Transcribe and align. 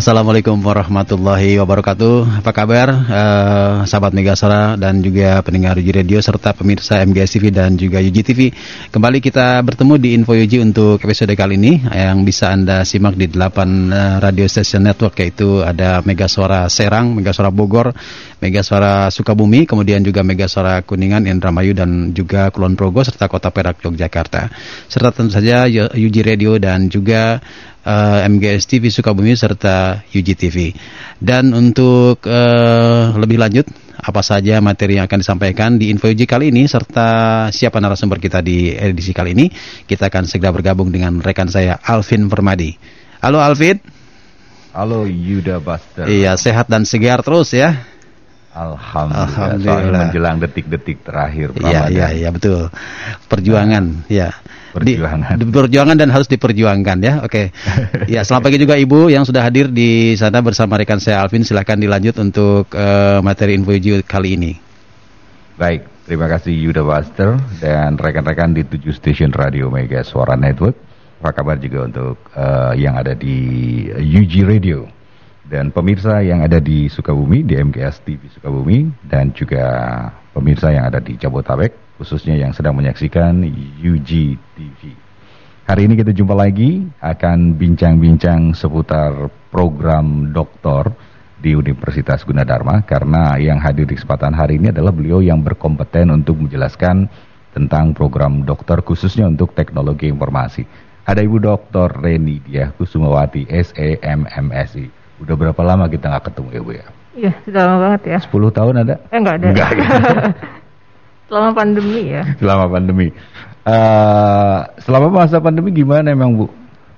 Assalamualaikum 0.00 0.56
warahmatullahi 0.64 1.60
wabarakatuh. 1.60 2.40
Apa 2.40 2.56
kabar 2.56 2.88
uh, 2.88 3.84
sahabat 3.84 4.16
Megasara 4.16 4.72
dan 4.80 5.04
juga 5.04 5.44
pendengar 5.44 5.76
Yuji 5.76 5.92
Radio 5.92 6.16
serta 6.24 6.56
pemirsa 6.56 7.04
MGS 7.04 7.36
TV 7.36 7.52
dan 7.52 7.76
juga 7.76 8.00
Yuji 8.00 8.24
TV. 8.24 8.48
Kembali 8.88 9.20
kita 9.20 9.60
bertemu 9.60 10.00
di 10.00 10.16
Info 10.16 10.32
Yuji 10.32 10.64
untuk 10.64 11.04
episode 11.04 11.36
kali 11.36 11.60
ini 11.60 11.84
yang 11.84 12.24
bisa 12.24 12.48
Anda 12.48 12.80
simak 12.88 13.12
di 13.12 13.28
8 13.28 13.36
uh, 13.36 13.44
eh, 13.44 14.16
radio 14.24 14.48
station 14.48 14.88
network 14.88 15.20
yaitu 15.20 15.60
ada 15.60 16.00
Megasara 16.00 16.64
Serang, 16.72 17.12
Megasara 17.12 17.52
Bogor, 17.52 17.92
Megasara 18.40 19.12
Sukabumi, 19.12 19.68
kemudian 19.68 20.00
juga 20.00 20.24
Megasara 20.24 20.80
Kuningan, 20.80 21.28
Indramayu 21.28 21.76
dan 21.76 22.16
juga 22.16 22.48
Kulon 22.48 22.72
Progo 22.72 23.04
serta 23.04 23.28
Kota 23.28 23.52
Perak 23.52 23.84
Yogyakarta. 23.84 24.48
Serta 24.88 25.12
tentu 25.12 25.36
saja 25.36 25.68
Yuji 25.68 26.24
Radio 26.24 26.56
dan 26.56 26.88
juga 26.88 27.44
uh, 27.84 28.24
eh, 28.24 28.28
MGS 28.28 28.64
TV 28.68 28.88
Sukabumi 28.92 29.32
serta 29.36 30.04
UGTV. 30.10 30.74
Dan 31.20 31.52
untuk 31.52 32.24
uh, 32.24 33.14
lebih 33.16 33.40
lanjut, 33.40 33.68
apa 34.00 34.24
saja 34.24 34.58
materi 34.64 34.96
yang 34.96 35.04
akan 35.04 35.20
disampaikan 35.20 35.76
di 35.76 35.92
Info 35.92 36.08
UG 36.08 36.24
kali 36.24 36.48
ini 36.48 36.64
serta 36.64 37.48
siapa 37.52 37.76
narasumber 37.78 38.16
kita 38.16 38.40
di 38.40 38.72
edisi 38.72 39.12
kali 39.12 39.36
ini, 39.36 39.46
kita 39.84 40.08
akan 40.08 40.24
segera 40.24 40.50
bergabung 40.52 40.88
dengan 40.88 41.20
rekan 41.20 41.48
saya 41.48 41.76
Alvin 41.84 42.28
Permadi. 42.28 42.76
Halo 43.20 43.40
Alvin. 43.40 43.76
Halo 44.70 45.04
Yuda 45.04 45.58
Buster. 45.58 46.06
Iya, 46.06 46.38
sehat 46.38 46.70
dan 46.70 46.86
segar 46.86 47.20
terus 47.26 47.52
ya. 47.52 47.84
Alhamdulillah. 48.50 49.30
Alhamdulillah. 49.30 50.00
menjelang 50.10 50.36
detik-detik 50.42 51.06
terakhir. 51.06 51.54
Iya, 51.54 51.86
iya, 51.86 52.06
iya 52.10 52.28
betul. 52.34 52.66
Perjuangan, 53.30 53.84
nah. 53.86 54.10
ya 54.10 54.28
perjuangan. 54.74 55.38
Di, 55.38 55.44
perjuangan 55.46 55.96
dan 55.98 56.08
harus 56.10 56.26
diperjuangkan 56.26 56.98
ya. 56.98 57.14
Oke. 57.22 57.54
Okay. 57.54 58.08
ya, 58.14 58.26
selamat 58.26 58.42
pagi 58.50 58.58
juga 58.58 58.74
Ibu 58.74 59.10
yang 59.10 59.22
sudah 59.22 59.42
hadir 59.46 59.70
di 59.70 60.18
sana 60.18 60.42
bersama 60.42 60.78
rekan 60.78 60.98
saya 60.98 61.22
Alvin. 61.22 61.46
Silahkan 61.46 61.78
dilanjut 61.78 62.18
untuk 62.18 62.70
uh, 62.74 63.22
materi 63.22 63.54
info 63.54 63.70
kali 64.02 64.34
ini. 64.34 64.52
Baik, 65.54 65.86
terima 66.10 66.26
kasih 66.26 66.50
Yuda 66.50 66.82
Buster 66.82 67.38
dan 67.62 68.00
rekan-rekan 68.00 68.56
di 68.56 68.66
tujuh 68.66 68.96
stasiun 68.96 69.30
radio 69.30 69.70
Mega 69.70 70.02
Suara 70.02 70.34
Network. 70.34 70.74
Apa 71.20 71.36
kabar 71.36 71.60
juga 71.60 71.84
untuk 71.84 72.16
uh, 72.32 72.72
yang 72.72 72.96
ada 72.96 73.12
di 73.12 73.36
UG 73.92 74.48
Radio 74.48 74.99
dan 75.50 75.74
pemirsa 75.74 76.22
yang 76.22 76.46
ada 76.46 76.62
di 76.62 76.86
Sukabumi 76.86 77.42
di 77.42 77.58
MGS 77.58 78.06
TV 78.06 78.30
Sukabumi 78.30 78.86
dan 79.02 79.34
juga 79.34 79.66
pemirsa 80.30 80.70
yang 80.70 80.86
ada 80.86 81.02
di 81.02 81.18
Jabotabek 81.18 81.98
khususnya 81.98 82.38
yang 82.38 82.54
sedang 82.54 82.78
menyaksikan 82.78 83.42
UG 83.82 84.38
TV. 84.54 84.80
Hari 85.66 85.90
ini 85.90 85.98
kita 85.98 86.14
jumpa 86.14 86.38
lagi 86.38 86.86
akan 87.02 87.58
bincang-bincang 87.58 88.54
seputar 88.54 89.26
program 89.50 90.30
doktor 90.30 90.94
di 91.42 91.58
Universitas 91.58 92.22
Gunadarma 92.22 92.86
karena 92.86 93.34
yang 93.36 93.58
hadir 93.58 93.90
di 93.90 93.98
kesempatan 93.98 94.32
hari 94.32 94.62
ini 94.62 94.70
adalah 94.70 94.94
beliau 94.94 95.18
yang 95.18 95.42
berkompeten 95.42 96.14
untuk 96.14 96.38
menjelaskan 96.38 97.10
tentang 97.50 97.90
program 97.90 98.46
dokter 98.46 98.78
khususnya 98.86 99.26
untuk 99.26 99.50
teknologi 99.58 100.06
informasi. 100.06 100.62
Ada 101.10 101.26
Ibu 101.26 101.42
Dr. 101.42 101.90
Reni 101.98 102.38
Dia 102.38 102.70
Kusumawati 102.70 103.50
SEMMSI. 103.50 104.99
Udah 105.20 105.34
berapa 105.36 105.60
lama 105.60 105.84
kita 105.86 106.08
nggak 106.08 106.24
ketemu 106.32 106.48
ya 106.48 106.60
Bu 106.60 106.72
ya? 106.72 106.86
Iya, 107.10 107.32
sudah 107.44 107.60
lama 107.66 107.78
banget 107.84 108.02
ya. 108.08 108.18
10 108.24 108.56
tahun 108.58 108.74
ada? 108.80 108.94
Eh, 109.12 109.18
enggak 109.20 109.34
ada. 109.36 109.46
Enggak. 109.52 109.70
Ya. 109.76 109.86
Selama 111.30 111.50
pandemi 111.54 112.00
ya. 112.10 112.22
Selama 112.40 112.64
pandemi. 112.66 113.08
Uh, 113.60 114.64
selama 114.80 115.06
masa 115.22 115.36
pandemi 115.36 115.70
gimana 115.70 116.10
emang 116.10 116.32
Bu 116.34 116.46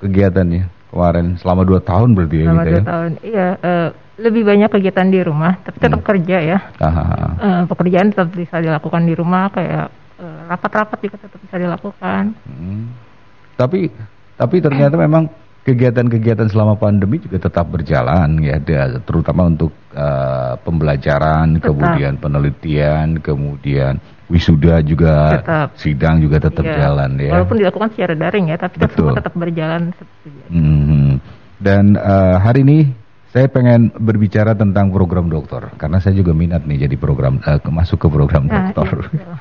kegiatannya 0.01 0.71
kemarin? 0.95 1.27
Selama 1.43 1.63
dua 1.67 1.81
tahun 1.83 2.15
berarti 2.15 2.37
ya? 2.39 2.47
Selama 2.47 2.63
dua 2.65 2.73
ya? 2.73 2.83
tahun, 2.87 3.11
iya. 3.27 3.49
Uh, 3.61 3.89
lebih 4.23 4.43
banyak 4.47 4.71
kegiatan 4.71 5.09
di 5.11 5.21
rumah, 5.25 5.59
tapi 5.67 5.77
tetap 5.83 6.01
hmm. 6.01 6.09
kerja 6.09 6.37
ya. 6.39 6.59
Uh, 6.79 7.67
pekerjaan 7.67 8.15
tetap 8.15 8.31
bisa 8.31 8.63
dilakukan 8.63 9.03
di 9.05 9.15
rumah, 9.19 9.51
kayak 9.51 9.91
rapat-rapat 10.47 10.99
uh, 11.01 11.03
juga 11.03 11.17
tetap 11.27 11.39
bisa 11.43 11.57
dilakukan. 11.59 12.23
Hmm. 12.47 12.95
Tapi 13.59 13.91
tapi 14.39 14.57
ternyata 14.65 14.97
memang 14.97 15.29
kegiatan-kegiatan 15.63 16.51
selama 16.51 16.75
pandemi 16.75 17.23
juga 17.23 17.39
tetap 17.39 17.71
berjalan 17.71 18.43
ya, 18.43 18.59
terutama 19.03 19.47
untuk 19.47 19.71
uh, 19.95 20.59
pembelajaran, 20.63 21.59
tetap. 21.59 21.71
kemudian 21.71 22.19
penelitian, 22.19 23.23
kemudian 23.23 24.03
wisuda 24.27 24.83
juga, 24.83 25.39
tetap. 25.39 25.69
sidang 25.79 26.19
juga 26.19 26.43
tetap 26.43 26.67
ya. 26.67 26.77
jalan 26.83 27.15
ya. 27.21 27.31
Walaupun 27.31 27.57
dilakukan 27.63 27.89
secara 27.95 28.15
daring 28.19 28.51
ya, 28.51 28.59
tapi 28.59 28.77
Betul. 28.83 29.15
semua 29.15 29.19
tetap 29.23 29.35
berjalan. 29.39 29.83
Hmm. 30.51 31.23
Dan 31.63 31.95
uh, 31.95 32.43
hari 32.43 32.67
ini 32.67 32.79
saya 33.33 33.49
pengen 33.49 33.89
berbicara 33.97 34.53
tentang 34.53 34.93
program 34.93 35.33
dokter 35.33 35.73
karena 35.81 35.97
saya 36.05 36.13
juga 36.13 36.37
minat 36.37 36.69
nih 36.69 36.85
jadi 36.85 37.01
program 37.01 37.41
uh, 37.41 37.57
masuk 37.73 38.05
ke 38.05 38.09
program 38.13 38.45
nah, 38.45 38.77
dokter. 38.77 39.09
Iya. 39.09 39.33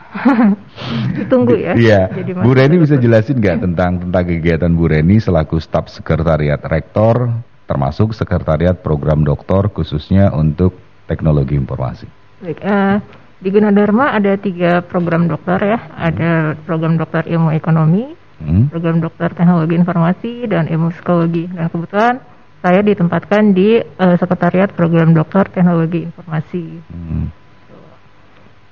Ditunggu 1.20 1.56
ya. 1.60 1.74
Iya. 1.76 2.02
Bu 2.40 2.56
Reni 2.56 2.80
bisa 2.80 2.96
jelasin 2.96 3.44
nggak 3.44 3.68
tentang 3.68 4.00
tentang 4.00 4.24
kegiatan 4.24 4.72
Bu 4.72 4.88
Reni 4.88 5.20
selaku 5.20 5.60
staf 5.60 5.92
sekretariat 5.92 6.64
rektor 6.64 7.36
termasuk 7.68 8.16
sekretariat 8.16 8.80
program 8.80 9.28
dokter 9.28 9.68
khususnya 9.76 10.32
untuk 10.32 10.80
teknologi 11.12 11.60
informasi. 11.60 12.08
Baik, 12.40 12.64
uh, 12.64 12.96
di 13.44 13.50
Gunadarma 13.52 14.16
ada 14.16 14.40
tiga 14.40 14.80
program 14.88 15.28
dokter 15.28 15.60
ya. 15.68 15.80
Ada 16.00 16.56
program 16.64 16.96
dokter 16.96 17.28
ilmu 17.28 17.52
ekonomi, 17.52 18.16
hmm. 18.40 18.72
program 18.72 19.04
dokter 19.04 19.36
teknologi 19.36 19.76
informasi 19.76 20.48
dan 20.48 20.72
ilmu 20.72 20.96
psikologi. 20.96 21.52
Dan 21.52 21.68
kebetulan 21.68 22.16
saya 22.62 22.86
ditempatkan 22.86 23.58
di 23.58 23.82
uh, 23.82 24.16
sekretariat 24.22 24.70
program 24.70 25.18
dokter 25.18 25.50
teknologi 25.50 26.06
informasi. 26.06 26.64
Hmm. 26.94 27.26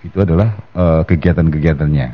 Itu 0.06 0.22
adalah 0.22 0.56
uh, 0.78 1.02
kegiatan-kegiatannya. 1.04 2.08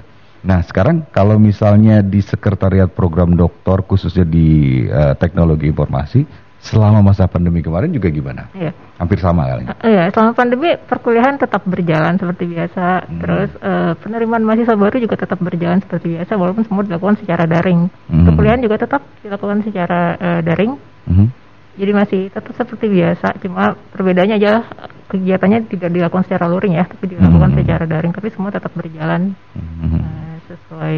Nah, 0.46 0.59
sekarang 0.64 1.03
kalau 1.12 1.35
misalnya 1.35 2.00
di 2.00 2.24
sekretariat 2.24 2.88
program 2.90 3.35
dokter 3.35 3.84
khususnya 3.84 4.24
di 4.24 4.81
uh, 4.88 5.14
teknologi 5.19 5.68
informasi 5.69 6.24
selama 6.66 7.14
masa 7.14 7.30
pandemi 7.30 7.62
kemarin 7.62 7.94
juga 7.94 8.09
gimana? 8.09 8.50
Iya. 8.56 8.74
Hampir 8.97 9.19
sama 9.19 9.46
kali. 9.46 9.68
Uh, 9.68 9.75
iya, 9.85 10.03
selama 10.16 10.31
pandemi 10.31 10.80
perkuliahan 10.80 11.35
tetap 11.38 11.62
berjalan 11.68 12.16
seperti 12.16 12.56
biasa. 12.56 12.85
Hmm. 13.03 13.19
Terus 13.19 13.50
uh, 13.59 13.94
penerimaan 14.00 14.47
mahasiswa 14.47 14.80
baru 14.80 14.97
juga 15.03 15.19
tetap 15.19 15.44
berjalan 15.44 15.84
seperti 15.84 16.16
biasa 16.16 16.40
walaupun 16.40 16.64
semua 16.64 16.88
dilakukan 16.88 17.19
secara 17.19 17.44
daring. 17.44 17.91
Hmm. 18.08 18.25
Perkuliahan 18.31 18.64
juga 18.64 18.80
tetap 18.80 19.03
dilakukan 19.19 19.59
secara 19.68 20.16
uh, 20.16 20.40
daring. 20.40 20.74
Hmm 21.06 21.44
jadi 21.75 21.91
masih 21.91 22.22
tetap 22.31 22.56
seperti 22.56 22.88
biasa, 22.88 23.36
cuma 23.44 23.75
perbedaannya 23.91 24.36
aja 24.40 24.63
kegiatannya 25.12 25.68
tidak 25.68 25.90
dilakukan 25.91 26.24
secara 26.24 26.47
luring 26.47 26.80
ya, 26.80 26.88
tapi 26.88 27.12
dilakukan 27.12 27.52
hmm. 27.52 27.58
secara 27.62 27.84
daring, 27.84 28.12
tapi 28.16 28.28
semua 28.31 28.50
tetap 28.50 28.72
berjalan 28.72 29.36
hmm. 29.53 30.00
uh, 30.00 30.35
sesuai 30.47 30.96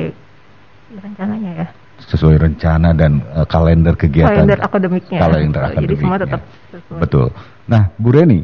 rencananya 1.01 1.51
ya. 1.65 1.67
Sesuai 1.97 2.35
rencana 2.37 2.93
dan 2.93 3.25
uh, 3.33 3.49
kalender 3.49 3.97
kegiatan. 3.97 4.45
Kalender 4.45 4.59
akademiknya. 4.61 5.19
Kalender 5.19 5.61
akademiknya. 5.65 5.83
Jadi 5.89 5.95
semua 5.97 6.17
tetap 6.21 6.41
sesuai. 6.69 6.99
Betul. 7.01 7.27
Nah, 7.65 7.81
Bu 7.97 8.09
Reni, 8.13 8.39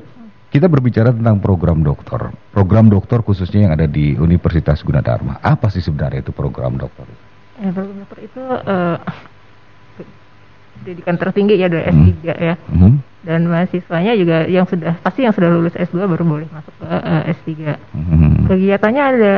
kita 0.50 0.66
berbicara 0.66 1.14
tentang 1.14 1.38
program 1.38 1.86
dokter. 1.86 2.34
Program 2.50 2.90
dokter 2.90 3.22
khususnya 3.22 3.70
yang 3.70 3.74
ada 3.78 3.86
di 3.86 4.18
Universitas 4.18 4.82
Gunadarma. 4.82 5.38
Apa 5.42 5.70
sih 5.70 5.86
sebenarnya 5.86 6.26
itu 6.26 6.34
program 6.34 6.82
dokter? 6.82 7.06
Ya, 7.62 7.70
program 7.70 8.02
dokter 8.02 8.20
itu 8.26 8.42
uh, 8.42 8.98
pendidikan 10.82 11.16
tertinggi 11.16 11.56
ya 11.62 11.68
dari 11.70 11.86
S3 11.90 12.02
hmm. 12.02 12.24
ya. 12.26 12.56
Hmm. 12.58 12.94
Dan 13.24 13.48
mahasiswanya 13.48 14.14
juga 14.20 14.44
yang 14.52 14.68
sudah 14.68 15.00
pasti 15.00 15.24
yang 15.24 15.32
sudah 15.32 15.48
lulus 15.48 15.76
S2 15.80 16.04
baru 16.12 16.24
boleh 16.28 16.48
masuk 16.52 16.74
ke 16.76 16.86
uh, 16.86 17.24
S3. 17.32 17.52
Hmm. 17.96 18.50
Kegiatannya 18.52 19.04
ada 19.04 19.34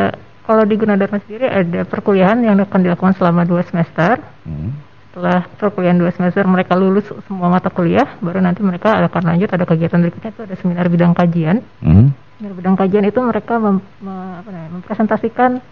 kalau 0.46 0.64
di 0.66 0.76
Gunadarma 0.78 1.18
sendiri 1.26 1.50
ada 1.50 1.86
perkuliahan 1.86 2.42
yang 2.46 2.58
akan 2.62 2.82
dilakukan 2.86 3.14
selama 3.18 3.46
dua 3.46 3.62
semester. 3.66 4.22
Hmm. 4.46 4.74
Setelah 5.10 5.48
perkuliahan 5.58 5.98
dua 5.98 6.12
semester 6.12 6.44
mereka 6.44 6.76
lulus 6.76 7.08
semua 7.26 7.48
mata 7.48 7.72
kuliah, 7.72 8.06
baru 8.20 8.44
nanti 8.44 8.60
mereka 8.62 9.00
akan 9.06 9.24
lanjut 9.32 9.50
ada 9.54 9.64
kegiatan 9.64 10.02
berikutnya 10.02 10.32
itu 10.34 10.42
ada 10.44 10.56
seminar 10.60 10.86
bidang 10.90 11.14
kajian. 11.18 11.66
Hmm. 11.82 12.14
Seminar 12.38 12.54
bidang 12.58 12.76
kajian 12.76 13.06
itu 13.08 13.20
mereka 13.24 13.54
mem, 13.58 13.80
me, 14.04 14.14
apa 14.44 14.50
namanya, 14.52 14.72
mempresentasikan 14.82 15.64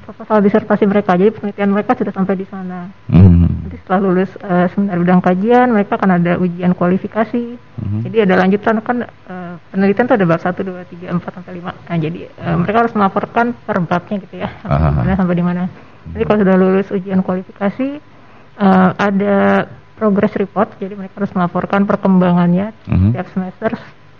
proposal 0.00 0.40
disertasi 0.40 0.84
mereka. 0.88 1.12
Jadi 1.18 1.30
penelitian 1.36 1.70
mereka 1.70 1.92
sudah 1.92 2.12
sampai 2.14 2.34
di 2.40 2.46
sana. 2.48 2.88
Mm. 3.12 3.68
Nanti 3.68 3.76
setelah 3.84 4.00
lulus 4.00 4.30
uh, 4.40 4.66
seminar 4.72 4.96
bidang 4.96 5.20
kajian, 5.20 5.66
mereka 5.70 6.00
akan 6.00 6.10
ada 6.16 6.32
ujian 6.40 6.72
kualifikasi. 6.72 7.44
Mm. 7.58 8.00
Jadi 8.08 8.16
ada 8.24 8.34
lanjutan 8.40 8.76
kan 8.80 8.96
uh, 9.04 9.54
penelitian 9.68 10.08
tuh 10.08 10.16
ada 10.16 10.26
bab 10.26 10.40
1, 10.40 10.54
2, 10.54 11.12
3, 11.12 11.20
4 11.20 11.36
sampai 11.36 11.52
5. 11.60 11.88
Nah, 11.90 11.96
jadi 12.00 12.20
uh, 12.40 12.56
mereka 12.56 12.78
harus 12.86 12.94
melaporkan 12.96 13.46
per 13.52 13.76
babnya 13.84 14.16
gitu 14.24 14.34
ya. 14.40 14.48
Sampai 14.64 14.80
di 14.80 14.96
mana 14.96 15.12
sampai 15.18 15.36
di 15.36 15.44
mana. 15.44 15.62
Jadi 16.02 16.22
kalau 16.26 16.38
sudah 16.42 16.56
lulus 16.58 16.88
ujian 16.90 17.20
kualifikasi 17.22 17.88
uh, 18.58 18.90
ada 18.98 19.68
progress 19.94 20.34
report, 20.34 20.74
jadi 20.82 20.98
mereka 20.98 21.22
harus 21.22 21.30
melaporkan 21.30 21.86
perkembangannya 21.86 22.74
-huh. 22.74 23.14
setiap 23.14 23.26
semester 23.30 23.70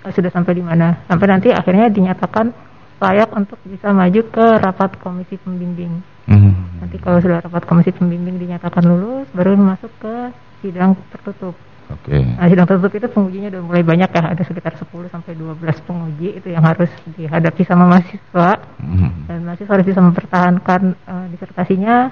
uh, 0.07 0.13
sudah 0.15 0.31
sampai 0.31 0.53
di 0.55 0.63
mana. 0.63 1.03
Sampai 1.11 1.27
nanti 1.27 1.51
akhirnya 1.51 1.91
dinyatakan 1.91 2.72
layak 3.03 3.35
untuk 3.35 3.59
bisa 3.67 3.91
maju 3.91 4.21
ke 4.31 4.47
rapat 4.63 4.91
komisi 5.03 5.35
pembimbing. 5.43 5.99
-huh. 6.31 6.55
Nanti 6.83 6.97
kalau 7.03 7.19
sudah 7.19 7.43
rapat 7.43 7.63
komisi 7.67 7.91
pembimbing 7.91 8.39
dinyatakan 8.39 8.83
lulus, 8.87 9.27
baru 9.35 9.59
masuk 9.59 9.91
ke 9.99 10.15
sidang 10.63 10.95
tertutup. 11.11 11.55
Oke. 11.91 12.15
Okay. 12.15 12.23
Nah, 12.25 12.47
sidang 12.49 12.67
tertutup 12.67 12.93
itu 12.95 13.07
pengujinya 13.11 13.49
udah 13.53 13.63
mulai 13.63 13.83
banyak 13.85 14.11
ya, 14.15 14.23
ada 14.33 14.43
sekitar 14.47 14.73
10 14.79 15.13
sampai 15.13 15.33
12 15.37 15.61
penguji 15.85 16.29
itu 16.41 16.49
yang 16.49 16.65
harus 16.65 16.89
dihadapi 17.19 17.63
sama 17.69 17.85
mahasiswa. 17.91 18.51
Mm. 18.81 19.11
Dan 19.29 19.39
mahasiswa 19.45 19.73
harus 19.77 19.87
bisa 19.87 20.01
mempertahankan 20.01 20.83
uh, 21.05 21.27
disertasinya, 21.29 22.09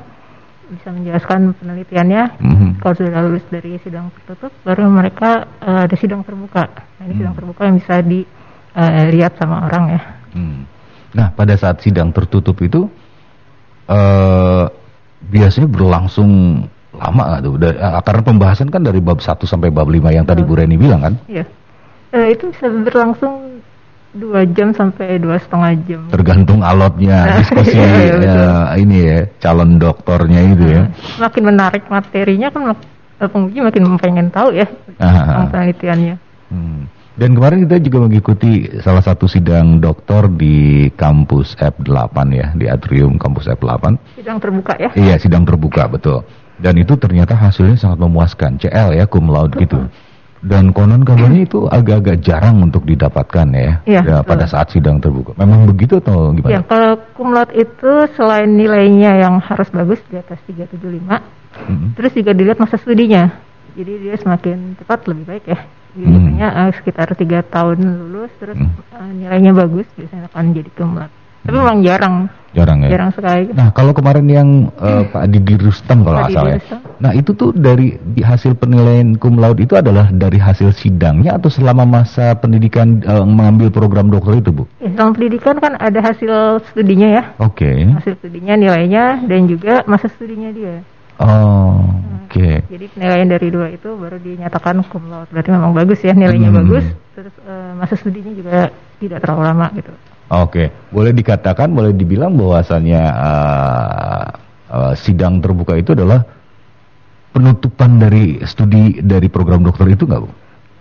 bisa 0.69 0.88
menjelaskan 0.92 1.54
penelitiannya. 1.56 2.22
Mm. 2.42 2.69
Kalau 2.82 2.94
sudah 2.98 3.22
lulus 3.25 3.46
dari 3.48 3.78
sidang 3.81 4.12
tertutup, 4.12 4.52
baru 4.66 4.90
mereka 4.90 5.48
uh, 5.64 5.87
ada 5.88 5.96
sidang 5.96 6.26
terbuka. 6.26 6.69
Nah, 7.00 7.04
ini 7.08 7.14
mm. 7.16 7.20
sidang 7.25 7.34
terbuka 7.38 7.62
yang 7.64 7.76
bisa 7.81 7.94
dilihat 8.04 9.32
uh, 9.34 9.38
sama 9.38 9.56
orang 9.70 9.84
ya. 9.96 10.00
Mm. 10.37 10.79
Nah, 11.10 11.34
pada 11.34 11.54
saat 11.58 11.82
sidang 11.82 12.14
tertutup 12.14 12.54
itu 12.62 12.86
uh, 13.90 14.64
biasanya 15.26 15.66
berlangsung 15.66 16.62
lama 16.94 17.22
nggak 17.34 17.40
tuh? 17.42 17.54
Dari, 17.58 17.76
uh, 17.78 18.02
karena 18.02 18.22
pembahasan 18.22 18.68
kan 18.70 18.82
dari 18.86 19.02
bab 19.02 19.18
1 19.18 19.26
sampai 19.42 19.74
bab 19.74 19.90
5 19.90 19.98
yang 20.14 20.26
tadi 20.26 20.46
Bu 20.46 20.54
Reni 20.54 20.78
bilang 20.78 21.02
kan? 21.02 21.14
Iya. 21.26 21.44
Uh, 22.10 22.26
itu 22.30 22.50
bisa 22.50 22.66
berlangsung 22.66 23.62
dua 24.10 24.42
jam 24.42 24.74
sampai 24.74 25.22
dua 25.22 25.38
setengah 25.38 25.70
jam. 25.86 26.02
Tergantung 26.10 26.66
alotnya 26.66 27.30
diskusi 27.38 27.78
iya, 27.78 28.18
ya, 28.18 28.46
ini 28.74 28.98
ya 29.06 29.18
calon 29.38 29.78
doktornya 29.78 30.40
itu 30.50 30.64
ya. 30.66 30.82
Makin 31.22 31.42
menarik 31.46 31.86
materinya 31.86 32.50
kan 32.50 32.74
penguji 33.20 33.62
makin 33.62 33.82
pengen 34.02 34.26
tahu 34.34 34.50
ya 34.50 34.66
tentang 34.98 35.46
penelitiannya. 35.54 36.16
Hmm. 36.50 36.90
Dan 37.20 37.37
kemarin 37.37 37.69
kita 37.69 37.76
juga 37.84 38.08
mengikuti 38.08 38.64
salah 38.81 39.05
satu 39.05 39.28
sidang 39.28 39.76
doktor 39.76 40.32
di 40.32 40.88
kampus 40.96 41.52
F8 41.61 42.17
ya, 42.32 42.56
di 42.56 42.64
atrium 42.64 43.20
kampus 43.20 43.44
F8. 43.61 44.17
Sidang 44.17 44.40
terbuka 44.40 44.72
ya? 44.81 44.88
Iya, 44.96 45.20
sidang 45.20 45.44
terbuka 45.44 45.84
betul. 45.84 46.25
Dan 46.56 46.81
itu 46.81 46.96
ternyata 46.96 47.37
hasilnya 47.37 47.76
sangat 47.76 48.00
memuaskan, 48.00 48.56
CL 48.56 48.96
ya, 48.96 49.05
cum 49.05 49.28
laude 49.28 49.52
gitu. 49.61 49.84
Dan 50.40 50.72
konon 50.72 51.05
kabarnya 51.05 51.44
itu 51.44 51.69
agak-agak 51.69 52.25
jarang 52.25 52.64
untuk 52.64 52.88
didapatkan 52.88 53.52
ya, 53.52 53.73
ya, 53.84 54.00
ya 54.00 54.16
pada 54.25 54.49
saat 54.49 54.73
sidang 54.73 54.96
terbuka. 54.96 55.37
Memang 55.37 55.69
begitu 55.69 56.00
atau 56.00 56.32
gimana? 56.32 56.56
Ya, 56.56 56.64
kalau 56.64 56.96
cum 57.12 57.37
laude 57.37 57.52
itu 57.52 58.08
selain 58.16 58.49
nilainya 58.49 59.20
yang 59.20 59.44
harus 59.44 59.69
bagus 59.69 60.00
di 60.08 60.16
atas 60.16 60.40
375, 60.49 61.20
hmm. 61.69 62.00
terus 62.00 62.16
juga 62.16 62.32
dilihat 62.32 62.56
masa 62.56 62.81
studinya. 62.81 63.28
Jadi 63.76 64.08
dia 64.08 64.16
semakin 64.16 64.81
cepat 64.81 65.05
lebih 65.05 65.25
baik 65.28 65.44
ya. 65.52 65.61
Biasanya 65.94 66.48
hmm. 66.50 66.60
uh, 66.66 66.70
sekitar 66.76 67.08
tiga 67.19 67.42
tahun 67.42 67.78
lulus, 67.82 68.31
terus 68.38 68.58
hmm. 68.58 68.94
uh, 68.94 69.10
nilainya 69.10 69.52
bagus, 69.54 69.87
biasanya 69.98 70.31
akan 70.31 70.44
jadi 70.54 70.70
cum 70.78 70.94
laude. 70.94 71.14
Tapi 71.40 71.56
hmm. 71.56 71.62
memang 71.64 71.78
jarang. 71.82 72.16
Jarang 72.50 72.82
ya. 72.82 72.90
Jarang 72.90 73.10
sekali. 73.14 73.46
Nah, 73.54 73.70
kalau 73.70 73.94
kemarin 73.94 74.26
yang 74.26 74.48
uh, 74.75 75.06
Pak 75.06 75.31
Didi 75.31 75.54
Rustam 75.54 76.02
kalau 76.02 76.26
nggak 76.26 76.34
salah 76.34 76.52
ya. 76.58 76.60
Nah, 76.98 77.14
itu 77.14 77.31
tuh 77.31 77.54
dari 77.54 77.94
di 77.94 78.26
hasil 78.26 78.58
penilaian 78.58 79.14
cum 79.14 79.38
laude 79.38 79.62
itu 79.62 79.78
adalah 79.78 80.10
dari 80.10 80.42
hasil 80.42 80.75
sidangnya 80.75 81.38
atau 81.38 81.46
selama 81.46 81.87
masa 81.87 82.34
pendidikan 82.34 83.06
uh, 83.06 83.22
mengambil 83.22 83.70
program 83.70 84.10
dokter 84.10 84.42
itu, 84.42 84.50
Bu? 84.50 84.64
Ya, 84.82 84.90
selama 84.90 85.14
pendidikan 85.14 85.56
kan 85.62 85.78
ada 85.78 86.00
hasil 86.02 86.58
studinya 86.75 87.08
ya. 87.08 87.22
Oke. 87.38 87.70
Okay. 87.70 87.78
Hasil 88.02 88.19
studinya, 88.19 88.58
nilainya 88.58 89.22
dan 89.31 89.46
juga 89.46 89.87
masa 89.87 90.10
studinya 90.10 90.50
dia. 90.50 90.82
Oh, 91.22 91.87
oke. 92.30 92.38
Okay. 92.38 92.54
Jadi 92.70 92.86
penilaian 92.94 93.26
dari 93.26 93.48
dua 93.50 93.66
itu 93.74 93.90
baru 93.98 94.22
dinyatakan 94.22 94.86
cum 94.86 95.10
laude. 95.10 95.34
Berarti 95.34 95.50
memang 95.50 95.74
bagus 95.74 95.98
ya, 96.06 96.14
nilainya 96.14 96.54
hmm. 96.54 96.60
bagus. 96.62 96.86
Terus 97.18 97.34
uh, 97.42 97.74
masa 97.74 97.98
studinya 97.98 98.30
juga 98.30 98.70
tidak 99.02 99.18
terlalu 99.18 99.42
lama 99.50 99.66
gitu. 99.74 99.90
Oke, 100.30 100.70
boleh 100.94 101.10
dikatakan, 101.10 101.74
boleh 101.74 101.90
dibilang 101.90 102.38
bahwasannya 102.38 103.02
uh, 103.02 104.26
uh, 104.70 104.92
sidang 104.94 105.42
terbuka 105.42 105.74
itu 105.74 105.90
adalah 105.98 106.22
penutupan 107.34 107.98
dari 107.98 108.38
studi 108.46 109.02
dari 109.02 109.26
program 109.26 109.66
dokter 109.66 109.90
itu 109.90 110.06
nggak 110.06 110.22
bu? 110.22 110.30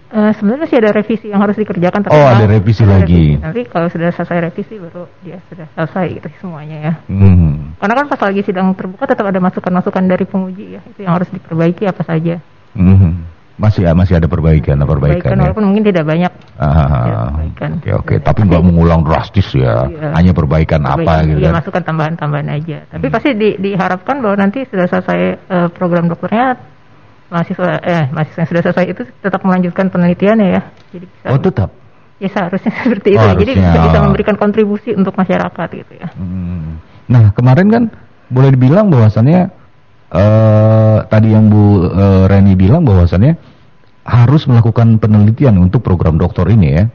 Uh, 0.09 0.33
sebenarnya 0.33 0.65
masih 0.65 0.77
ada 0.81 0.89
revisi 0.89 1.27
yang 1.29 1.37
harus 1.37 1.53
dikerjakan. 1.53 2.01
Tapi 2.01 2.17
oh, 2.17 2.25
ada 2.25 2.49
revisi 2.49 2.81
ada 2.81 2.97
lagi. 2.97 3.37
Revisi. 3.37 3.45
Nanti 3.45 3.61
kalau 3.69 3.87
sudah 3.93 4.09
selesai 4.09 4.37
revisi 4.49 4.73
baru 4.81 5.05
dia 5.21 5.37
sudah 5.53 5.69
selesai 5.77 6.07
itu 6.17 6.27
semuanya 6.41 6.77
ya. 6.81 6.93
Hmm. 7.05 7.77
Karena 7.77 7.93
kan 7.93 8.05
pas 8.09 8.21
lagi 8.25 8.41
sidang 8.41 8.73
terbuka 8.73 9.05
tetap 9.05 9.29
ada 9.29 9.37
masukan-masukan 9.37 10.03
dari 10.09 10.25
penguji 10.25 10.65
ya, 10.77 10.81
itu 10.89 11.05
yang 11.05 11.13
harus 11.13 11.29
diperbaiki 11.29 11.85
apa 11.85 12.01
saja. 12.01 12.41
Hmm. 12.73 13.21
Masih 13.59 13.85
masih 13.91 14.17
ada 14.17 14.25
perbaikan, 14.25 14.81
perbaikan, 14.81 15.19
perbaikan 15.19 15.35
ya. 15.35 15.41
walaupun 15.45 15.65
mungkin 15.67 15.83
tidak 15.91 16.05
banyak. 16.07 16.31
Ah, 16.57 17.29
perbaikan. 17.29 17.69
Oke, 17.77 17.91
oke. 17.91 18.15
Tapi 18.23 18.39
nggak 18.49 18.63
mengulang 18.65 19.05
drastis 19.05 19.51
ya. 19.53 19.85
Iya. 19.85 20.09
Hanya 20.15 20.31
perbaikan, 20.33 20.79
perbaikan 20.89 21.05
apa 21.05 21.27
gitu 21.29 21.39
iya, 21.43 21.51
kan. 21.51 21.57
masukan 21.61 21.83
tambahan-tambahan 21.85 22.49
aja. 22.55 22.77
Tapi 22.87 23.05
hmm. 23.05 23.13
pasti 23.13 23.29
di, 23.37 23.49
diharapkan 23.61 24.25
bahwa 24.25 24.41
nanti 24.41 24.65
sudah 24.65 24.89
selesai 24.89 25.19
uh, 25.53 25.69
program 25.69 26.09
dokternya 26.09 26.57
mahasiswa 27.29 27.79
eh 27.85 28.09
mahasiswa 28.09 28.39
yang 28.41 28.49
sudah 28.49 28.63
selesai 28.65 28.85
itu 28.89 29.01
tetap 29.21 29.41
melanjutkan 29.45 29.93
penelitiannya 29.93 30.47
ya. 30.49 30.61
Jadi 30.93 31.05
bisa, 31.05 31.25
Oh, 31.29 31.39
tetap. 31.39 31.69
Ya 32.19 32.29
seharusnya 32.29 32.71
seperti 32.83 33.15
itu. 33.15 33.21
Oh, 33.21 33.33
Jadi 33.37 33.53
bisa, 33.55 33.79
bisa 33.89 33.99
memberikan 34.03 34.35
kontribusi 34.35 34.91
untuk 34.97 35.15
masyarakat 35.15 35.67
gitu 35.71 35.93
ya. 35.95 36.09
Hmm. 36.17 36.81
Nah, 37.09 37.33
kemarin 37.33 37.67
kan 37.69 37.83
boleh 38.29 38.53
dibilang 38.53 38.93
bahwasannya 38.93 39.49
uh, 40.13 40.97
tadi 41.09 41.33
yang 41.33 41.49
Bu 41.49 41.89
uh, 41.89 42.25
Reni 42.29 42.53
bilang 42.53 42.85
bahwasannya 42.85 43.33
harus 44.05 44.49
melakukan 44.49 44.97
penelitian 44.97 45.57
untuk 45.61 45.85
program 45.85 46.17
doktor 46.17 46.49
ini 46.49 46.67
ya. 46.73 46.85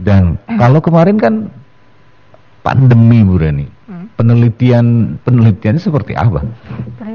Dan 0.00 0.40
kalau 0.48 0.80
kemarin 0.80 1.20
kan 1.20 1.34
pandemi 2.64 3.20
Bu 3.20 3.36
Reni, 3.36 3.66
hmm. 3.68 4.16
penelitian 4.16 5.18
penelitiannya 5.22 5.82
seperti 5.82 6.16
apa? 6.16 6.40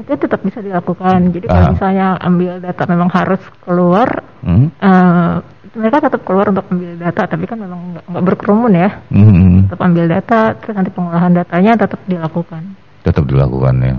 Penelitian 0.06 0.22
tetap 0.30 0.40
bisa 0.46 0.58
dilakukan. 0.62 1.18
Jadi 1.34 1.46
kalau 1.50 1.66
ah. 1.66 1.72
misalnya 1.74 2.06
ambil 2.22 2.52
data 2.62 2.82
memang 2.86 3.10
harus 3.10 3.42
keluar, 3.66 4.08
hmm. 4.46 4.66
uh, 4.78 5.34
mereka 5.74 5.98
tetap 6.06 6.22
keluar 6.22 6.46
untuk 6.54 6.62
ambil 6.70 6.94
data, 6.94 7.22
tapi 7.26 7.44
kan 7.50 7.58
memang 7.58 7.98
nggak 8.06 8.22
berkerumun 8.22 8.72
ya. 8.78 8.90
Hmm. 9.10 9.66
Tetap 9.66 9.80
ambil 9.82 10.04
data, 10.06 10.40
terus 10.62 10.74
nanti 10.78 10.90
pengolahan 10.94 11.32
datanya 11.34 11.72
tetap 11.74 12.00
dilakukan. 12.06 12.62
Tetap 13.02 13.24
dilakukan 13.26 13.74
ya. 13.82 13.94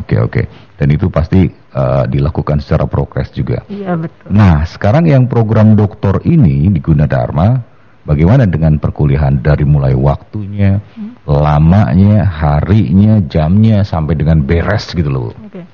Oke 0.00 0.16
okay, 0.16 0.18
oke. 0.24 0.32
Okay. 0.32 0.44
Dan 0.80 0.88
itu 0.96 1.12
pasti 1.12 1.44
uh, 1.76 2.08
dilakukan 2.08 2.64
secara 2.64 2.88
progres 2.88 3.28
juga. 3.36 3.60
Iya 3.68 4.00
betul. 4.00 4.32
Nah 4.32 4.64
sekarang 4.64 5.04
yang 5.12 5.28
program 5.28 5.76
doktor 5.76 6.24
ini 6.24 6.72
di 6.72 6.80
Gunadarma, 6.80 7.69
bagaimana 8.04 8.48
dengan 8.48 8.80
perkuliahan 8.80 9.40
dari 9.44 9.64
mulai 9.68 9.92
waktunya, 9.92 10.80
hmm. 10.80 11.24
lamanya, 11.28 12.24
harinya, 12.24 13.20
jamnya 13.24 13.84
sampai 13.84 14.16
dengan 14.16 14.42
beres 14.44 14.92
gitu 14.92 15.08
loh. 15.08 15.32
Okay. 15.50 15.64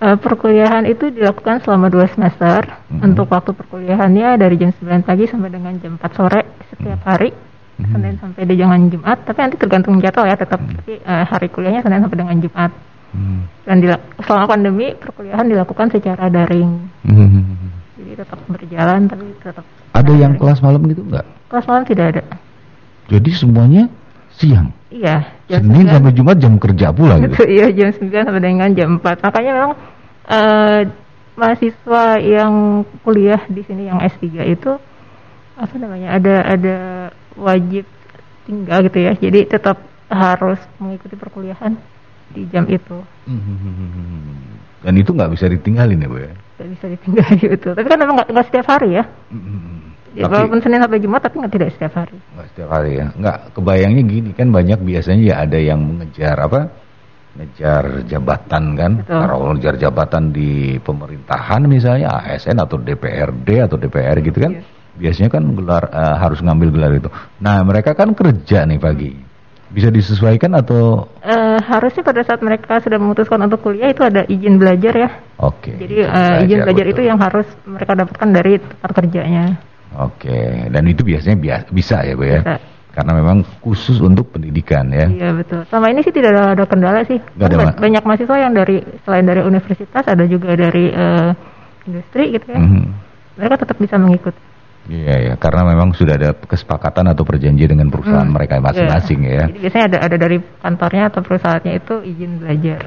Uh, 0.00 0.16
perkuliahan 0.16 0.88
itu 0.88 1.12
dilakukan 1.12 1.60
selama 1.60 1.92
dua 1.92 2.08
semester. 2.08 2.64
Hmm. 2.88 3.12
Untuk 3.12 3.28
waktu 3.28 3.52
perkuliahannya 3.52 4.40
dari 4.40 4.56
jam 4.56 4.72
9 4.72 5.04
pagi 5.04 5.28
sampai 5.28 5.52
dengan 5.52 5.76
jam 5.76 6.00
4 6.00 6.16
sore 6.16 6.40
setiap 6.72 7.00
hmm. 7.04 7.08
hari. 7.08 7.30
Hmm. 7.80 7.96
Senin 7.96 8.16
sampai 8.20 8.44
dengan 8.44 8.80
Jumat, 8.92 9.24
tapi 9.24 9.40
nanti 9.40 9.56
tergantung 9.56 9.96
jadwal 10.00 10.28
ya 10.28 10.36
tetap. 10.36 10.60
Hmm. 10.60 10.72
Tapi 10.80 11.00
uh, 11.04 11.24
hari 11.28 11.48
kuliahnya 11.52 11.84
Senin 11.84 12.00
sampai 12.04 12.16
dengan 12.16 12.36
Jumat. 12.40 12.72
Hmm. 13.10 13.40
Dan 13.66 13.76
selama 14.22 14.46
pandemi 14.46 14.86
perkuliahan 14.96 15.46
dilakukan 15.48 15.86
secara 15.92 16.32
daring. 16.32 16.70
Hmm. 17.04 17.44
Jadi 18.00 18.12
tetap 18.16 18.38
berjalan 18.48 19.00
tapi 19.04 19.24
tetap. 19.44 19.66
Ada 19.90 20.12
yang 20.14 20.38
kelas 20.38 20.62
malam 20.62 20.80
gitu 20.86 21.02
enggak? 21.02 21.26
Kelas 21.50 21.66
malam 21.66 21.82
tidak 21.86 22.06
ada. 22.14 22.22
Jadi 23.10 23.30
semuanya 23.34 23.90
siang. 24.38 24.70
Iya. 24.90 25.26
Senin 25.50 25.86
9. 25.86 25.94
sampai 25.94 26.12
Jumat 26.14 26.36
jam 26.38 26.54
kerja 26.58 26.94
pula 26.94 27.18
gitu. 27.22 27.42
iya 27.54 27.66
jam 27.74 27.90
9 27.90 28.06
sampai 28.06 28.42
dengan 28.42 28.70
jam 28.74 28.98
4. 29.02 29.26
Makanya 29.26 29.50
memang 29.54 29.72
uh, 30.30 30.80
mahasiswa 31.34 32.04
yang 32.22 32.84
kuliah 33.02 33.42
di 33.50 33.62
sini 33.66 33.90
yang 33.90 33.98
S3 33.98 34.46
itu 34.46 34.72
apa 35.60 35.74
namanya 35.76 36.16
ada 36.16 36.34
ada 36.46 36.76
wajib 37.34 37.84
tinggal 38.46 38.86
gitu 38.86 38.98
ya. 39.02 39.12
Jadi 39.18 39.50
tetap 39.50 39.82
harus 40.10 40.58
mengikuti 40.82 41.14
perkuliahan 41.14 41.74
di 42.30 42.46
jam 42.50 42.66
itu. 42.70 42.98
Hmm. 43.26 44.58
Dan 44.82 44.94
itu 44.96 45.10
nggak 45.12 45.34
bisa 45.34 45.46
ditinggalin 45.50 46.02
ya 46.02 46.08
bu 46.10 46.18
ya? 46.18 46.32
Nggak 46.60 46.76
bisa 46.76 46.86
ditinggalin 46.92 47.40
itu. 47.56 47.68
Tapi 47.80 47.88
kan 47.88 47.98
memang 48.04 48.14
nggak 48.20 48.46
setiap 48.52 48.66
hari 48.68 49.00
ya. 49.00 49.04
Hmm. 49.32 49.80
Ya, 50.10 50.26
tapi, 50.26 50.42
walaupun 50.42 50.58
Senin 50.60 50.82
sampai 50.82 50.98
Jumat 50.98 51.22
tapi 51.22 51.38
nggak 51.38 51.54
tidak 51.54 51.68
setiap 51.70 51.92
hari. 52.02 52.18
Nggak 52.34 52.46
setiap 52.50 52.68
hari 52.74 52.90
ya. 52.98 53.06
Nggak 53.14 53.36
kebayangnya 53.54 54.02
gini 54.10 54.30
kan 54.34 54.48
banyak 54.50 54.78
biasanya 54.82 55.22
ya 55.22 55.34
ada 55.46 55.58
yang 55.62 55.80
mengejar 55.86 56.34
apa? 56.34 56.60
Ngejar 57.38 57.84
jabatan 58.10 58.64
kan. 58.74 58.92
Betul. 59.06 59.22
Kalau 59.22 59.36
ngejar 59.54 59.74
jabatan 59.78 60.34
di 60.34 60.82
pemerintahan 60.82 61.62
misalnya 61.70 62.26
ASN 62.26 62.58
atau 62.58 62.76
DPRD 62.82 63.48
atau 63.70 63.78
DPR 63.78 64.18
gitu 64.20 64.38
kan. 64.42 64.52
Yes. 64.60 64.66
biasanya 64.90 65.30
kan 65.32 65.44
gelar 65.56 65.84
uh, 65.88 66.18
harus 66.18 66.42
ngambil 66.44 66.68
gelar 66.74 66.92
itu. 66.92 67.08
Nah, 67.40 67.62
mereka 67.64 67.96
kan 67.96 68.12
kerja 68.12 68.68
nih 68.68 68.76
pagi. 68.76 69.29
Bisa 69.70 69.88
disesuaikan 69.88 70.50
atau 70.58 71.06
uh, 71.06 71.58
harusnya 71.62 72.02
pada 72.02 72.26
saat 72.26 72.42
mereka 72.42 72.82
sudah 72.82 72.98
memutuskan 72.98 73.38
untuk 73.46 73.62
kuliah 73.62 73.94
itu 73.94 74.02
ada 74.02 74.26
izin 74.26 74.58
belajar 74.58 74.94
ya. 74.98 75.08
Oke. 75.38 75.70
Okay. 75.70 75.74
Jadi 75.86 75.96
uh, 76.10 76.42
izin 76.42 76.58
belajar 76.66 76.86
betul. 76.90 76.94
itu 76.98 77.02
yang 77.06 77.18
harus 77.22 77.46
mereka 77.62 77.92
dapatkan 77.94 78.28
dari 78.34 78.52
tempat 78.58 78.90
kerjanya. 78.98 79.44
Oke, 79.90 80.30
okay. 80.30 80.46
dan 80.70 80.86
itu 80.86 81.02
biasanya 81.02 81.34
biasa, 81.34 81.66
bisa 81.74 81.96
ya, 82.06 82.14
Bu 82.14 82.22
ya. 82.22 82.40
Bisa. 82.46 82.62
Karena 82.90 83.12
memang 83.14 83.46
khusus 83.62 84.02
untuk 84.02 84.34
pendidikan 84.34 84.90
ya. 84.90 85.06
Iya 85.06 85.30
betul. 85.34 85.62
Sama 85.70 85.94
ini 85.94 86.02
sih 86.02 86.10
tidak 86.10 86.34
ada, 86.34 86.58
ada 86.58 86.64
kendala 86.66 87.06
sih. 87.06 87.22
Gak 87.38 87.54
ada, 87.54 87.74
banyak 87.78 88.02
mahasiswa 88.02 88.36
yang 88.38 88.50
dari 88.54 88.82
selain 89.06 89.26
dari 89.30 89.46
universitas 89.46 90.02
ada 90.02 90.26
juga 90.26 90.58
dari 90.58 90.90
uh, 90.90 91.30
industri 91.86 92.34
gitu 92.34 92.50
ya. 92.50 92.58
Mm 92.58 92.66
-hmm. 92.66 92.84
Mereka 93.38 93.54
tetap 93.62 93.78
bisa 93.78 93.94
mengikuti. 93.94 94.49
Iya 94.90 95.14
ya, 95.22 95.34
karena 95.38 95.62
memang 95.70 95.94
sudah 95.94 96.18
ada 96.18 96.34
kesepakatan 96.34 97.14
atau 97.14 97.22
perjanjian 97.22 97.78
dengan 97.78 97.94
perusahaan 97.94 98.26
hmm, 98.26 98.34
mereka 98.34 98.58
masing-masing 98.58 99.22
iya. 99.22 99.30
ya. 99.30 99.44
Jadi 99.46 99.60
biasanya 99.62 99.84
ada 99.86 99.98
ada 100.02 100.16
dari 100.18 100.36
kantornya 100.42 101.04
atau 101.14 101.20
perusahaannya 101.22 101.72
itu 101.78 101.94
izin 102.02 102.30
belajar. 102.42 102.80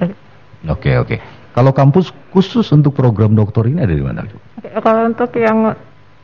Oke 0.67 0.91
oke. 0.99 1.15
Kalau 1.55 1.71
kampus 1.71 2.11
khusus 2.35 2.67
untuk 2.75 2.91
program 2.91 3.31
doktor 3.31 3.71
ini 3.71 3.79
ada 3.79 3.95
di 3.95 4.03
mana? 4.03 4.27
Oke, 4.27 4.67
kalau 4.83 5.07
untuk 5.07 5.31
yang 5.39 5.71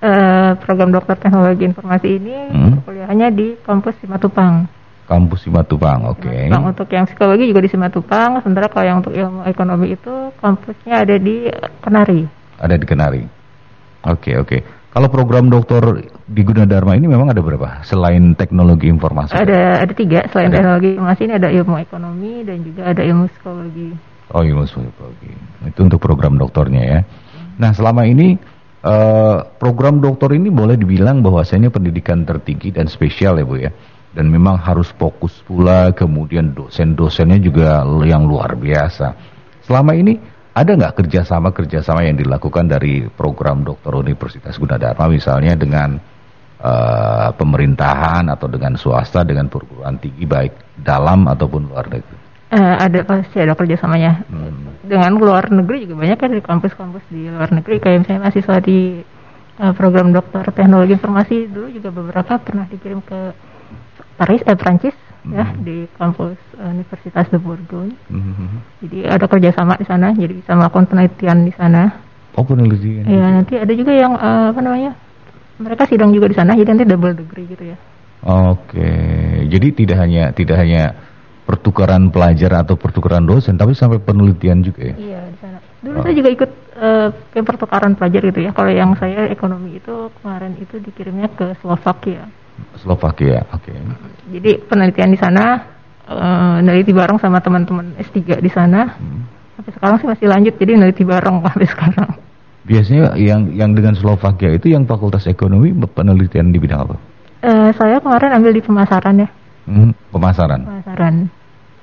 uh, 0.04 0.52
program 0.60 0.92
dokter 0.92 1.16
teknologi 1.16 1.64
informasi 1.64 2.08
ini 2.20 2.36
hmm? 2.52 2.84
kuliahnya 2.84 3.32
di 3.32 3.56
kampus 3.64 3.96
Simatupang. 4.04 4.68
Kampus 5.08 5.48
Simatupang, 5.48 6.12
oke. 6.12 6.28
Okay. 6.28 6.52
untuk 6.52 6.86
yang 6.92 7.08
psikologi 7.08 7.48
juga 7.48 7.62
di 7.64 7.70
Simatupang, 7.72 8.44
sementara 8.44 8.68
kalau 8.68 8.86
yang 8.86 8.98
untuk 9.00 9.16
ilmu 9.16 9.48
ekonomi 9.48 9.96
itu 9.96 10.34
kampusnya 10.44 11.08
ada 11.08 11.16
di 11.16 11.48
Kenari. 11.82 12.28
Ada 12.60 12.76
di 12.76 12.86
Kenari. 12.86 13.24
Oke 14.06 14.34
okay, 14.34 14.34
oke. 14.36 14.50
Okay. 14.50 14.79
Kalau 14.90 15.06
program 15.14 15.54
doktor 15.54 16.02
di 16.26 16.42
Gunadarma 16.42 16.98
ini 16.98 17.06
memang 17.06 17.30
ada 17.30 17.46
berapa? 17.46 17.86
Selain 17.86 18.34
teknologi 18.34 18.90
informasi? 18.90 19.38
Ada 19.38 19.86
ada 19.86 19.94
tiga. 19.94 20.26
Selain 20.34 20.50
ada. 20.50 20.58
teknologi 20.58 20.98
informasi 20.98 21.22
ini 21.30 21.34
ada 21.38 21.50
ilmu 21.54 21.76
ekonomi 21.78 22.32
dan 22.42 22.58
juga 22.66 22.82
ada 22.90 23.02
ilmu 23.06 23.30
psikologi. 23.30 23.94
Oh 24.34 24.42
ilmu 24.42 24.66
psikologi. 24.66 25.30
Itu 25.70 25.86
untuk 25.86 26.02
program 26.02 26.42
doktornya 26.42 26.82
ya. 26.82 27.00
Nah 27.62 27.70
selama 27.70 28.10
ini 28.10 28.34
uh, 28.82 29.46
program 29.62 30.02
doktor 30.02 30.34
ini 30.34 30.50
boleh 30.50 30.74
dibilang 30.74 31.22
bahwasanya 31.22 31.70
pendidikan 31.70 32.26
tertinggi 32.26 32.74
dan 32.74 32.90
spesial 32.90 33.38
ya 33.38 33.46
bu 33.46 33.62
ya. 33.62 33.70
Dan 34.10 34.34
memang 34.34 34.58
harus 34.58 34.90
fokus 34.98 35.38
pula. 35.46 35.94
Kemudian 35.94 36.58
dosen-dosennya 36.58 37.38
juga 37.38 37.86
yang 38.10 38.26
luar 38.26 38.58
biasa. 38.58 39.14
Selama 39.70 39.94
ini 39.94 40.18
ada 40.54 40.72
nggak 40.74 40.94
kerjasama-kerjasama 41.04 42.10
yang 42.10 42.18
dilakukan 42.18 42.66
dari 42.66 43.06
program 43.06 43.62
dokter 43.62 43.94
Universitas 43.94 44.58
Gunadarma 44.58 45.06
misalnya 45.08 45.54
dengan 45.54 46.02
uh, 46.60 47.30
pemerintahan 47.38 48.28
atau 48.28 48.48
dengan 48.50 48.76
swasta 48.76 49.24
dengan 49.24 49.48
perguruan 49.48 50.02
tinggi 50.02 50.26
baik 50.26 50.82
dalam 50.82 51.30
ataupun 51.30 51.70
luar 51.70 51.86
negeri? 51.88 52.18
Uh, 52.50 52.76
ada 52.82 53.06
pasti 53.06 53.38
ada 53.38 53.54
kerjasamanya 53.54 54.26
hmm. 54.26 54.90
dengan 54.90 55.22
luar 55.22 55.54
negeri 55.54 55.86
juga 55.86 56.02
banyak 56.02 56.18
kan 56.18 56.34
di 56.34 56.42
kampus-kampus 56.42 57.06
di 57.14 57.30
luar 57.30 57.54
negeri 57.54 57.78
kayak 57.78 57.98
misalnya 58.02 58.26
mahasiswa 58.26 58.58
di 58.58 59.06
uh, 59.62 59.74
program 59.78 60.10
dokter 60.10 60.50
teknologi 60.50 60.98
informasi 60.98 61.46
dulu 61.46 61.70
juga 61.70 61.94
beberapa 61.94 62.42
pernah 62.42 62.66
dikirim 62.66 63.06
ke 63.06 63.38
Paris 64.18 64.42
eh 64.50 64.58
Prancis 64.58 64.98
ya 65.28 65.44
hmm. 65.44 65.60
di 65.68 65.78
kampus 66.00 66.40
Universitas 66.56 67.28
de 67.28 67.38
Bourgogne. 67.40 67.96
Hmm. 68.08 68.64
Jadi 68.80 69.04
ada 69.04 69.26
kerjasama 69.28 69.76
di 69.76 69.86
sana, 69.86 70.16
jadi 70.16 70.32
bisa 70.32 70.56
melakukan 70.56 70.88
penelitian 70.88 71.44
di 71.44 71.54
sana. 71.56 71.92
Oh 72.40 72.46
penelitian. 72.48 73.04
Iya 73.04 73.26
nanti 73.42 73.60
ada 73.60 73.74
juga 73.76 73.92
yang 73.92 74.16
uh, 74.16 74.56
apa 74.56 74.60
namanya 74.64 74.96
mereka 75.60 75.84
sidang 75.92 76.16
juga 76.16 76.32
di 76.32 76.38
sana, 76.40 76.56
jadi 76.56 76.72
nanti 76.72 76.88
double 76.88 77.16
degree 77.20 77.48
gitu 77.52 77.76
ya. 77.76 77.78
Oke, 78.20 78.92
jadi 79.48 79.68
tidak 79.76 79.98
hanya 80.00 80.24
tidak 80.36 80.60
hanya 80.60 80.92
pertukaran 81.48 82.14
pelajar 82.14 82.62
atau 82.62 82.78
pertukaran 82.78 83.26
dosen, 83.26 83.58
tapi 83.58 83.74
sampai 83.74 83.98
penelitian 83.98 84.62
juga 84.62 84.92
ya? 84.92 84.96
Iya 84.96 85.22
di 85.34 85.38
sana. 85.42 85.58
Dulu 85.80 85.98
oh. 85.98 86.04
saya 86.04 86.14
juga 86.14 86.30
ikut 86.30 86.52
uh, 86.78 87.10
pertukaran 87.42 87.96
pelajar 87.96 88.22
gitu 88.28 88.40
ya. 88.44 88.52
Kalau 88.54 88.70
yang 88.70 88.94
saya 89.00 89.32
ekonomi 89.32 89.80
itu 89.80 90.14
kemarin 90.20 90.54
itu 90.60 90.78
dikirimnya 90.78 91.32
ke 91.34 91.58
Slovakia. 91.64 92.28
Slovakia, 92.80 93.44
oke. 93.52 93.70
Okay. 93.70 93.78
Jadi 94.40 94.52
penelitian 94.66 95.12
di 95.14 95.20
sana, 95.20 95.62
uh, 96.10 96.58
neliti 96.64 96.94
bareng 96.94 97.18
sama 97.22 97.40
teman-teman 97.40 97.98
S3 98.00 98.40
di 98.40 98.52
sana. 98.52 98.96
Hmm. 98.96 99.26
Sampai 99.60 99.72
sekarang 99.76 99.96
sih 100.00 100.08
masih 100.08 100.28
lanjut, 100.32 100.54
jadi 100.56 100.72
neliti 100.80 101.04
bareng 101.04 101.42
sampai 101.46 101.68
sekarang. 101.68 102.10
Biasanya 102.70 103.18
yang 103.18 103.50
yang 103.56 103.72
dengan 103.74 103.98
Slovakia 103.98 104.54
itu 104.54 104.70
yang 104.70 104.86
Fakultas 104.86 105.26
Ekonomi 105.26 105.74
penelitian 105.74 106.54
di 106.54 106.60
bidang 106.62 106.86
apa? 106.86 106.96
Uh, 107.40 107.72
saya 107.74 107.98
kemarin 108.04 108.36
ambil 108.36 108.52
di 108.52 108.62
pemasaran 108.62 109.16
ya. 109.26 109.30
Hmm, 109.66 109.92
pemasaran. 110.12 110.62
Pemasaran. 110.66 111.16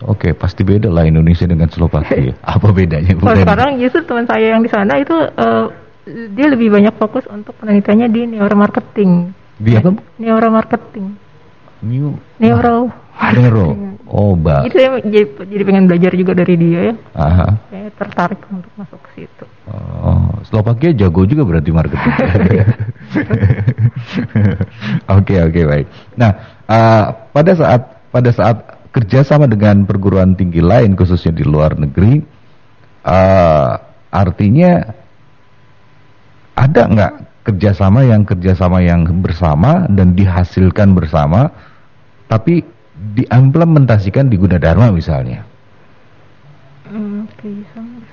Oke, 0.05 0.29
okay, 0.29 0.33
pasti 0.37 0.61
beda 0.61 0.93
lah 0.93 1.09
Indonesia 1.09 1.49
dengan 1.49 1.73
Slovakia. 1.73 2.37
apa 2.55 2.69
bedanya? 2.69 3.17
Kalau 3.17 3.33
sekarang 3.33 3.81
justru 3.81 4.05
teman 4.05 4.29
saya 4.29 4.53
yang 4.53 4.61
di 4.61 4.69
sana 4.69 5.01
itu 5.01 5.17
uh, 5.17 5.73
dia 6.07 6.47
lebih 6.53 6.69
banyak 6.69 6.95
fokus 7.01 7.25
untuk 7.33 7.57
penelitiannya 7.59 8.09
di 8.13 8.23
neuromarketing. 8.37 9.33
Di 9.57 9.73
apa? 9.77 9.91
Neuromarketing. 10.21 11.07
New 11.85 12.17
Neuro. 12.41 12.89
Neuro. 13.33 13.67
Oh, 14.07 14.37
mbak. 14.37 14.71
Itu 14.71 14.77
saya 14.79 15.01
jadi, 15.03 15.27
jadi 15.51 15.63
pengen 15.67 15.85
belajar 15.91 16.13
juga 16.15 16.33
dari 16.37 16.55
dia 16.55 16.81
ya. 16.93 16.95
Aha. 17.17 17.49
Saya 17.73 17.89
tertarik 17.97 18.41
untuk 18.53 18.71
masuk 18.79 19.01
ke 19.09 19.11
situ. 19.25 19.45
Oh, 19.67 20.31
Slovakia 20.47 20.95
jago 20.95 21.27
juga 21.27 21.43
berarti 21.43 21.71
marketing. 21.75 22.15
Oke, 25.17 25.35
oke, 25.43 25.61
baik. 25.67 25.87
Nah, 26.15 26.31
uh, 26.69 27.05
pada 27.35 27.53
saat 27.57 27.81
pada 28.13 28.31
saat 28.31 28.57
kerjasama 28.95 29.51
dengan 29.51 29.83
perguruan 29.83 30.39
tinggi 30.39 30.63
lain 30.63 30.95
khususnya 30.95 31.35
di 31.35 31.43
luar 31.43 31.75
negeri, 31.75 32.23
uh, 33.03 33.73
artinya 34.13 34.87
ada 36.55 36.83
nggak 36.87 37.13
kerjasama 37.47 38.03
yang 38.03 38.27
kerjasama 38.27 38.83
yang 38.83 39.07
bersama 39.23 39.87
dan 39.87 40.19
dihasilkan 40.19 40.99
bersama, 40.99 41.55
tapi 42.27 42.67
diimplementasikan 43.15 44.27
di 44.27 44.35
Gunadarma 44.35 44.91
misalnya. 44.91 45.47
Hmm, 46.87 47.27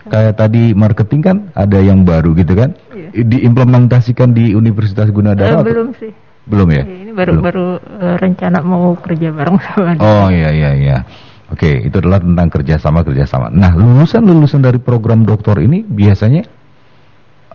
Kayak 0.09 0.37
tadi 0.37 0.73
marketing 0.73 1.21
kan 1.21 1.37
ada 1.57 1.81
yang 1.81 2.05
baru 2.05 2.37
gitu 2.37 2.53
kan, 2.53 2.77
iya. 2.93 3.09
diimplementasikan 3.13 4.37
di 4.37 4.53
Universitas 4.53 5.09
Gunadarma. 5.09 5.61
Uh, 5.61 5.65
belum 5.65 5.89
sih. 5.97 6.13
Belum 6.43 6.67
ya? 6.69 6.83
Iya, 6.83 6.97
ini 7.07 7.11
baru 7.15 7.31
belum. 7.39 7.43
baru 7.45 7.67
uh, 7.79 8.15
rencana 8.19 8.59
mau 8.61 8.93
kerja 8.99 9.31
bareng 9.33 9.57
sama. 9.63 9.97
Oh 9.97 10.27
iya 10.29 10.49
iya 10.53 10.71
iya. 10.77 10.97
Oke, 11.53 11.85
itu 11.85 11.95
adalah 12.01 12.17
tentang 12.17 12.49
kerjasama 12.49 13.05
kerjasama. 13.05 13.53
Nah, 13.53 13.77
lulusan 13.77 14.25
lulusan 14.25 14.65
dari 14.65 14.81
program 14.81 15.21
doktor 15.21 15.61
ini 15.61 15.85
biasanya, 15.85 16.41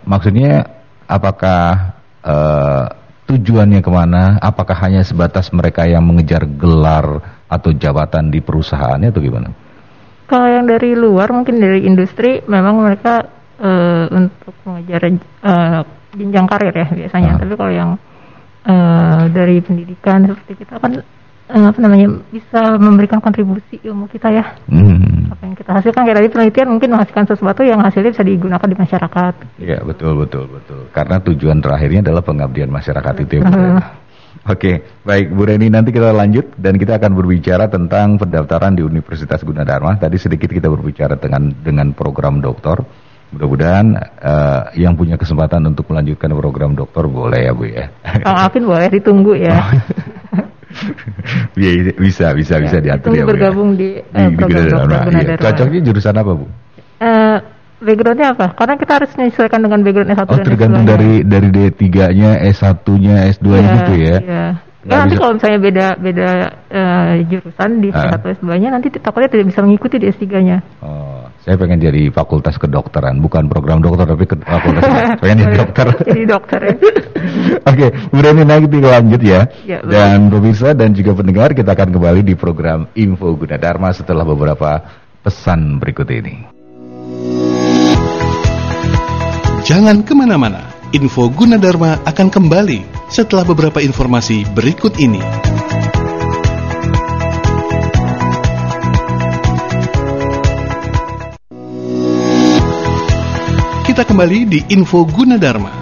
maksudnya 0.06 0.77
apakah 1.08 1.96
uh, 2.22 2.84
tujuannya 3.24 3.80
ke 3.80 3.90
mana? 3.90 4.36
Apakah 4.38 4.76
hanya 4.84 5.00
sebatas 5.02 5.50
mereka 5.50 5.88
yang 5.88 6.04
mengejar 6.04 6.44
gelar 6.44 7.24
atau 7.48 7.72
jabatan 7.72 8.28
di 8.28 8.44
perusahaannya 8.44 9.08
atau 9.08 9.24
gimana? 9.24 9.48
Kalau 10.28 10.44
yang 10.44 10.68
dari 10.68 10.92
luar 10.92 11.32
mungkin 11.32 11.56
dari 11.56 11.88
industri 11.88 12.44
memang 12.44 12.84
mereka 12.84 13.24
uh, 13.58 14.04
untuk 14.12 14.52
mengejar 14.68 15.08
uh, 15.40 15.80
jenjang 16.12 16.46
karir 16.48 16.74
ya 16.76 16.88
biasanya. 16.92 17.32
Ah. 17.32 17.38
Tapi 17.40 17.54
kalau 17.56 17.72
yang 17.72 17.90
uh, 18.68 19.22
dari 19.32 19.64
pendidikan 19.64 20.28
seperti 20.28 20.64
kita 20.64 20.76
kan 20.76 21.00
uh, 21.48 21.66
apa 21.72 21.78
namanya 21.80 22.08
bisa 22.28 22.76
memberikan 22.76 23.18
kontribusi 23.18 23.80
ilmu 23.82 24.06
kita 24.08 24.28
ya. 24.30 24.44
Hmm. 24.68 25.32
Apa 25.32 25.42
yang 25.48 25.56
kita 25.56 25.70
hasilkan 25.72 26.02
kayak 26.04 26.18
tadi 26.20 26.28
penelitian 26.30 26.68
mungkin 26.76 26.88
menghasilkan 26.94 27.26
sesuatu 27.28 27.60
yang 27.64 27.80
hasilnya 27.80 28.12
bisa 28.12 28.24
digunakan 28.24 28.68
di 28.68 28.76
masyarakat. 28.76 29.34
Iya 29.60 29.78
betul 29.82 30.12
betul 30.20 30.44
betul. 30.48 30.80
Karena 30.92 31.16
tujuan 31.24 31.58
terakhirnya 31.64 32.00
adalah 32.04 32.22
pengabdian 32.22 32.70
masyarakat 32.70 33.14
itu 33.24 33.32
ya. 33.40 33.44
Uh. 33.48 33.80
Oke, 34.48 34.80
baik 35.04 35.34
Bu 35.34 35.44
Reni 35.44 35.68
nanti 35.68 35.92
kita 35.92 36.08
lanjut 36.08 36.56
dan 36.56 36.80
kita 36.80 36.96
akan 36.96 37.12
berbicara 37.12 37.68
tentang 37.68 38.16
pendaftaran 38.16 38.72
di 38.72 38.80
Universitas 38.80 39.44
Gunadarma. 39.44 40.00
Tadi 40.00 40.16
sedikit 40.16 40.48
kita 40.48 40.72
berbicara 40.72 41.20
dengan 41.20 41.52
dengan 41.52 41.92
program 41.92 42.40
doktor. 42.40 42.80
Mudah-mudahan 43.28 43.92
uh, 44.24 44.72
yang 44.72 44.96
punya 44.96 45.20
kesempatan 45.20 45.60
untuk 45.68 45.92
melanjutkan 45.92 46.32
program 46.32 46.72
doktor 46.72 47.12
boleh 47.12 47.44
ya 47.44 47.52
Bu 47.52 47.68
ya. 47.68 47.92
Kang 48.24 48.40
Alvin 48.40 48.64
boleh 48.64 48.88
ditunggu 48.88 49.36
ya. 49.36 49.52
Iya, 49.52 49.64
bisa 52.02 52.26
bisa 52.34 52.54
ya, 52.58 52.62
bisa 52.62 52.78
diatur 52.78 53.10
ya, 53.14 53.22
ya. 53.22 53.26
bergabung 53.26 53.70
ya. 53.74 53.78
di, 53.78 53.88
uh, 54.02 54.28
di 54.30 54.36
program 54.36 54.62
di 54.62 54.70
dokter 54.70 55.12
iya. 55.14 55.36
Cocoknya 55.38 55.80
jurusan 55.84 56.14
apa 56.14 56.32
bu? 56.34 56.46
Uh, 56.98 57.38
backgroundnya 57.78 58.26
apa? 58.34 58.46
Karena 58.58 58.74
kita 58.74 58.92
harus 58.98 59.10
menyesuaikan 59.14 59.60
dengan 59.62 59.80
background 59.86 60.10
S1 60.14 60.22
oh, 60.22 60.26
dan 60.34 60.44
tergantung 60.46 60.84
S2 60.84 60.90
dari 60.90 61.12
dari 61.22 61.48
D3-nya, 61.54 62.30
S1-nya, 62.52 63.16
S2-nya 63.38 63.58
ya, 63.62 63.76
gitu 63.78 63.92
ya. 63.98 64.16
Iya. 64.18 64.46
Ya, 64.88 65.04
nanti 65.04 65.20
kalau 65.20 65.36
misalnya 65.36 65.60
beda 65.60 65.86
beda 66.00 66.28
uh, 66.72 67.12
jurusan 67.28 67.70
di 67.84 67.92
S1 67.92 68.24
uh. 68.24 68.32
S2-nya 68.40 68.68
nanti 68.72 68.88
takutnya 68.88 69.28
tidak 69.28 69.52
bisa 69.52 69.60
mengikuti 69.60 70.00
di 70.00 70.08
S3-nya. 70.08 70.64
Oh, 70.80 71.28
saya 71.44 71.60
pengen 71.60 71.76
jadi 71.76 72.08
fakultas 72.08 72.56
kedokteran, 72.56 73.20
bukan 73.20 73.52
program 73.52 73.84
dokter 73.84 74.08
tapi 74.08 74.24
ke 74.24 74.40
fakultas 74.48 74.88
pengen 75.20 75.44
jadi 75.44 75.56
dokter. 75.60 75.86
jadi 76.08 76.22
dokter 76.24 76.60
ya. 76.64 76.74
Oke, 77.68 77.92
okay, 77.92 78.32
ini 78.32 78.42
nanti 78.48 78.78
lanjut 78.80 79.20
ya. 79.20 79.40
ya 79.68 79.78
dan 79.84 80.32
pemirsa 80.32 80.72
dan 80.72 80.96
juga 80.96 81.20
pendengar 81.20 81.52
kita 81.52 81.76
akan 81.76 81.88
kembali 81.92 82.20
di 82.24 82.32
program 82.32 82.88
Info 82.96 83.36
Gunadarma 83.36 83.92
setelah 83.92 84.24
beberapa 84.24 84.88
pesan 85.20 85.76
berikut 85.76 86.08
ini. 86.08 86.48
Jangan 89.68 90.00
ke 90.00 90.16
mana-mana, 90.16 90.64
Info 90.96 91.28
Gunadarma 91.28 92.00
akan 92.08 92.32
kembali 92.32 92.80
setelah 93.12 93.44
beberapa 93.44 93.76
informasi 93.76 94.48
berikut 94.56 94.96
ini. 94.96 95.20
Kita 103.84 104.00
kembali 104.08 104.38
di 104.48 104.64
Info 104.72 105.04
Gunadarma. 105.04 105.77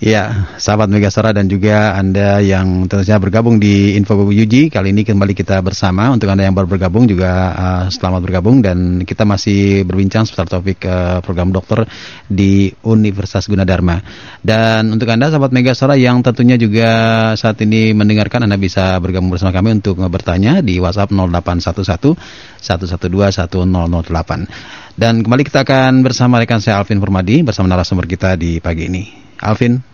Ya, 0.00 0.48
sahabat 0.56 0.88
Megasara 0.88 1.36
dan 1.36 1.44
juga 1.44 1.92
Anda 1.92 2.40
yang 2.40 2.88
tentunya 2.88 3.20
bergabung 3.20 3.60
di 3.60 4.00
Info 4.00 4.16
Yuji. 4.16 4.72
Kali 4.72 4.96
ini 4.96 5.04
kembali 5.04 5.36
kita 5.36 5.60
bersama. 5.60 6.08
Untuk 6.08 6.32
Anda 6.32 6.48
yang 6.48 6.56
baru 6.56 6.72
bergabung 6.72 7.04
juga 7.04 7.52
uh, 7.52 7.84
selamat 7.92 8.24
bergabung. 8.24 8.64
Dan 8.64 9.04
kita 9.04 9.28
masih 9.28 9.84
berbincang 9.84 10.24
seputar 10.24 10.48
topik 10.48 10.88
uh, 10.88 11.20
program 11.20 11.52
dokter 11.52 11.84
di 12.24 12.72
Universitas 12.80 13.44
Gunadarma. 13.44 14.00
Dan 14.40 14.88
untuk 14.88 15.04
Anda 15.04 15.28
sahabat 15.28 15.52
Megasara 15.52 16.00
yang 16.00 16.24
tentunya 16.24 16.56
juga 16.56 16.88
saat 17.36 17.60
ini 17.60 17.92
mendengarkan, 17.92 18.48
Anda 18.48 18.56
bisa 18.56 18.96
bergabung 19.04 19.28
bersama 19.28 19.52
kami 19.52 19.84
untuk 19.84 20.00
bertanya 20.08 20.64
di 20.64 20.80
WhatsApp 20.80 21.12
0811 21.12 22.16
112 22.56 23.36
1008. 23.36 24.96
Dan 24.96 25.20
kembali 25.20 25.44
kita 25.44 25.60
akan 25.60 26.00
bersama 26.00 26.40
rekan 26.40 26.64
saya 26.64 26.80
Alvin 26.80 27.04
Permadi 27.04 27.44
bersama 27.44 27.68
narasumber 27.68 28.08
kita 28.08 28.40
di 28.40 28.64
pagi 28.64 28.88
ini. 28.88 29.04
Alvin. 29.44 29.89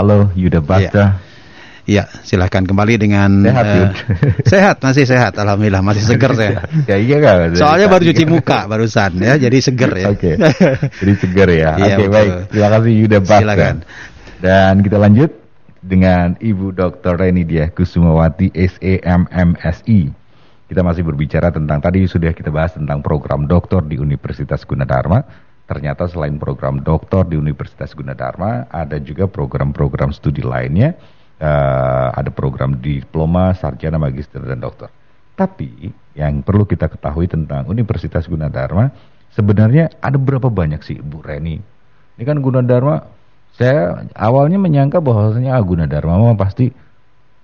Halo 0.00 0.32
Yuda 0.32 0.64
Basta. 0.64 1.20
Ya. 1.84 2.00
ya, 2.00 2.04
silahkan 2.24 2.64
kembali 2.64 2.96
dengan 2.96 3.44
sehat, 3.44 3.66
uh, 3.68 3.88
sehat 4.56 4.76
masih 4.80 5.04
sehat, 5.04 5.36
alhamdulillah 5.36 5.84
masih 5.84 6.00
seger 6.08 6.32
saya. 6.32 6.64
ya 6.88 6.96
iya 6.96 7.20
kan. 7.20 7.52
Soalnya 7.52 7.92
baru 7.92 8.08
cuci 8.08 8.24
muka 8.24 8.64
barusan 8.64 9.20
ya, 9.20 9.36
jadi 9.36 9.60
seger 9.60 9.92
ya. 9.92 10.08
Oke, 10.08 10.40
okay. 10.40 10.56
jadi 11.04 11.12
seger 11.20 11.48
ya. 11.52 11.70
Iya, 11.76 11.84
Oke 11.84 11.92
okay, 12.00 12.08
baik, 12.08 12.32
terima 12.48 12.68
kasih 12.72 12.92
Yuda 12.96 13.18
Basta. 13.20 13.40
Silakan. 13.44 13.76
Dan 14.40 14.74
kita 14.80 14.96
lanjut 14.96 15.30
dengan 15.84 16.28
Ibu 16.40 16.66
Dr. 16.72 17.20
Reni 17.20 17.44
Dia 17.44 17.68
Kusumawati 17.68 18.56
SEMMSI. 18.56 20.00
Kita 20.64 20.80
masih 20.80 21.04
berbicara 21.04 21.52
tentang 21.52 21.76
tadi 21.84 22.08
sudah 22.08 22.32
kita 22.32 22.48
bahas 22.48 22.72
tentang 22.72 23.04
program 23.04 23.44
doktor 23.44 23.84
di 23.84 24.00
Universitas 24.00 24.64
Gunadarma 24.64 25.49
ternyata 25.70 26.10
selain 26.10 26.34
program 26.34 26.82
doktor 26.82 27.22
di 27.30 27.38
Universitas 27.38 27.94
Gunadarma, 27.94 28.66
ada 28.74 28.98
juga 28.98 29.30
program-program 29.30 30.10
studi 30.10 30.42
lainnya, 30.42 30.98
uh, 31.38 32.10
ada 32.10 32.26
program 32.34 32.82
diploma, 32.82 33.54
sarjana, 33.54 33.94
magister, 33.94 34.42
dan 34.42 34.58
doktor. 34.58 34.90
Tapi 35.38 35.94
yang 36.18 36.42
perlu 36.42 36.66
kita 36.66 36.90
ketahui 36.90 37.30
tentang 37.30 37.70
Universitas 37.70 38.26
Gunadarma, 38.26 38.90
sebenarnya 39.30 39.94
ada 40.02 40.18
berapa 40.18 40.50
banyak 40.50 40.82
sih 40.82 40.98
Bu 40.98 41.22
Reni? 41.22 41.62
Ini 42.18 42.24
kan 42.26 42.42
Gunadarma, 42.42 43.06
saya 43.54 44.10
awalnya 44.18 44.58
menyangka 44.58 44.98
bahwasanya 44.98 45.54
ah, 45.54 45.62
Gunadarma 45.62 46.18
mah 46.18 46.34
pasti 46.34 46.74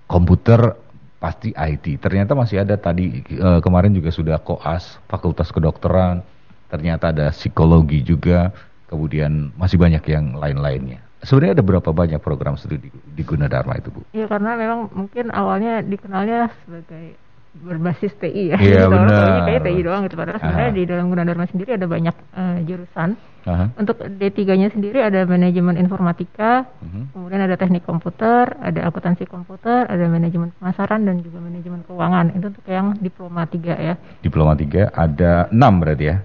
komputer, 0.03 0.75
pasti 1.23 1.55
IT. 1.55 2.03
Ternyata 2.03 2.35
masih 2.35 2.59
ada 2.59 2.75
tadi 2.75 3.23
uh, 3.39 3.63
kemarin 3.63 3.95
juga 3.95 4.11
sudah 4.11 4.35
koas, 4.43 4.99
Fakultas 5.07 5.47
Kedokteran, 5.47 6.27
ternyata 6.67 7.11
ada 7.15 7.31
psikologi 7.31 8.03
juga, 8.03 8.51
kemudian 8.87 9.51
masih 9.55 9.79
banyak 9.79 10.03
yang 10.07 10.35
lain-lainnya. 10.35 11.03
Sebenarnya 11.25 11.59
ada 11.59 11.65
berapa 11.65 11.89
banyak 11.89 12.21
program 12.21 12.55
studi 12.55 12.77
di, 12.77 12.89
di 12.93 13.23
Gunadarma 13.25 13.75
itu, 13.81 13.89
Bu? 13.89 14.01
Iya, 14.13 14.29
karena 14.29 14.53
memang 14.53 14.93
mungkin 14.93 15.33
awalnya 15.33 15.81
dikenalnya 15.81 16.53
sebagai 16.63 17.17
berbasis 17.57 18.13
TI 18.21 18.53
ya. 18.53 18.57
Iya 18.61 18.85
benar. 18.93 19.49
Kayak 19.49 19.61
TI 19.65 19.79
doang 19.81 20.01
gitu. 20.05 20.15
Padahal 20.15 20.37
sebenarnya 20.37 20.71
di 20.77 20.83
dalam 20.85 21.05
Gunadarma 21.09 21.45
sendiri 21.49 21.73
ada 21.73 21.87
banyak 21.89 22.15
uh, 22.37 22.57
jurusan. 22.69 23.17
Aha. 23.47 23.65
Untuk 23.79 24.03
D3-nya 24.03 24.67
sendiri 24.75 24.99
ada 24.99 25.23
manajemen 25.23 25.79
informatika, 25.79 26.67
uh 26.67 26.83
mhm. 26.83 26.91
-huh. 26.91 27.05
kemudian 27.15 27.41
ada 27.47 27.55
teknik 27.55 27.87
komputer, 27.87 28.51
ada 28.59 28.79
akuntansi 28.91 29.23
komputer, 29.23 29.87
ada 29.87 30.05
manajemen 30.11 30.51
pemasaran 30.59 31.07
dan 31.07 31.23
juga 31.23 31.39
manajemen 31.39 31.81
keuangan. 31.87 32.35
Itu 32.35 32.51
untuk 32.51 32.65
yang 32.67 32.99
diploma 32.99 33.47
3 33.47 33.73
ya. 33.79 33.95
Diploma 34.19 34.53
3 34.53 34.91
ada 34.91 35.47
6 35.49 35.81
berarti 35.81 36.05
ya? 36.11 36.17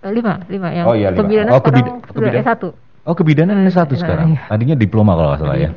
Eh, 0.00 0.12
lima, 0.16 0.40
lima 0.48 0.68
yang 0.72 0.86
oh, 0.88 0.96
iya, 0.96 1.12
lima. 1.12 1.20
kebidanan 1.20 1.52
oh, 1.52 1.60
kebid 1.60 1.84
sudah 2.16 2.32
S1. 2.40 2.62
Oh, 3.08 3.14
kebidanan 3.16 3.56
hmm, 3.64 3.72
S1 3.72 3.90
sekarang. 3.96 4.36
Iya. 4.36 4.48
Tadinya 4.52 4.76
diploma 4.76 5.12
kalau 5.16 5.28
nggak 5.32 5.40
salah 5.40 5.56
ya. 5.56 5.70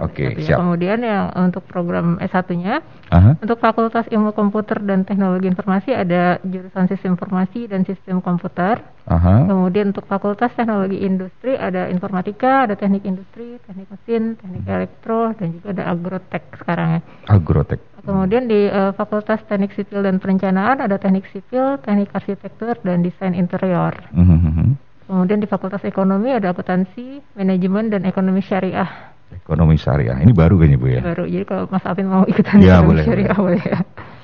Oke, 0.00 0.32
okay, 0.32 0.48
siap. 0.48 0.64
Kemudian 0.64 1.04
yang 1.04 1.28
untuk 1.36 1.60
program 1.68 2.16
S1-nya, 2.24 2.80
uh-huh. 3.12 3.36
untuk 3.36 3.60
Fakultas 3.60 4.08
Ilmu 4.08 4.32
Komputer 4.32 4.80
dan 4.80 5.04
Teknologi 5.04 5.44
Informasi 5.44 5.92
ada 5.92 6.40
jurusan 6.40 6.88
Sistem 6.88 7.20
Informasi 7.20 7.68
dan 7.68 7.84
Sistem 7.84 8.24
Komputer. 8.24 8.80
Uh-huh. 9.04 9.40
Kemudian 9.44 9.92
untuk 9.92 10.08
Fakultas 10.08 10.56
Teknologi 10.56 11.04
Industri 11.04 11.52
ada 11.52 11.92
Informatika, 11.92 12.64
ada 12.64 12.80
Teknik 12.80 13.04
Industri, 13.04 13.60
Teknik 13.60 13.88
Mesin, 13.92 14.40
Teknik. 14.40 14.64
Elektro, 14.64 15.36
dan 15.36 15.48
juga 15.52 15.66
ada 15.76 15.84
Agrotek 15.92 16.44
sekarang 16.64 16.88
ya. 16.96 17.00
Agrotek. 17.28 17.80
Kemudian 18.00 18.48
di 18.48 18.68
uh, 18.68 18.92
Fakultas 18.96 19.44
Teknik 19.44 19.76
Sipil 19.76 20.00
dan 20.00 20.16
Perencanaan 20.16 20.80
ada 20.80 20.96
Teknik 20.96 21.28
Sipil, 21.30 21.76
Teknik 21.84 22.10
Arsitektur, 22.16 22.78
dan 22.80 23.04
Desain 23.04 23.36
Interior. 23.36 23.92
Mm-hmm. 24.12 24.68
Kemudian 25.10 25.38
di 25.42 25.48
Fakultas 25.50 25.82
Ekonomi 25.82 26.30
ada 26.30 26.54
Akuntansi, 26.54 27.18
Manajemen, 27.34 27.90
dan 27.90 28.06
Ekonomi 28.06 28.40
Syariah. 28.46 29.10
Ekonomi 29.30 29.78
Syariah, 29.78 30.18
ini 30.22 30.34
baru 30.34 30.58
kayaknya 30.58 30.78
Bu 30.78 30.86
ya? 30.90 31.00
Baru, 31.02 31.24
jadi 31.26 31.44
kalau 31.46 31.64
Mas 31.70 31.86
Alvin 31.86 32.06
mau 32.10 32.22
ikutan 32.26 32.58
ya, 32.58 32.78
Ekonomi 32.78 32.88
boleh, 32.90 33.04
Syariah 33.06 33.38
boleh 33.38 33.62
ya. 33.62 33.78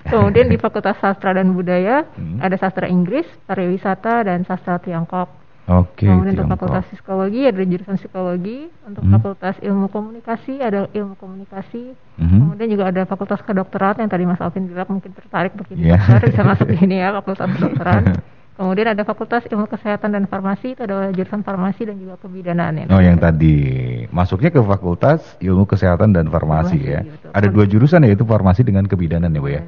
Kemudian 0.06 0.46
di 0.50 0.56
Fakultas 0.62 0.98
Sastra 0.98 1.34
dan 1.34 1.54
Budaya 1.54 2.06
hmm. 2.06 2.42
ada 2.42 2.54
Sastra 2.58 2.86
Inggris, 2.86 3.26
Pariwisata, 3.46 4.26
dan 4.26 4.46
Sastra 4.46 4.78
Tiongkok. 4.82 5.45
Oke. 5.66 6.06
Okay, 6.06 6.10
Kemudian 6.14 6.38
untuk 6.38 6.54
fakultas 6.54 6.86
psikologi 6.94 7.40
ada 7.42 7.62
jurusan 7.66 7.96
psikologi, 7.98 8.70
untuk 8.86 9.02
hmm. 9.02 9.14
fakultas 9.18 9.54
ilmu 9.58 9.90
komunikasi 9.90 10.62
ada 10.62 10.86
ilmu 10.94 11.18
komunikasi, 11.18 11.90
hmm. 12.22 12.38
kemudian 12.38 12.68
juga 12.70 12.84
ada 12.94 13.02
fakultas 13.02 13.42
kedokteran 13.42 13.98
yang 13.98 14.06
tadi 14.06 14.24
Mas 14.30 14.38
Alvin 14.38 14.70
bilang 14.70 14.86
mungkin 14.86 15.10
tertarik 15.10 15.58
jadi 15.58 15.82
yeah. 15.82 15.98
dokter 15.98 16.30
bisa 16.30 16.42
masuk 16.46 16.68
ini 16.70 17.02
ya 17.02 17.10
fakultas 17.18 17.50
kedokteran. 17.50 18.02
Kemudian 18.56 18.88
ada 18.88 19.04
fakultas 19.04 19.44
ilmu 19.52 19.68
kesehatan 19.68 20.16
dan 20.16 20.24
farmasi 20.24 20.72
itu 20.72 20.80
adalah 20.80 21.12
jurusan 21.12 21.44
farmasi 21.44 21.92
dan 21.92 22.00
juga 22.00 22.16
kebidanan 22.16 22.72
ya. 22.72 22.84
Oh 22.88 23.04
yang 23.04 23.20
tadi 23.20 23.60
masuknya 24.08 24.48
ke 24.48 24.64
fakultas 24.64 25.20
ilmu 25.44 25.68
kesehatan 25.68 26.16
dan 26.16 26.32
farmasi, 26.32 26.80
farmasi 26.80 26.88
ya. 26.88 27.00
Betul. 27.04 27.30
Ada 27.36 27.46
dua 27.52 27.64
jurusan 27.68 28.00
yaitu 28.08 28.24
farmasi 28.24 28.64
dengan 28.64 28.88
kebidanan 28.88 29.28
ya 29.28 29.40
bu 29.44 29.50
ya. 29.52 29.60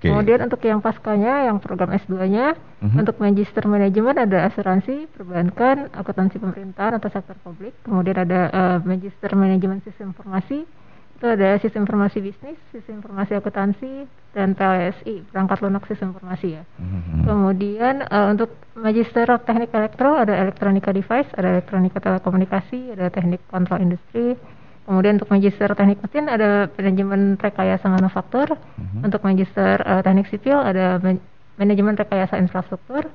Okay. 0.00 0.08
Kemudian 0.08 0.40
untuk 0.48 0.64
yang 0.64 0.80
paskanya, 0.80 1.44
yang 1.44 1.60
program 1.60 1.92
S2-nya, 1.92 2.56
uh-huh. 2.56 3.00
untuk 3.04 3.20
magister 3.20 3.68
manajemen 3.68 4.16
ada 4.16 4.48
asuransi, 4.48 5.04
perbankan, 5.12 5.92
akuntansi 5.92 6.40
pemerintahan 6.40 6.96
atau 6.96 7.12
sektor 7.12 7.36
publik. 7.44 7.76
Kemudian 7.84 8.16
ada 8.16 8.48
uh, 8.48 8.76
magister 8.80 9.28
manajemen 9.36 9.84
sistem 9.84 10.16
informasi, 10.16 10.64
itu 11.20 11.26
ada 11.28 11.60
sistem 11.60 11.84
informasi 11.84 12.16
bisnis, 12.24 12.56
sistem 12.72 13.04
informasi 13.04 13.36
akuntansi, 13.36 14.08
dan 14.32 14.56
PLSI, 14.56 15.28
perangkat 15.28 15.60
lunak 15.60 15.84
sistem 15.84 16.16
informasi 16.16 16.48
ya. 16.56 16.64
Uh-huh. 16.80 17.20
Kemudian 17.28 18.00
uh, 18.08 18.32
untuk 18.32 18.56
magister 18.80 19.28
teknik 19.44 19.68
elektro 19.76 20.16
ada 20.16 20.32
elektronika 20.32 20.96
device, 20.96 21.28
ada 21.36 21.60
elektronika 21.60 22.00
telekomunikasi, 22.00 22.96
ada 22.96 23.12
teknik 23.12 23.44
kontrol 23.52 23.84
industri, 23.84 24.32
Kemudian 24.88 25.20
untuk 25.20 25.30
magister 25.30 25.68
teknik 25.76 26.02
mesin 26.02 26.26
ada 26.26 26.66
manajemen 26.74 27.36
rekayasa 27.38 27.86
manufaktur. 27.86 28.56
Uh-huh. 28.56 29.06
Untuk 29.06 29.20
magister 29.22 29.78
uh, 29.84 30.02
teknik 30.02 30.26
sipil 30.32 30.58
ada 30.58 30.98
man 30.98 31.20
manajemen 31.60 31.94
rekayasa 31.94 32.40
infrastruktur. 32.40 33.06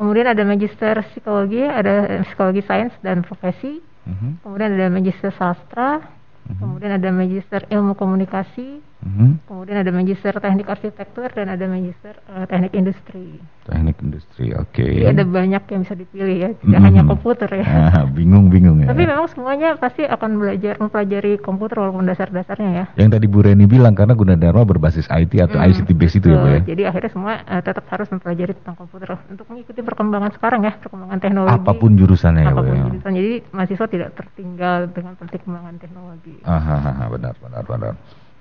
Kemudian 0.00 0.32
ada 0.32 0.42
magister 0.48 0.96
psikologi, 1.12 1.60
ada 1.60 2.24
psikologi 2.24 2.64
sains 2.64 2.92
dan 3.04 3.20
profesi. 3.20 3.78
Uh-huh. 3.78 4.32
Kemudian 4.42 4.80
ada 4.80 4.86
magister 4.88 5.30
sastra. 5.36 6.00
Uh-huh. 6.00 6.56
Kemudian 6.56 6.96
ada 6.96 7.08
magister 7.12 7.62
ilmu 7.68 7.94
komunikasi. 7.94 8.80
Mm-hmm. 9.00 9.48
Kemudian 9.48 9.76
ada 9.80 9.90
magister 9.96 10.34
teknik 10.36 10.68
arsitektur 10.68 11.32
dan 11.32 11.48
ada 11.48 11.64
magister 11.64 12.20
uh, 12.28 12.44
teknik 12.44 12.76
industri. 12.76 13.40
Teknik 13.64 13.96
industri, 14.04 14.52
oke. 14.52 14.76
Okay. 14.76 15.00
Jadi 15.00 15.08
ada 15.08 15.24
banyak 15.24 15.62
yang 15.72 15.80
bisa 15.88 15.96
dipilih 15.96 16.36
ya, 16.36 16.50
tidak 16.52 16.60
mm-hmm. 16.68 16.84
hanya 16.84 17.02
komputer 17.08 17.48
ya. 17.48 17.64
Ah, 17.90 18.04
bingung 18.06 18.52
bingung 18.52 18.84
ya. 18.84 18.92
Tapi 18.92 19.02
memang 19.08 19.26
semuanya 19.32 19.74
pasti 19.80 20.04
akan 20.04 20.36
belajar 20.36 20.76
mempelajari 20.78 21.40
komputer 21.40 21.80
walaupun 21.80 22.04
dasar-dasarnya 22.04 22.70
ya. 22.70 22.84
Yang 23.00 23.08
tadi 23.16 23.26
Bu 23.26 23.40
Reni 23.40 23.64
bilang 23.64 23.96
karena 23.96 24.12
Gunadarma 24.12 24.62
berbasis 24.68 25.08
IT 25.08 25.32
atau 25.42 25.58
mm, 25.58 25.66
ICT 25.74 25.90
base 25.96 26.14
itu 26.20 26.28
ya 26.28 26.38
Bu 26.38 26.48
ya. 26.52 26.60
Jadi 26.60 26.82
akhirnya 26.84 27.10
semua 27.10 27.32
uh, 27.40 27.62
tetap 27.64 27.88
harus 27.88 28.06
mempelajari 28.12 28.52
tentang 28.52 28.76
komputer 28.76 29.16
untuk 29.32 29.46
mengikuti 29.48 29.80
perkembangan 29.80 30.30
sekarang 30.36 30.60
ya, 30.68 30.76
perkembangan 30.76 31.18
teknologi. 31.18 31.56
Apa 31.56 31.72
pun 31.72 31.90
jurusannya 31.96 32.42
ya 32.44 32.52
Bu 32.52 32.62
ya. 32.68 32.84
jurusan. 32.84 33.12
Jadi 33.16 33.32
mahasiswa 33.48 33.86
tidak 33.88 34.10
tertinggal 34.12 34.78
dengan 34.92 35.12
perkembangan 35.16 35.74
teknologi. 35.80 36.36
Aha, 36.44 37.08
benar 37.08 37.34
benar 37.40 37.64
benar. 37.64 37.94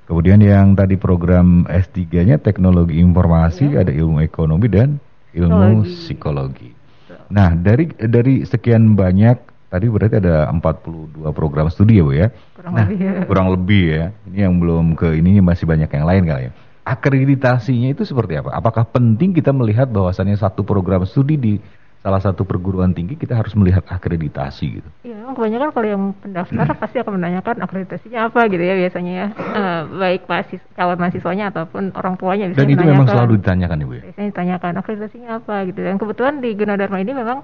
Kemudian 0.09 0.41
yang 0.41 0.73
tadi 0.73 0.97
program 0.97 1.69
S3-nya 1.69 2.41
teknologi 2.41 2.97
informasi, 2.97 3.77
ya. 3.77 3.85
ada 3.85 3.93
ilmu 3.93 4.25
ekonomi 4.25 4.65
dan 4.65 4.97
ilmu 5.37 5.85
psikologi. 5.85 6.73
psikologi. 6.73 7.29
Nah, 7.29 7.53
dari 7.53 7.93
dari 7.93 8.41
sekian 8.41 8.97
banyak 8.97 9.37
tadi 9.69 9.85
berarti 9.85 10.17
ada 10.17 10.49
42 10.49 11.29
program 11.29 11.69
studi 11.69 12.01
ya, 12.01 12.03
Bu 12.03 12.13
ya. 12.17 12.27
Kurang 12.57 12.73
nah, 12.73 12.89
lebih 12.89 12.97
ya. 12.97 13.13
Kurang 13.29 13.47
lebih 13.53 13.83
ya. 13.85 14.05
Ini 14.33 14.37
yang 14.49 14.53
belum 14.57 14.85
ke 14.97 15.13
ini 15.13 15.37
masih 15.45 15.69
banyak 15.69 15.89
yang 15.93 16.05
lain 16.09 16.23
kali 16.25 16.43
ya. 16.49 16.51
Akreditasinya 16.89 17.93
itu 17.93 18.01
seperti 18.01 18.41
apa? 18.41 18.49
Apakah 18.49 18.89
penting 18.89 19.29
kita 19.29 19.53
melihat 19.53 19.85
bahwasannya 19.93 20.41
satu 20.41 20.65
program 20.65 21.05
studi 21.05 21.37
di 21.37 21.53
salah 21.99 22.21
satu 22.23 22.47
perguruan 22.47 22.95
tinggi 22.95 23.19
kita 23.19 23.35
harus 23.35 23.51
melihat 23.59 23.83
akreditasi 23.91 24.79
gitu. 24.79 24.89
Iya, 25.03 25.19
memang 25.19 25.35
kebanyakan 25.35 25.69
kalau 25.75 25.87
yang 25.87 26.03
pendaftar 26.15 26.65
hmm. 26.71 26.79
pasti 26.79 26.97
akan 27.03 27.13
menanyakan 27.19 27.55
akreditasinya 27.59 28.19
apa 28.31 28.47
gitu 28.47 28.63
ya 28.63 28.75
biasanya 28.79 29.11
ya. 29.11 29.27
Uh, 29.35 29.81
baik 29.99 30.21
mahasiswa, 30.31 30.67
calon 30.79 30.95
mahasiswanya 30.95 31.45
ataupun 31.51 31.91
orang 31.99 32.15
tuanya 32.15 32.45
bisa 32.47 32.63
Dan 32.63 32.71
itu 32.71 32.83
memang 32.87 33.07
selalu 33.07 33.43
ditanyakan 33.43 33.77
Ibu 33.83 33.91
ya. 33.99 34.01
Biasanya 34.07 34.27
ditanyakan 34.31 34.71
akreditasinya 34.79 35.29
apa 35.43 35.55
gitu. 35.67 35.79
Dan 35.83 35.95
kebetulan 35.99 36.33
di 36.39 36.49
Gunadarma 36.55 36.97
ini 37.03 37.11
memang 37.11 37.37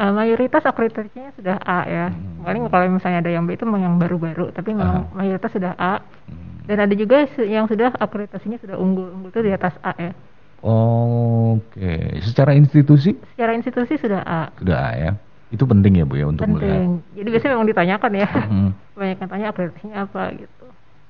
uh, 0.00 0.12
mayoritas 0.16 0.62
akreditasinya 0.64 1.30
sudah 1.36 1.56
A 1.60 1.80
ya. 1.84 2.06
Hmm. 2.08 2.48
Paling 2.48 2.62
kalau 2.72 2.84
misalnya 2.88 3.18
ada 3.20 3.30
yang 3.34 3.44
B 3.44 3.60
itu 3.60 3.68
memang 3.68 3.82
yang 3.92 3.96
baru-baru, 4.00 4.56
tapi 4.56 4.72
memang 4.72 5.12
uh. 5.12 5.16
mayoritas 5.20 5.52
sudah 5.52 5.76
A. 5.76 6.00
Hmm. 6.00 6.64
Dan 6.64 6.80
ada 6.80 6.94
juga 6.96 7.28
yang 7.44 7.68
sudah 7.68 7.92
akreditasinya 7.92 8.56
sudah 8.56 8.80
unggul, 8.80 9.12
unggul 9.12 9.36
itu 9.36 9.40
di 9.44 9.52
atas 9.52 9.76
A 9.84 9.92
ya. 10.00 10.12
Oke, 10.58 12.18
secara 12.26 12.50
institusi? 12.58 13.14
Secara 13.34 13.54
institusi 13.54 13.94
sudah 13.94 14.22
A. 14.26 14.42
Sudah 14.58 14.78
A 14.78 14.90
ya. 14.98 15.12
Itu 15.48 15.64
penting 15.64 16.02
ya 16.02 16.04
Bu 16.04 16.18
ya 16.18 16.26
untuk 16.28 16.44
penting. 16.44 16.66
melihat. 16.66 17.14
Jadi 17.14 17.28
biasanya 17.30 17.52
memang 17.56 17.68
ditanyakan 17.70 18.12
ya. 18.12 18.28
Hmm. 18.28 18.70
Banyak 18.98 19.16
yang 19.22 19.30
tanya 19.30 19.46
akreditasinya 19.54 19.96
apa 20.04 20.22
gitu. 20.34 20.64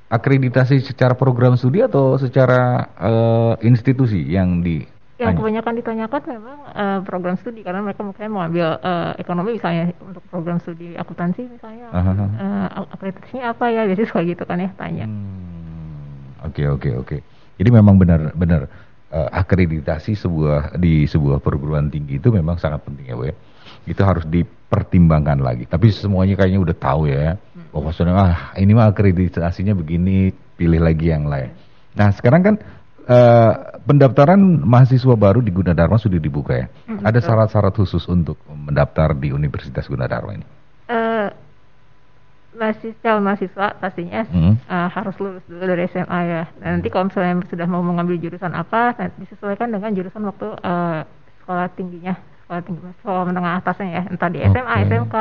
Akreditasi 0.09 0.75
secara 0.85 1.13
program 1.17 1.57
studi 1.57 1.85
atau 1.85 2.17
secara 2.21 2.93
uh, 2.97 3.55
institusi 3.65 4.25
yang 4.25 4.61
di 4.61 4.85
yang 5.19 5.35
kebanyakan 5.35 5.75
ditanyakan 5.83 6.21
memang 6.31 6.59
uh, 6.79 6.99
program 7.03 7.35
studi 7.43 7.67
karena 7.67 7.83
mereka 7.83 8.07
mungkin 8.07 8.31
mau 8.31 8.47
ambil 8.47 8.79
uh, 8.79 9.19
ekonomi 9.19 9.59
misalnya 9.59 9.91
untuk 9.99 10.23
program 10.31 10.63
studi 10.63 10.95
akuntansi 10.95 11.43
misalnya 11.51 11.91
uh, 11.91 12.87
akreditasinya 12.95 13.51
apa 13.51 13.67
ya 13.67 13.83
biasanya 13.91 14.09
suka 14.15 14.23
gitu 14.23 14.47
kan 14.47 14.63
ya 14.63 14.71
tanya. 14.79 15.11
Hmm, 15.11 16.47
oke 16.47 16.63
oke 16.79 16.91
oke. 17.03 17.17
Jadi 17.59 17.69
memang 17.75 17.99
benar 17.99 18.31
benar 18.39 18.71
uh, 19.12 19.29
akreditasi 19.33 20.16
sebuah 20.16 20.77
di 20.77 21.05
sebuah 21.09 21.40
perguruan 21.40 21.88
tinggi 21.88 22.21
itu 22.21 22.29
memang 22.33 22.61
sangat 22.61 22.85
penting 22.85 23.09
ya 23.09 23.16
Bu 23.16 23.25
ya. 23.29 23.37
Itu 23.88 24.05
harus 24.05 24.25
dipertimbangkan 24.29 25.40
lagi. 25.40 25.64
Tapi 25.64 25.88
semuanya 25.92 26.37
kayaknya 26.37 26.61
udah 26.61 26.77
tahu 26.77 27.09
ya. 27.09 27.37
Hmm. 27.37 27.73
Oh 27.73 27.81
maksudnya 27.85 28.16
ah 28.16 28.53
ini 28.57 28.73
mah 28.77 28.92
akreditasinya 28.92 29.73
begini, 29.77 30.33
pilih 30.57 30.81
lagi 30.81 31.12
yang 31.12 31.29
lain. 31.29 31.53
Nah 31.97 32.12
sekarang 32.12 32.42
kan 32.44 32.55
uh, 33.09 33.53
pendaftaran 33.88 34.40
mahasiswa 34.62 35.16
baru 35.16 35.40
di 35.40 35.51
Gunadarma 35.51 35.97
sudah 35.97 36.21
dibuka 36.21 36.53
ya. 36.55 36.66
Hmm, 36.87 37.01
Ada 37.03 37.25
syarat-syarat 37.25 37.73
khusus 37.73 38.05
untuk 38.07 38.37
mendaftar 38.49 39.16
di 39.16 39.33
Universitas 39.33 39.88
Gunadarma 39.88 40.37
ini? 40.37 40.47
Uh, 40.88 41.29
masih 42.59 42.90
calon 43.01 43.23
mahasiswa 43.23 43.79
pastinya 43.79 44.27
hmm. 44.27 44.55
uh, 44.66 44.88
harus 44.90 45.14
lulus 45.23 45.44
dulu 45.47 45.62
dari 45.62 45.87
SMA 45.88 46.21
ya. 46.27 46.42
Dan 46.59 46.83
nanti 46.83 46.88
kalau 46.90 47.07
misalnya 47.07 47.47
sudah 47.47 47.66
mau 47.71 47.81
mengambil 47.81 48.18
jurusan 48.18 48.53
apa, 48.53 48.99
nanti 48.99 49.25
disesuaikan 49.25 49.71
dengan 49.71 49.94
jurusan 49.94 50.27
waktu 50.27 50.49
uh, 50.61 51.07
sekolah 51.40 51.66
tingginya, 51.79 52.18
sekolah 52.44 52.62
tinggi, 52.66 52.81
sekolah 53.01 53.23
menengah 53.31 53.53
atasnya 53.62 53.88
ya, 53.88 54.03
entah 54.11 54.29
di 54.29 54.38
SMA, 54.42 54.75
okay. 54.75 54.85
SMK. 54.90 55.16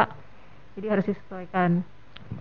Jadi 0.77 0.87
harus 0.89 1.05
disesuaikan. 1.05 1.69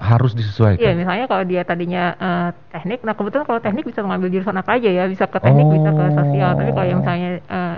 Harus 0.02 0.32
disesuaikan. 0.34 0.82
Iya, 0.82 0.92
misalnya 0.98 1.24
kalau 1.30 1.44
dia 1.46 1.62
tadinya 1.62 2.04
uh, 2.18 2.50
teknik, 2.74 3.06
nah 3.06 3.14
kebetulan 3.14 3.46
kalau 3.46 3.60
teknik 3.62 3.86
bisa 3.86 4.02
mengambil 4.02 4.32
jurusan 4.32 4.56
apa 4.58 4.80
aja 4.80 4.90
ya, 4.90 5.04
bisa 5.06 5.30
ke 5.30 5.38
teknik, 5.38 5.66
oh. 5.68 5.72
bisa 5.78 5.90
ke 5.94 6.04
sosial. 6.16 6.50
Tapi 6.58 6.70
kalau 6.74 6.86
yang 6.90 7.00
misalnya 7.04 7.30
uh, 7.46 7.76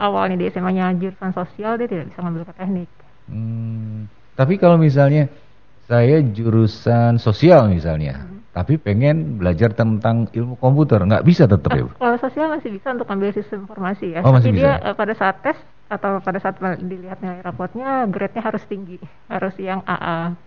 awalnya 0.00 0.40
di 0.40 0.48
SMA-nya 0.48 0.96
jurusan 0.96 1.36
sosial, 1.36 1.76
dia 1.76 1.86
tidak 1.90 2.08
bisa 2.08 2.18
mengambil 2.24 2.48
ke 2.48 2.54
teknik. 2.56 2.88
Hmm. 3.28 4.08
Tapi 4.40 4.56
kalau 4.56 4.80
misalnya 4.80 5.28
saya 5.90 6.22
jurusan 6.22 7.18
sosial 7.18 7.66
misalnya, 7.66 8.22
hmm. 8.22 8.54
tapi 8.54 8.78
pengen 8.78 9.42
belajar 9.42 9.74
tentang 9.74 10.30
ilmu 10.30 10.54
komputer, 10.62 11.02
nggak 11.02 11.26
bisa 11.26 11.50
tetap 11.50 11.74
ya? 11.74 11.90
Kalau 11.98 12.16
sosial 12.22 12.46
masih 12.54 12.70
bisa 12.70 12.94
untuk 12.94 13.10
ambil 13.10 13.34
sistem 13.34 13.66
informasi 13.66 14.14
ya. 14.14 14.22
Oh, 14.22 14.30
masih 14.30 14.54
tapi 14.54 14.62
bisa. 14.62 14.78
dia 14.78 14.86
uh, 14.86 14.94
pada 14.94 15.14
saat 15.18 15.42
tes 15.42 15.58
atau 15.90 16.22
pada 16.22 16.38
saat 16.38 16.62
dilihat 16.78 17.18
nilai 17.18 17.42
rapotnya, 17.42 18.06
grade-nya 18.06 18.46
harus 18.46 18.62
tinggi, 18.70 19.02
harus 19.26 19.50
yang 19.58 19.82
AA. 19.82 20.38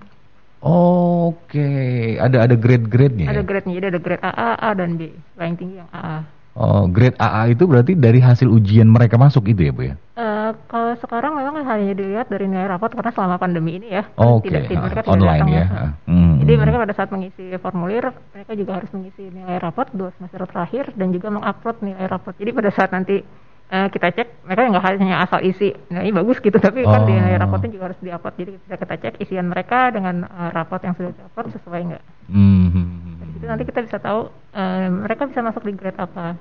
Oh, 0.64 1.36
Oke, 1.36 1.60
okay. 1.60 2.16
ada 2.24 2.48
ada 2.48 2.56
grade-grade-nya. 2.56 3.28
Ada 3.28 3.44
ya? 3.44 3.48
grade-nya, 3.48 3.74
jadi 3.84 3.88
ada 3.92 4.00
grade 4.00 4.24
AA, 4.24 4.50
A 4.56 4.70
dan 4.72 4.96
B. 4.96 5.12
Paling 5.36 5.56
tinggi 5.60 5.76
yang 5.84 5.92
AA. 5.92 6.24
Oh, 6.54 6.86
grade 6.86 7.18
AA 7.18 7.58
itu 7.58 7.66
berarti 7.66 7.98
dari 7.98 8.22
hasil 8.22 8.46
ujian 8.46 8.86
mereka 8.86 9.18
masuk 9.18 9.50
itu 9.50 9.66
ya, 9.66 9.74
Bu 9.74 9.90
ya? 9.90 9.98
Uh, 10.14 10.54
kalau 10.70 10.94
sekarang 11.02 11.34
memang 11.34 11.66
hanya 11.66 11.98
dilihat 11.98 12.30
dari 12.30 12.46
nilai 12.46 12.70
rapot 12.70 12.94
karena 12.94 13.10
selama 13.10 13.42
pandemi 13.42 13.82
ini 13.82 13.90
ya. 13.90 14.06
Oh, 14.22 14.38
Oke, 14.38 14.54
okay. 14.54 14.78
uh, 14.78 14.86
tidak 14.86 15.10
online 15.10 15.50
ya. 15.50 15.66
Hmm. 16.06 16.38
Jadi 16.46 16.54
mereka 16.54 16.78
pada 16.78 16.94
saat 16.94 17.10
mengisi 17.10 17.58
formulir, 17.58 18.14
mereka 18.38 18.54
juga 18.54 18.72
harus 18.78 18.90
mengisi 18.94 19.34
nilai 19.34 19.58
rapot 19.58 19.90
dua 19.98 20.14
semester 20.14 20.46
terakhir 20.46 20.94
dan 20.94 21.10
juga 21.10 21.34
mengupload 21.34 21.82
nilai 21.82 22.06
rapot. 22.06 22.38
Jadi 22.38 22.52
pada 22.54 22.70
saat 22.70 22.94
nanti 22.94 23.26
uh, 23.70 23.88
kita 23.88 24.08
cek, 24.12 24.28
mereka 24.50 24.74
nggak 24.74 24.84
hanya 25.00 25.24
asal 25.24 25.40
isi, 25.40 25.72
nah 25.94 26.04
ini 26.04 26.12
bagus 26.12 26.42
gitu, 26.42 26.58
tapi 26.60 26.84
oh. 26.84 26.92
kan 26.92 27.06
di 27.08 27.14
nilai 27.16 27.40
rapotnya 27.40 27.70
juga 27.72 27.94
harus 27.94 28.00
diupload. 28.02 28.34
Jadi 28.36 28.52
kita 28.68 28.76
kita 28.82 28.96
cek 29.00 29.16
isian 29.24 29.48
mereka 29.48 29.94
dengan 29.94 30.28
uh, 30.28 30.50
rapot 30.52 30.82
yang 30.84 30.98
sudah 30.98 31.14
diupload 31.14 31.48
sesuai 31.56 31.82
nggak. 31.88 32.04
Hmm 32.28 33.14
itu 33.44 33.52
nanti 33.52 33.68
kita 33.68 33.84
bisa 33.84 34.00
tahu 34.00 34.32
uh, 34.32 34.88
mereka 35.04 35.28
bisa 35.28 35.44
masuk 35.44 35.68
di 35.68 35.76
grade 35.76 36.00
apa. 36.00 36.40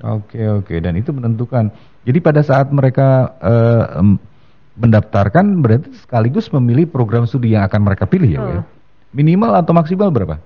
Oke 0.00 0.40
oke 0.48 0.72
dan 0.80 0.96
itu 0.96 1.12
menentukan. 1.12 1.68
Jadi 2.08 2.18
pada 2.24 2.40
saat 2.40 2.72
mereka 2.72 3.36
uh, 3.44 4.00
mendaftarkan 4.80 5.60
berarti 5.60 5.92
sekaligus 6.00 6.48
memilih 6.48 6.88
program 6.88 7.28
studi 7.28 7.52
yang 7.52 7.68
akan 7.68 7.84
mereka 7.84 8.08
pilih 8.08 8.30
ya, 8.32 8.40
ya? 8.40 8.62
Minimal 9.12 9.52
atau 9.60 9.76
maksimal 9.76 10.08
berapa? 10.08 10.40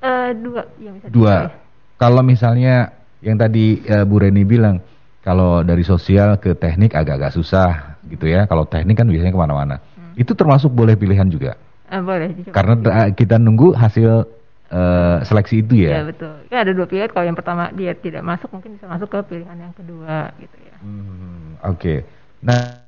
Uh, 0.00 0.32
dua, 0.40 0.64
yang 0.80 0.96
bisa 0.96 1.12
Dua. 1.12 1.52
Kalau 2.00 2.24
misalnya 2.24 2.96
yang 3.20 3.36
tadi 3.36 3.84
uh, 3.84 4.08
Bu 4.08 4.24
Reni 4.24 4.48
bilang 4.48 4.80
kalau 5.20 5.60
dari 5.60 5.84
sosial 5.84 6.40
ke 6.40 6.56
teknik 6.56 6.96
agak-agak 6.96 7.36
susah 7.36 8.00
gitu 8.08 8.24
ya. 8.24 8.48
Kalau 8.48 8.64
teknik 8.64 8.96
kan 8.96 9.08
biasanya 9.08 9.32
ke 9.36 9.40
mana-mana. 9.40 9.76
Hmm. 9.96 10.16
Itu 10.16 10.32
termasuk 10.32 10.72
boleh 10.72 10.96
pilihan 10.96 11.28
juga. 11.28 11.60
Uh, 11.92 12.00
boleh. 12.00 12.32
Karena 12.54 12.74
kita 13.12 13.36
nunggu 13.36 13.76
hasil 13.76 14.24
uh, 14.72 15.18
seleksi 15.20 15.60
itu 15.60 15.84
ya? 15.84 16.00
Iya 16.00 16.02
betul. 16.08 16.34
Ya 16.48 16.58
ada 16.64 16.72
dua 16.72 16.86
pilihan. 16.88 17.10
Kalau 17.12 17.26
yang 17.28 17.36
pertama 17.36 17.68
dia 17.76 17.92
tidak 17.92 18.24
masuk, 18.24 18.48
mungkin 18.48 18.80
bisa 18.80 18.86
masuk 18.88 19.08
ke 19.12 19.18
pilihan 19.28 19.56
yang 19.60 19.74
kedua 19.76 20.32
gitu 20.40 20.56
ya. 20.64 20.76
Hmm, 20.80 21.60
Oke. 21.68 21.76
Okay. 21.76 21.98
Nah, 22.40 22.80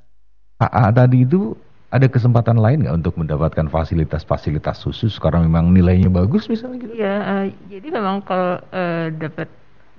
AA 0.57 0.89
tadi 0.89 1.17
itu 1.21 1.53
ada 1.93 2.09
kesempatan 2.09 2.57
lain 2.57 2.81
nggak 2.81 2.97
untuk 3.05 3.13
mendapatkan 3.21 3.69
fasilitas-fasilitas 3.69 4.81
khusus 4.81 5.21
karena 5.21 5.45
memang 5.45 5.69
nilainya 5.69 6.09
bagus 6.09 6.49
misalnya 6.49 6.81
gitu? 6.81 6.97
Iya. 6.97 7.15
Uh, 7.21 7.45
jadi 7.69 7.87
memang 7.93 8.25
kalau 8.25 8.57
uh, 8.73 9.13
dapat 9.13 9.45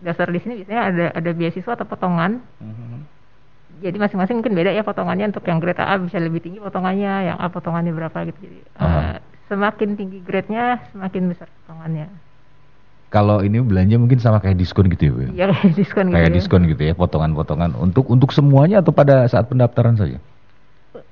dasar 0.03 0.27
di 0.33 0.41
sini 0.43 0.63
biasanya 0.63 0.83
ada 0.91 1.07
ada 1.15 1.31
beasiswa 1.31 1.73
atau 1.77 1.87
potongan. 1.87 2.43
Mm-hmm. 2.59 2.95
Jadi 3.85 3.97
masing-masing 3.99 4.39
mungkin 4.41 4.55
beda 4.55 4.71
ya 4.71 4.87
potongannya 4.87 5.35
untuk 5.35 5.45
yang 5.51 5.59
grade 5.59 5.83
A 5.83 5.99
bisa 5.99 6.17
lebih 6.23 6.41
tinggi 6.41 6.63
potongannya, 6.63 7.35
yang 7.35 7.37
A 7.37 7.51
potongannya 7.51 7.91
berapa 7.91 8.17
gitu. 8.31 8.39
Jadi 8.47 8.59
uh, 8.79 9.19
semakin 9.51 9.99
tinggi 9.99 10.19
grade-nya 10.23 10.81
semakin 10.95 11.23
besar 11.29 11.51
potongannya. 11.63 12.09
Kalau 13.13 13.47
ini 13.47 13.63
belanja 13.63 13.95
mungkin 13.95 14.19
sama 14.19 14.43
kayak 14.43 14.59
diskon 14.59 14.91
gitu 14.91 15.07
ya, 15.07 15.13
Bu? 15.13 15.21
Iya, 15.31 15.45
kayak 15.55 15.75
diskon 15.79 16.05
gitu. 16.11 16.17
Kayak 16.19 16.31
ya. 16.31 16.35
diskon 16.35 16.63
gitu 16.67 16.83
ya, 16.83 16.95
potongan-potongan 16.99 17.71
untuk 17.79 18.11
untuk 18.11 18.31
semuanya 18.35 18.83
atau 18.83 18.91
pada 18.91 19.27
saat 19.31 19.47
pendaftaran 19.47 19.95
saja? 19.95 20.19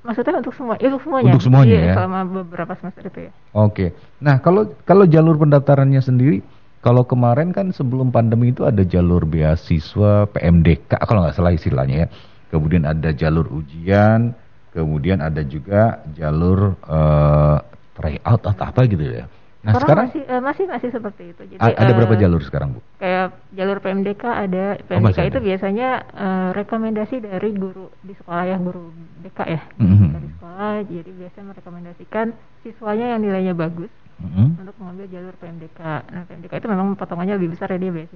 Maksudnya 0.02 0.42
untuk 0.42 0.54
semua, 0.58 0.74
ya, 0.82 0.90
untuk 0.90 1.02
semuanya. 1.06 1.30
Untuk 1.30 1.44
semuanya 1.46 1.74
iya, 1.78 1.86
ya. 1.86 1.94
Selama 1.94 2.20
beberapa 2.26 2.74
semester 2.74 3.06
itu 3.06 3.20
ya. 3.30 3.32
Oke. 3.54 3.94
Nah, 4.18 4.42
kalau 4.42 4.74
kalau 4.82 5.06
jalur 5.06 5.38
pendaftarannya 5.38 6.02
sendiri 6.02 6.42
kalau 6.82 7.06
kemarin 7.06 7.54
kan 7.54 7.70
sebelum 7.70 8.10
pandemi 8.10 8.50
itu 8.50 8.66
ada 8.66 8.82
jalur 8.82 9.22
beasiswa 9.22 10.26
PMDK 10.26 10.98
kalau 11.06 11.22
nggak 11.22 11.38
salah 11.38 11.54
istilahnya 11.54 11.96
ya. 12.04 12.08
Kemudian 12.50 12.84
ada 12.84 13.14
jalur 13.14 13.48
ujian, 13.48 14.34
kemudian 14.74 15.22
ada 15.22 15.40
juga 15.46 16.02
jalur 16.12 16.74
uh, 16.84 17.62
tryout 17.94 18.42
atau 18.44 18.64
apa 18.66 18.82
gitu 18.90 18.98
ya. 18.98 19.30
Nah 19.62 19.78
sekarang, 19.78 20.10
masih 20.10 20.22
uh, 20.26 20.42
masih 20.42 20.64
masih 20.66 20.90
seperti 20.90 21.22
itu. 21.30 21.42
Jadi 21.54 21.62
ada 21.62 21.86
uh, 21.86 21.96
berapa 22.02 22.18
jalur 22.18 22.42
sekarang 22.42 22.74
bu? 22.74 22.80
Kayak 22.98 23.38
jalur 23.54 23.78
PMDK 23.78 24.24
ada 24.26 24.64
PMDK 24.82 25.18
oh, 25.22 25.28
itu 25.30 25.38
ada. 25.38 25.46
biasanya 25.54 25.88
uh, 26.18 26.50
rekomendasi 26.50 27.16
dari 27.22 27.50
guru 27.54 27.94
di 28.02 28.12
sekolah 28.18 28.42
ya 28.42 28.58
guru 28.58 28.90
BK 29.22 29.38
ya 29.46 29.62
mm-hmm. 29.78 30.08
dari 30.18 30.28
sekolah. 30.34 30.74
Jadi 30.90 31.10
biasanya 31.14 31.46
merekomendasikan 31.54 32.26
siswanya 32.66 33.14
yang 33.14 33.22
nilainya 33.22 33.54
bagus 33.54 34.01
mm-hmm. 34.22 34.62
untuk 34.62 34.76
mengambil 34.78 35.06
jalur 35.10 35.34
PMDK. 35.36 35.80
Nah 35.82 36.22
PMDK 36.30 36.52
itu 36.62 36.68
memang 36.70 36.86
potongannya 36.94 37.34
lebih 37.36 37.58
besar 37.58 37.68
ya 37.74 37.78
dia 37.82 37.90
lebih 37.90 38.06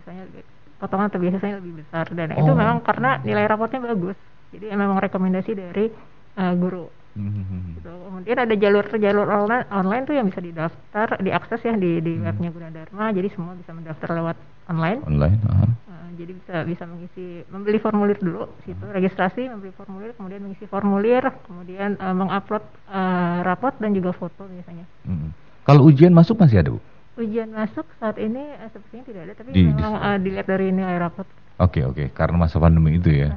potongan 0.77 1.09
atau 1.09 1.19
beasiswanya 1.19 1.57
lebih 1.59 1.75
besar 1.83 2.05
dan 2.13 2.37
oh. 2.37 2.41
itu 2.45 2.53
memang 2.53 2.85
karena 2.85 3.19
nilai 3.27 3.45
rapotnya 3.51 3.81
bagus. 3.83 4.17
Jadi 4.55 4.71
memang 4.71 5.03
rekomendasi 5.03 5.53
dari 5.59 5.91
uh, 6.39 6.55
guru 6.55 6.87
Hmm. 7.17 7.81
Gitu. 7.81 7.89
Kemudian 7.89 8.37
ada 8.37 8.55
jalur-jalur 8.55 9.27
online, 9.27 9.67
online 9.73 10.05
tuh 10.05 10.15
yang 10.21 10.29
bisa 10.29 10.45
didaftar, 10.45 11.17
diakses 11.25 11.61
ya 11.65 11.73
di, 11.73 12.05
di 12.05 12.13
hmm. 12.21 12.29
webnya 12.29 12.51
Gunadarma. 12.53 13.05
Jadi 13.17 13.29
semua 13.33 13.57
bisa 13.57 13.73
mendaftar 13.73 14.09
lewat 14.13 14.37
online. 14.69 15.01
Online. 15.09 15.37
Uh 15.41 15.49
-huh. 15.49 15.71
uh, 15.89 16.09
jadi 16.21 16.33
bisa 16.37 16.55
bisa 16.69 16.85
mengisi, 16.85 17.41
membeli 17.49 17.81
formulir 17.81 18.21
dulu, 18.21 18.53
situ 18.69 18.85
uh 18.85 18.93
registrasi, 18.93 19.49
membeli 19.49 19.73
formulir, 19.73 20.13
kemudian 20.13 20.45
mengisi 20.45 20.69
formulir, 20.69 21.25
kemudian 21.49 21.97
uh, 21.97 22.13
mengupload 22.13 22.65
uh, 22.93 23.41
rapot 23.41 23.73
dan 23.81 23.97
juga 23.97 24.13
foto 24.13 24.45
biasanya. 24.45 24.85
Hmm. 25.09 25.33
Kalau 25.67 25.83
ujian 25.91 26.15
masuk 26.15 26.39
masih 26.39 26.63
ada 26.63 26.71
bu? 26.71 26.81
Ujian 27.19 27.51
masuk 27.51 27.83
saat 27.99 28.17
ini 28.23 28.39
uh, 28.39 28.71
sepertinya 28.71 29.05
tidak 29.11 29.23
ada, 29.27 29.33
tapi 29.35 29.49
di, 29.51 29.63
memang 29.67 29.95
uh, 29.99 30.17
dilihat 30.21 30.47
dari 30.47 30.71
nilai 30.71 30.97
rapot. 31.03 31.27
Oke 31.57 31.81
okay, 31.81 31.83
oke, 31.83 31.95
okay. 31.97 32.07
karena 32.15 32.37
masa 32.39 32.63
pandemi 32.63 33.01
itu 33.01 33.11
ya. 33.11 33.35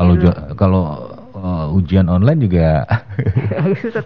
Kalau 0.00 0.14
kalau 0.54 0.82
uh, 1.38 1.66
ujian 1.72 2.10
online 2.10 2.40
juga 2.44 2.84
susah 3.82 4.02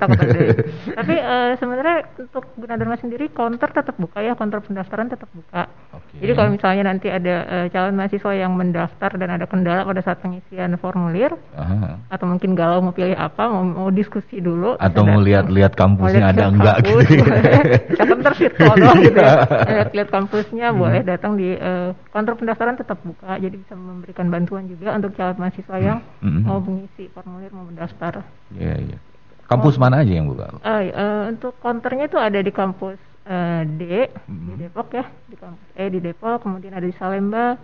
Tapi 0.98 1.14
uh, 1.18 1.52
sebenarnya 1.56 1.96
untuk 2.18 2.44
Gunadarma 2.56 2.96
sendiri 3.00 3.28
counter 3.32 3.68
tetap 3.72 3.96
buka 3.96 4.20
ya, 4.20 4.36
counter 4.36 4.60
pendaftaran 4.60 5.08
tetap 5.08 5.28
buka. 5.32 5.68
Okay. 5.92 6.26
Jadi 6.26 6.32
kalau 6.36 6.50
misalnya 6.52 6.82
nanti 6.88 7.08
ada 7.08 7.34
uh, 7.48 7.66
calon 7.72 7.96
mahasiswa 7.96 8.32
yang 8.36 8.52
mendaftar 8.56 9.10
dan 9.16 9.28
ada 9.32 9.44
kendala 9.48 9.84
pada 9.84 10.00
saat 10.04 10.18
pengisian 10.20 10.76
formulir, 10.80 11.32
Aha. 11.56 11.98
atau 12.12 12.26
mungkin 12.28 12.56
galau 12.56 12.84
mau 12.84 12.94
pilih 12.94 13.16
apa, 13.16 13.48
mau, 13.48 13.64
mau 13.64 13.88
diskusi 13.92 14.40
dulu, 14.40 14.76
atau 14.80 15.02
mau 15.04 15.20
lihat-lihat 15.20 15.72
kampusnya 15.76 16.32
ada 16.32 16.48
enggak 16.48 16.76
kampus, 16.84 17.08
gitu. 17.08 17.30
Kita 17.92 18.04
counter 18.08 18.32
virtual 18.36 18.76
gitu 19.00 19.18
ya. 19.18 19.34
Lihat-lihat 19.48 20.08
kampusnya 20.08 20.66
hmm. 20.72 20.78
boleh 20.78 21.00
datang 21.04 21.32
di 21.36 21.48
uh, 21.56 21.90
counter 22.12 22.34
pendaftaran 22.36 22.76
tetap 22.76 22.98
buka 23.02 23.38
jadi 23.40 23.56
bisa 23.56 23.74
memberikan 23.74 24.26
bantuan 24.28 24.64
juga 24.68 24.94
untuk 24.96 25.16
calon 25.16 25.36
mahasiswa 25.40 25.76
yang 25.80 25.98
mm 26.20 26.28
-hmm. 26.28 26.42
mau 26.44 26.58
mengisi 26.60 27.08
formulir 27.10 27.21
mau 27.26 27.64
mendaftar. 27.66 28.24
Iya 28.56 28.62
yeah, 28.62 28.76
iya. 28.78 28.90
Yeah. 28.96 29.00
Kampus 29.46 29.76
oh, 29.76 29.80
mana 29.82 30.00
aja 30.00 30.12
yang 30.12 30.30
buka? 30.32 30.48
Uh, 30.64 30.82
uh, 30.94 31.22
untuk 31.28 31.52
konternya 31.60 32.08
itu 32.08 32.16
ada 32.16 32.40
di 32.40 32.52
kampus 32.54 32.96
uh, 33.28 33.62
D 33.66 34.08
mm 34.08 34.16
-hmm. 34.16 34.46
di 34.48 34.52
Depok 34.64 34.88
ya, 34.96 35.04
di 35.28 35.36
kampus 35.36 35.66
E 35.76 35.84
di 35.92 35.98
Depok, 36.00 36.46
kemudian 36.46 36.72
ada 36.72 36.86
di 36.86 36.94
Salemba, 36.96 37.60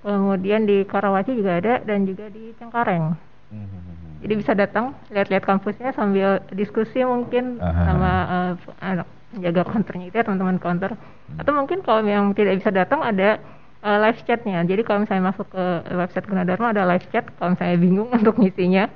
kemudian 0.00 0.64
di 0.64 0.86
Karawaci 0.88 1.36
juga 1.36 1.60
ada 1.60 1.82
dan 1.84 2.08
juga 2.08 2.32
di 2.32 2.56
Cengkareng. 2.56 3.04
Mm 3.52 3.64
-hmm. 3.66 3.90
Jadi 4.20 4.34
bisa 4.36 4.52
datang 4.52 4.92
lihat-lihat 5.08 5.44
kampusnya 5.48 5.96
sambil 5.96 6.44
diskusi 6.52 7.00
mungkin 7.00 7.56
Aha. 7.56 7.82
sama 7.88 8.12
uh, 8.28 8.52
anak 8.84 9.08
jaga 9.40 9.62
konternya 9.64 10.12
itu 10.12 10.16
ya 10.20 10.24
teman-teman 10.26 10.58
konter. 10.60 10.92
Hmm. 10.92 11.40
Atau 11.40 11.52
mungkin 11.56 11.80
kalau 11.80 12.02
yang 12.04 12.34
tidak 12.36 12.60
bisa 12.60 12.68
datang 12.74 13.00
ada 13.00 13.40
uh, 13.84 13.98
live 14.00 14.20
chatnya. 14.24 14.60
Jadi 14.64 14.82
kalau 14.84 15.04
misalnya 15.04 15.32
masuk 15.32 15.46
ke 15.52 15.64
website 15.96 16.26
Gunadarma 16.28 16.72
ada 16.72 16.84
live 16.88 17.06
chat. 17.12 17.24
Kalau 17.36 17.56
misalnya 17.56 17.76
bingung 17.80 18.08
untuk 18.18 18.36
ngisinya, 18.36 18.88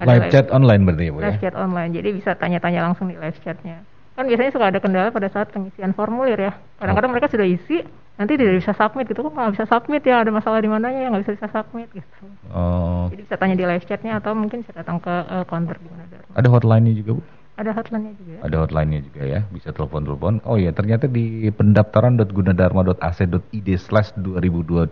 ada 0.00 0.16
live, 0.16 0.22
live 0.24 0.32
chat 0.32 0.46
online 0.48 0.82
berarti 0.88 1.04
ya, 1.04 1.12
Bu 1.12 1.18
ya? 1.20 1.24
Live 1.28 1.40
chat 1.44 1.54
online. 1.54 1.90
Jadi 1.92 2.08
bisa 2.16 2.30
tanya-tanya 2.38 2.80
langsung 2.88 3.06
di 3.12 3.16
live 3.20 3.38
chatnya. 3.44 3.84
Kan 4.16 4.24
biasanya 4.26 4.50
suka 4.52 4.66
ada 4.68 4.78
kendala 4.80 5.08
pada 5.12 5.28
saat 5.28 5.52
pengisian 5.52 5.92
formulir 5.92 6.40
ya. 6.40 6.52
Kadang-kadang 6.80 7.10
oh. 7.10 7.14
mereka 7.16 7.28
sudah 7.30 7.46
isi, 7.46 7.84
nanti 8.16 8.32
tidak 8.36 8.64
bisa 8.64 8.72
submit 8.76 9.06
gitu. 9.12 9.20
Kok 9.24 9.32
nggak 9.32 9.54
bisa 9.60 9.66
submit 9.68 10.02
ya? 10.04 10.24
Ada 10.24 10.32
masalah 10.32 10.58
di 10.60 10.68
mananya 10.72 11.00
yang 11.04 11.12
nggak 11.12 11.24
bisa 11.28 11.34
bisa 11.36 11.48
submit 11.52 11.88
gitu. 11.92 12.24
Oh. 12.52 13.12
Jadi 13.12 13.22
bisa 13.28 13.36
tanya 13.36 13.56
di 13.56 13.64
live 13.64 13.84
chatnya 13.86 14.20
atau 14.20 14.32
mungkin 14.32 14.64
bisa 14.64 14.72
datang 14.72 15.00
ke 15.00 15.12
uh, 15.12 15.44
counter 15.44 15.76
di 15.76 15.86
Gunadarma. 15.88 16.32
Ada 16.36 16.48
hotline-nya 16.48 16.92
juga, 16.96 17.10
Bu? 17.20 17.22
Ada 17.60 17.76
hotline-nya 17.76 18.16
juga. 18.16 18.40
Ada 18.40 18.56
hotline-nya 18.64 19.04
juga 19.04 19.28
ya, 19.28 19.44
bisa 19.52 19.76
telepon-telepon. 19.76 20.40
Oh 20.48 20.56
iya, 20.56 20.72
ternyata 20.72 21.04
di 21.04 21.52
pendaftaran.gunadarma.ac.id 21.52 23.68
slash 23.76 24.16
2022 24.16 24.88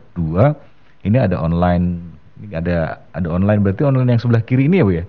ini 1.09 1.17
ada 1.17 1.41
online, 1.41 2.13
ini 2.45 2.53
ada 2.53 3.01
ada 3.17 3.29
online 3.33 3.65
berarti 3.65 3.89
online 3.89 4.13
yang 4.13 4.21
sebelah 4.21 4.45
kiri 4.45 4.69
ini 4.69 4.77
ya 4.83 4.85
Bu 4.85 4.93
ya? 4.93 5.09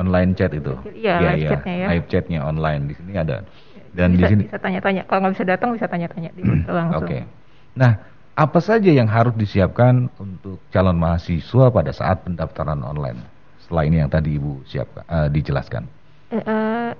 Online 0.00 0.32
chat 0.32 0.56
itu. 0.56 0.72
Iya, 0.96 1.20
ya, 1.20 1.36
live 1.36 1.44
ya. 1.44 1.50
chatnya 1.52 1.74
ya. 1.74 1.86
Live 1.92 2.06
chatnya 2.08 2.40
online 2.40 2.88
di 2.88 2.94
sini 2.96 3.12
ada. 3.18 3.42
Dan 3.92 4.16
bisa, 4.16 4.24
di 4.24 4.32
sini 4.32 4.48
bisa 4.48 4.56
tanya-tanya. 4.62 5.02
Kalau 5.04 5.20
nggak 5.26 5.34
bisa 5.36 5.44
datang 5.44 5.76
bisa 5.76 5.84
tanya-tanya 5.90 6.30
di 6.32 6.42
langsung. 6.72 7.04
Oke. 7.04 7.04
Okay. 7.04 7.28
Nah, 7.76 8.00
apa 8.38 8.62
saja 8.62 8.86
yang 8.88 9.10
harus 9.10 9.34
disiapkan 9.36 10.08
untuk 10.16 10.62
calon 10.72 10.96
mahasiswa 10.96 11.68
pada 11.68 11.92
saat 11.92 12.24
pendaftaran 12.24 12.80
online? 12.80 13.20
Selain 13.66 13.92
yang 13.92 14.08
tadi 14.08 14.40
Ibu 14.40 14.64
siapkan, 14.64 15.04
uh, 15.10 15.28
dijelaskan. 15.28 15.97
Eh, 16.28 16.92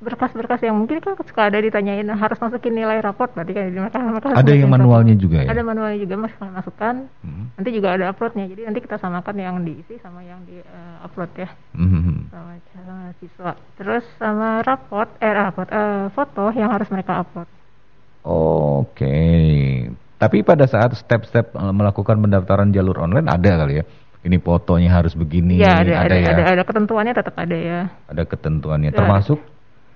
berkas-berkas 0.00 0.64
yang 0.64 0.80
mungkin 0.80 0.96
kan 1.04 1.12
suka 1.12 1.52
ada 1.52 1.60
ditanyain 1.60 2.08
harus 2.08 2.40
masukin 2.40 2.72
nilai 2.72 3.04
raport 3.04 3.28
berarti 3.36 3.52
kan 3.52 3.68
mereka, 3.68 4.00
mereka 4.00 4.26
ada 4.32 4.52
yang 4.56 4.72
manualnya 4.72 5.12
raport. 5.12 5.24
juga 5.28 5.38
ya 5.44 5.48
ada 5.52 5.60
manualnya 5.60 5.98
juga 6.00 6.14
mas 6.16 6.34
masukkan 6.40 6.94
hmm. 7.20 7.44
nanti 7.60 7.70
juga 7.76 7.88
ada 8.00 8.04
uploadnya 8.08 8.48
jadi 8.48 8.72
nanti 8.72 8.80
kita 8.80 8.96
samakan 8.96 9.36
yang 9.36 9.56
diisi 9.60 10.00
sama 10.00 10.24
yang 10.24 10.40
di 10.48 10.56
uh, 10.56 11.04
upload 11.04 11.30
ya 11.36 11.52
hmm. 11.76 12.32
sama, 12.32 12.52
sama 12.72 12.96
siswa 13.20 13.52
terus 13.76 14.04
sama 14.16 14.64
raport 14.64 15.12
eh 15.20 15.32
raport 15.36 15.68
uh, 15.68 16.08
foto 16.16 16.48
yang 16.56 16.72
harus 16.72 16.88
mereka 16.88 17.20
upload 17.20 17.48
oke 18.24 18.96
okay. 18.96 19.84
tapi 20.16 20.40
pada 20.40 20.64
saat 20.64 20.96
step-step 20.96 21.52
melakukan 21.76 22.16
pendaftaran 22.24 22.72
jalur 22.72 23.04
online 23.04 23.28
ada 23.28 23.52
kali 23.52 23.84
ya 23.84 23.86
ini 24.20 24.36
fotonya 24.36 24.92
harus 24.92 25.16
begini. 25.16 25.56
Ya, 25.56 25.80
ada, 25.80 26.04
ada, 26.04 26.12
ada, 26.12 26.16
ya. 26.16 26.28
ada, 26.32 26.44
ada 26.58 26.62
ketentuannya 26.64 27.14
tetap 27.16 27.34
ada 27.40 27.56
ya. 27.56 27.80
Ada 28.08 28.22
ketentuannya. 28.28 28.90
Ya. 28.92 28.96
Termasuk 28.96 29.38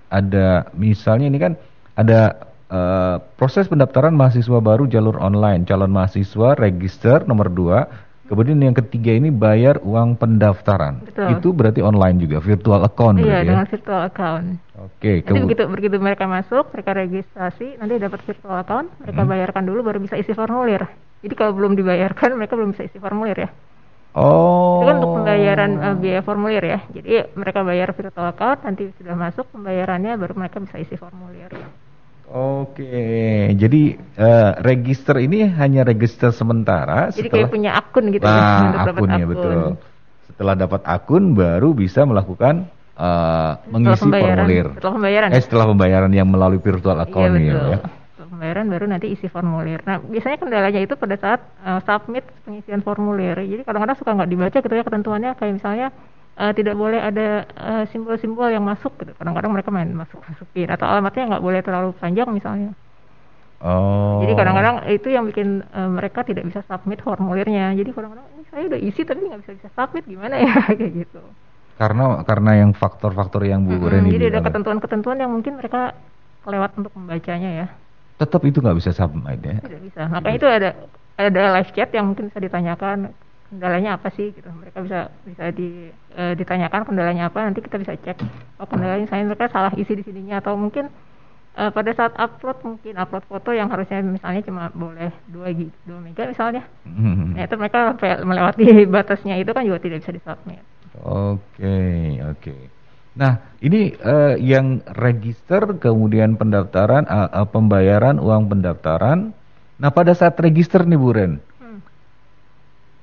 ada 0.09 0.69
misalnya 0.73 1.27
ini 1.29 1.39
kan 1.41 1.53
ada 1.93 2.49
uh, 2.73 3.17
proses 3.37 3.69
pendaftaran 3.69 4.17
mahasiswa 4.17 4.59
baru 4.65 4.89
jalur 4.89 5.21
online, 5.21 5.69
calon 5.69 5.93
mahasiswa 5.93 6.57
register 6.57 7.29
nomor 7.29 7.53
dua. 7.53 7.79
Kemudian 8.25 8.57
yang 8.57 8.73
ketiga 8.73 9.13
ini 9.13 9.29
bayar 9.29 9.85
uang 9.85 10.17
pendaftaran. 10.17 11.05
Betul. 11.05 11.29
Itu 11.37 11.49
berarti 11.53 11.85
online 11.85 12.17
juga, 12.25 12.41
virtual 12.41 12.81
account. 12.81 13.21
Iya, 13.21 13.45
ya? 13.45 13.53
dengan 13.53 13.69
ya? 13.69 13.73
virtual 13.77 14.01
account. 14.01 14.47
Oke. 14.81 15.21
Okay, 15.21 15.45
begitu 15.45 15.69
begitu 15.69 15.97
mereka 16.01 16.25
masuk, 16.25 16.73
mereka 16.73 16.97
registrasi, 16.97 17.77
nanti 17.77 18.01
dapat 18.01 18.25
virtual 18.25 18.57
account, 18.57 18.89
mereka 19.05 19.21
hmm. 19.21 19.29
bayarkan 19.29 19.63
dulu 19.69 19.85
baru 19.85 20.01
bisa 20.01 20.17
isi 20.17 20.33
formulir. 20.33 20.89
Jadi 21.21 21.35
kalau 21.37 21.53
belum 21.53 21.77
dibayarkan, 21.77 22.41
mereka 22.41 22.57
belum 22.57 22.73
bisa 22.73 22.89
isi 22.89 22.97
formulir 22.97 23.45
ya. 23.45 23.53
Oh. 24.15 24.79
Itu 24.79 24.87
kan 24.87 24.97
untuk 25.03 25.15
pembayaran 25.19 25.71
uh, 25.83 25.97
biaya 25.99 26.23
formulir 26.23 26.63
ya. 26.63 26.81
Jadi 26.95 27.35
mereka 27.35 27.67
bayar 27.67 27.91
virtual 27.91 28.31
account, 28.31 28.63
nanti 28.63 28.95
sudah 28.95 29.15
masuk 29.19 29.51
pembayarannya 29.51 30.15
baru 30.15 30.39
mereka 30.39 30.63
bisa 30.63 30.79
isi 30.79 30.95
formulir. 30.95 31.51
Oke, 32.25 33.53
jadi 33.53 33.83
uh, 34.17 34.57
register 34.65 35.21
ini 35.21 35.45
hanya 35.45 35.85
register 35.85 36.31
sementara. 36.31 37.11
Jadi 37.11 37.29
setelah... 37.29 37.37
kayak 37.37 37.51
punya 37.53 37.71
akun 37.77 38.05
gitu 38.15 38.25
nah, 38.25 38.41
ya. 38.41 38.81
Akun. 38.87 39.11
betul. 39.29 39.61
Setelah 40.31 40.55
dapat 40.57 40.83
akun 40.89 41.25
baru 41.37 41.75
bisa 41.77 42.07
melakukan 42.07 42.71
uh, 42.97 43.61
mengisi 43.69 44.09
formulir. 44.09 44.73
Setelah 44.79 44.95
pembayaran. 44.95 45.29
Eh 45.35 45.43
setelah 45.43 45.67
pembayaran 45.69 46.11
yang 46.15 46.31
melalui 46.31 46.63
virtual 46.63 46.97
account 47.03 47.35
iya, 47.35 47.77
ya 47.77 47.79
pembayaran 48.35 48.67
baru 48.67 48.91
nanti 48.91 49.15
isi 49.15 49.31
formulir. 49.31 49.79
Nah, 49.87 50.03
biasanya 50.03 50.43
kendalanya 50.43 50.81
itu 50.83 50.99
pada 50.99 51.15
saat 51.15 51.41
uh, 51.63 51.79
submit 51.87 52.27
pengisian 52.43 52.83
formulir. 52.83 53.39
Jadi 53.39 53.63
kadang-kadang 53.63 53.95
suka 53.95 54.11
nggak 54.11 54.31
dibaca 54.35 54.59
gitu 54.59 54.75
ya 54.75 54.83
ketentuannya 54.83 55.31
kayak 55.39 55.55
misalnya 55.63 55.89
uh, 56.35 56.51
tidak 56.51 56.75
boleh 56.75 56.99
ada 56.99 57.47
eh, 57.47 57.85
simbol-simbol 57.95 58.51
uh, 58.51 58.53
yang 58.53 58.67
masuk 58.67 58.91
gitu. 58.99 59.15
Kadang-kadang 59.15 59.55
mereka 59.55 59.71
main 59.71 59.87
masuk 59.95 60.19
masukin 60.27 60.67
atau 60.67 60.91
alamatnya 60.91 61.39
nggak 61.39 61.45
boleh 61.47 61.61
terlalu 61.63 61.95
panjang 61.95 62.29
misalnya. 62.35 62.75
Oh. 63.65 64.21
Jadi 64.27 64.35
kadang-kadang 64.37 64.77
itu 64.93 65.09
yang 65.09 65.25
bikin 65.31 65.65
uh, 65.73 65.89
mereka 65.89 66.27
tidak 66.27 66.45
bisa 66.51 66.61
submit 66.67 67.01
formulirnya. 67.01 67.73
Jadi 67.79 67.95
kadang-kadang 67.95 68.27
ini 68.35 68.43
saya 68.51 68.63
udah 68.67 68.81
isi 68.83 69.01
tapi 69.07 69.31
nggak 69.31 69.41
bisa 69.47 69.53
bisa 69.63 69.69
submit 69.73 70.05
gimana 70.11 70.43
ya 70.43 70.53
kayak 70.79 71.07
gitu. 71.07 71.23
Karena 71.75 72.23
karena 72.23 72.51
yang 72.61 72.71
faktor-faktor 72.75 73.47
yang 73.47 73.67
Bu 73.67 73.79
-hmm, 73.79 74.07
Jadi 74.11 74.31
ada 74.31 74.43
ketentuan-ketentuan 74.47 75.19
yang 75.19 75.31
mungkin 75.33 75.59
mereka 75.59 75.95
kelewat 76.45 76.77
untuk 76.77 76.93
membacanya 76.95 77.51
ya 77.65 77.67
tetap 78.19 78.41
itu 78.47 78.59
nggak 78.63 78.79
bisa 78.79 78.91
submit 78.95 79.41
ya. 79.43 79.57
Tidak 79.59 79.83
bisa. 79.83 80.07
Makanya 80.07 80.37
itu 80.37 80.49
ada 80.49 80.71
ada 81.15 81.43
live 81.59 81.71
chat 81.75 81.91
yang 81.95 82.11
mungkin 82.11 82.31
bisa 82.31 82.39
ditanyakan 82.43 83.11
kendalanya 83.51 83.99
apa 83.99 84.09
sih 84.15 84.35
gitu. 84.35 84.47
Mereka 84.51 84.79
bisa 84.83 85.01
bisa 85.27 85.45
di, 85.55 85.91
e, 85.93 86.23
ditanyakan 86.35 86.83
kendalanya 86.87 87.31
apa 87.31 87.47
nanti 87.47 87.63
kita 87.63 87.79
bisa 87.79 87.95
cek. 87.99 88.19
Oh 88.59 88.67
kendalanya 88.67 89.07
saya 89.11 89.23
mereka 89.27 89.51
salah 89.51 89.75
isi 89.79 89.95
di 89.95 90.03
sininya 90.03 90.43
atau 90.43 90.59
mungkin 90.59 90.91
e, 91.55 91.63
pada 91.71 91.91
saat 91.95 92.15
upload 92.19 92.59
mungkin 92.67 92.95
upload 92.99 93.25
foto 93.31 93.51
yang 93.55 93.71
harusnya 93.71 94.03
misalnya 94.03 94.43
cuma 94.43 94.71
boleh 94.75 95.11
2 95.31 95.59
gig 95.59 95.71
2 95.87 96.03
mega 96.03 96.27
misalnya. 96.27 96.63
Hmm. 96.83 97.35
nah 97.35 97.47
itu 97.47 97.55
mereka 97.59 97.95
melewati 98.23 98.67
batasnya 98.95 99.39
itu 99.39 99.51
kan 99.55 99.63
juga 99.67 99.79
tidak 99.83 100.03
bisa 100.03 100.13
disubmit 100.15 100.63
oke 101.03 101.43
okay, 101.59 102.23
oke. 102.23 102.39
okay. 102.39 102.74
Nah, 103.15 103.39
ini 103.63 103.95
uh, 104.03 104.35
yang 104.35 104.83
register, 104.99 105.79
kemudian 105.79 106.35
pendaftaran, 106.35 107.07
uh, 107.07 107.31
uh, 107.31 107.47
pembayaran 107.47 108.19
uang 108.19 108.51
pendaftaran. 108.51 109.31
Nah, 109.79 109.91
pada 109.95 110.15
saat 110.19 110.35
register 110.43 110.83
nih 110.83 110.99
Bu 110.99 111.11
Ren, 111.15 111.39
hmm. 111.39 111.79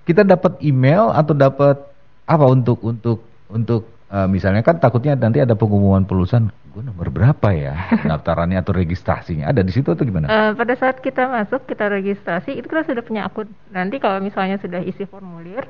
kita 0.03 0.27
dapat 0.27 0.59
email 0.59 1.15
atau 1.15 1.31
dapat 1.31 1.79
apa 2.27 2.45
untuk 2.47 2.79
untuk 2.83 3.23
untuk 3.51 3.87
uh, 4.11 4.27
misalnya 4.27 4.63
kan 4.63 4.79
takutnya 4.79 5.15
nanti 5.15 5.43
ada 5.43 5.55
pengumuman 5.55 6.07
pelusan 6.07 6.47
gue 6.71 6.83
nomor 6.87 7.11
berapa 7.11 7.51
ya 7.51 7.75
pendaftarannya 7.91 8.55
atau 8.63 8.71
registrasinya 8.71 9.51
ada 9.51 9.59
di 9.59 9.75
situ 9.75 9.91
atau 9.91 10.07
gimana? 10.07 10.31
Uh, 10.31 10.51
pada 10.55 10.71
saat 10.79 11.03
kita 11.03 11.27
masuk 11.27 11.67
kita 11.67 11.91
registrasi 11.91 12.55
itu 12.55 12.67
kita 12.71 12.87
sudah 12.87 13.03
punya 13.03 13.27
akun. 13.27 13.51
Nanti 13.75 13.99
kalau 13.99 14.23
misalnya 14.23 14.55
sudah 14.55 14.79
isi 14.79 15.03
formulir, 15.03 15.67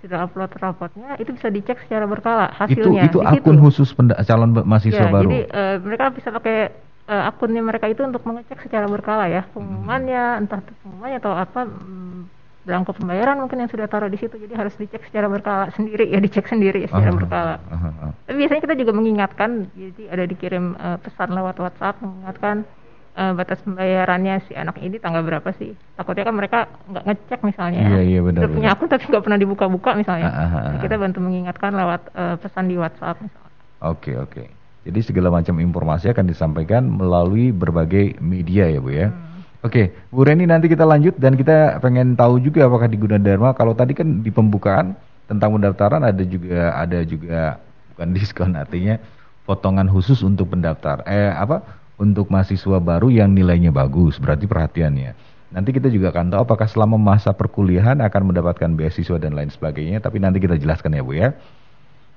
sudah 0.00 0.24
upload 0.24 0.52
rapotnya 0.56 1.16
itu 1.20 1.30
bisa 1.36 1.52
dicek 1.52 1.76
secara 1.84 2.08
berkala 2.08 2.48
hasilnya. 2.56 3.08
Itu 3.08 3.20
itu 3.20 3.20
akun 3.20 3.60
khusus 3.60 3.92
calon 4.24 4.56
mahasiswa 4.64 5.06
ya, 5.06 5.12
baru. 5.12 5.28
Jadi 5.28 5.40
uh, 5.52 5.76
mereka 5.84 6.04
bisa 6.16 6.28
pakai 6.32 6.72
uh, 7.10 7.28
akunnya 7.28 7.60
mereka 7.60 7.90
itu 7.90 8.06
untuk 8.06 8.22
mengecek 8.22 8.62
secara 8.62 8.86
berkala 8.86 9.26
ya 9.26 9.42
pengumumannya 9.50 10.22
hmm. 10.38 10.40
entah 10.46 10.60
itu 10.62 10.72
pengumumannya 10.80 11.18
atau 11.18 11.32
apa 11.34 11.60
hmm, 11.66 12.20
belangko 12.64 12.92
pembayaran 12.94 13.40
mungkin 13.42 13.66
yang 13.66 13.70
sudah 13.72 13.90
taruh 13.90 14.06
di 14.06 14.20
situ 14.20 14.36
jadi 14.38 14.54
harus 14.54 14.76
dicek 14.78 15.02
secara 15.10 15.26
berkala 15.26 15.74
sendiri 15.74 16.06
ya 16.06 16.22
dicek 16.22 16.46
sendiri 16.46 16.86
ya, 16.86 16.88
secara 16.88 17.10
uh, 17.10 17.18
berkala. 17.18 17.54
Uh, 17.66 17.74
uh, 17.74 17.86
uh. 18.08 18.12
Tapi 18.30 18.36
biasanya 18.46 18.62
kita 18.62 18.74
juga 18.78 18.92
mengingatkan 18.94 19.50
jadi 19.74 20.02
ada 20.06 20.24
dikirim 20.24 20.64
uh, 20.78 20.96
pesan 21.02 21.34
lewat 21.34 21.56
WhatsApp 21.58 21.98
mengingatkan 21.98 22.68
uh, 23.16 23.32
batas 23.34 23.58
pembayarannya 23.62 24.44
si 24.46 24.52
anak 24.54 24.78
ini 24.82 25.00
tanggal 25.00 25.22
berapa 25.24 25.50
sih? 25.56 25.74
Takutnya 25.96 26.24
kan 26.26 26.34
mereka 26.36 26.58
nggak 26.90 27.04
ngecek 27.06 27.40
misalnya. 27.46 27.80
Iya 27.80 28.00
iya 28.02 28.20
benar. 28.20 28.50
Punya 28.50 28.70
akun 28.74 28.88
tapi 28.90 29.04
nggak 29.08 29.24
pernah 29.24 29.38
dibuka-buka 29.40 29.90
misalnya. 29.96 30.28
Uh, 30.30 30.42
uh, 30.42 30.56
uh. 30.76 30.80
kita 30.82 30.94
bantu 31.00 31.18
mengingatkan 31.22 31.72
lewat 31.74 32.02
uh, 32.14 32.36
pesan 32.38 32.70
di 32.70 32.76
WhatsApp 32.78 33.18
misalnya. 33.22 33.52
Oke 33.80 34.12
okay, 34.12 34.14
oke. 34.16 34.32
Okay. 34.34 34.46
Jadi 34.80 35.00
segala 35.04 35.28
macam 35.28 35.60
informasi 35.60 36.08
akan 36.08 36.24
disampaikan 36.24 36.88
melalui 36.88 37.52
berbagai 37.52 38.16
media 38.20 38.64
ya 38.66 38.80
bu 38.80 38.90
ya. 38.96 39.08
Hmm. 39.12 39.28
Oke, 39.60 39.92
okay, 39.92 40.08
Bu 40.08 40.24
Reni 40.24 40.48
nanti 40.48 40.72
kita 40.72 40.88
lanjut 40.88 41.20
dan 41.20 41.36
kita 41.36 41.84
pengen 41.84 42.16
tahu 42.16 42.40
juga 42.40 42.64
apakah 42.64 42.88
di 42.88 42.96
Gunadarma 42.96 43.52
kalau 43.52 43.76
tadi 43.76 43.92
kan 43.92 44.24
di 44.24 44.32
pembukaan 44.32 44.96
tentang 45.28 45.52
pendaftaran 45.52 46.00
ada 46.00 46.24
juga 46.24 46.72
ada 46.72 47.04
juga 47.04 47.60
bukan 47.92 48.08
diskon 48.16 48.56
artinya 48.56 48.96
potongan 49.44 49.84
khusus 49.92 50.24
untuk 50.24 50.48
pendaftar. 50.56 51.04
Eh 51.04 51.28
apa? 51.28 51.79
Untuk 52.00 52.32
mahasiswa 52.32 52.80
baru 52.80 53.12
yang 53.12 53.36
nilainya 53.36 53.68
bagus, 53.68 54.16
berarti 54.16 54.48
perhatiannya. 54.48 55.12
Nanti 55.52 55.70
kita 55.76 55.92
juga 55.92 56.14
akan 56.14 56.32
tahu 56.32 56.40
apakah 56.48 56.66
selama 56.70 56.96
masa 56.96 57.36
perkuliahan 57.36 58.00
akan 58.00 58.22
mendapatkan 58.32 58.70
beasiswa 58.72 59.20
dan 59.20 59.36
lain 59.36 59.52
sebagainya, 59.52 60.00
tapi 60.00 60.16
nanti 60.16 60.40
kita 60.40 60.56
jelaskan 60.56 60.96
ya 60.96 61.04
Bu 61.04 61.12
ya. 61.12 61.36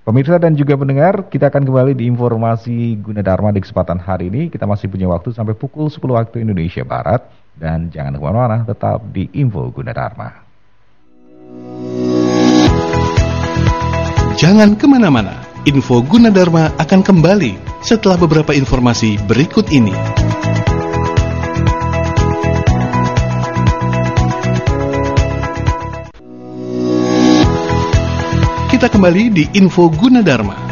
Pemirsa 0.04 0.36
dan 0.36 0.52
juga 0.56 0.76
pendengar, 0.76 1.32
kita 1.32 1.48
akan 1.48 1.64
kembali 1.64 1.96
di 1.96 2.12
informasi 2.12 3.00
Gunadarma 3.00 3.56
di 3.56 3.64
kesempatan 3.64 4.04
hari 4.04 4.28
ini. 4.28 4.52
Kita 4.52 4.68
masih 4.68 4.92
punya 4.92 5.08
waktu 5.08 5.32
sampai 5.32 5.56
pukul 5.56 5.88
10 5.88 5.96
waktu 6.12 6.44
Indonesia 6.44 6.84
Barat. 6.84 7.24
Dan 7.56 7.88
jangan 7.88 8.20
ke 8.20 8.20
mana-mana, 8.20 8.68
tetap 8.68 9.00
di 9.16 9.32
Info 9.32 9.64
Gunadarma. 9.72 10.44
Jangan 14.36 14.76
ke 14.76 14.86
mana-mana, 14.92 15.40
Info 15.64 16.04
Gunadarma 16.04 16.76
akan 16.76 17.00
kembali 17.00 17.56
setelah 17.80 18.20
beberapa 18.20 18.52
informasi 18.52 19.16
berikut 19.24 19.72
ini. 19.72 19.96
Kita 28.68 28.92
kembali 28.92 29.24
di 29.32 29.44
Info 29.56 29.88
Gunadarma. 29.88 30.63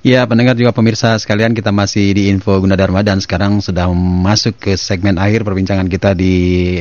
Ya, 0.00 0.24
pendengar 0.24 0.56
juga 0.56 0.72
pemirsa 0.72 1.12
sekalian, 1.20 1.52
kita 1.52 1.76
masih 1.76 2.16
di 2.16 2.32
Info 2.32 2.56
Gunadarma 2.56 3.04
dan 3.04 3.20
sekarang 3.20 3.60
sudah 3.60 3.84
masuk 3.92 4.56
ke 4.56 4.72
segmen 4.72 5.20
akhir 5.20 5.44
perbincangan 5.44 5.92
kita 5.92 6.16
di 6.16 6.32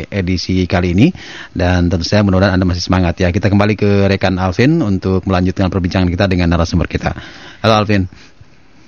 edisi 0.08 0.64
kali 0.64 0.96
ini. 0.96 1.12
Dan 1.52 1.92
tentu 1.92 2.08
saja 2.08 2.24
mudah-mudahan 2.24 2.56
Anda 2.56 2.64
masih 2.64 2.80
semangat 2.80 3.20
ya. 3.20 3.28
Kita 3.36 3.52
kembali 3.52 3.76
ke 3.76 4.08
rekan 4.08 4.40
Alvin 4.40 4.80
untuk 4.80 5.28
melanjutkan 5.28 5.68
perbincangan 5.68 6.08
kita 6.08 6.32
dengan 6.32 6.48
narasumber 6.48 6.88
kita. 6.88 7.12
Halo 7.60 7.84
Alvin. 7.84 8.08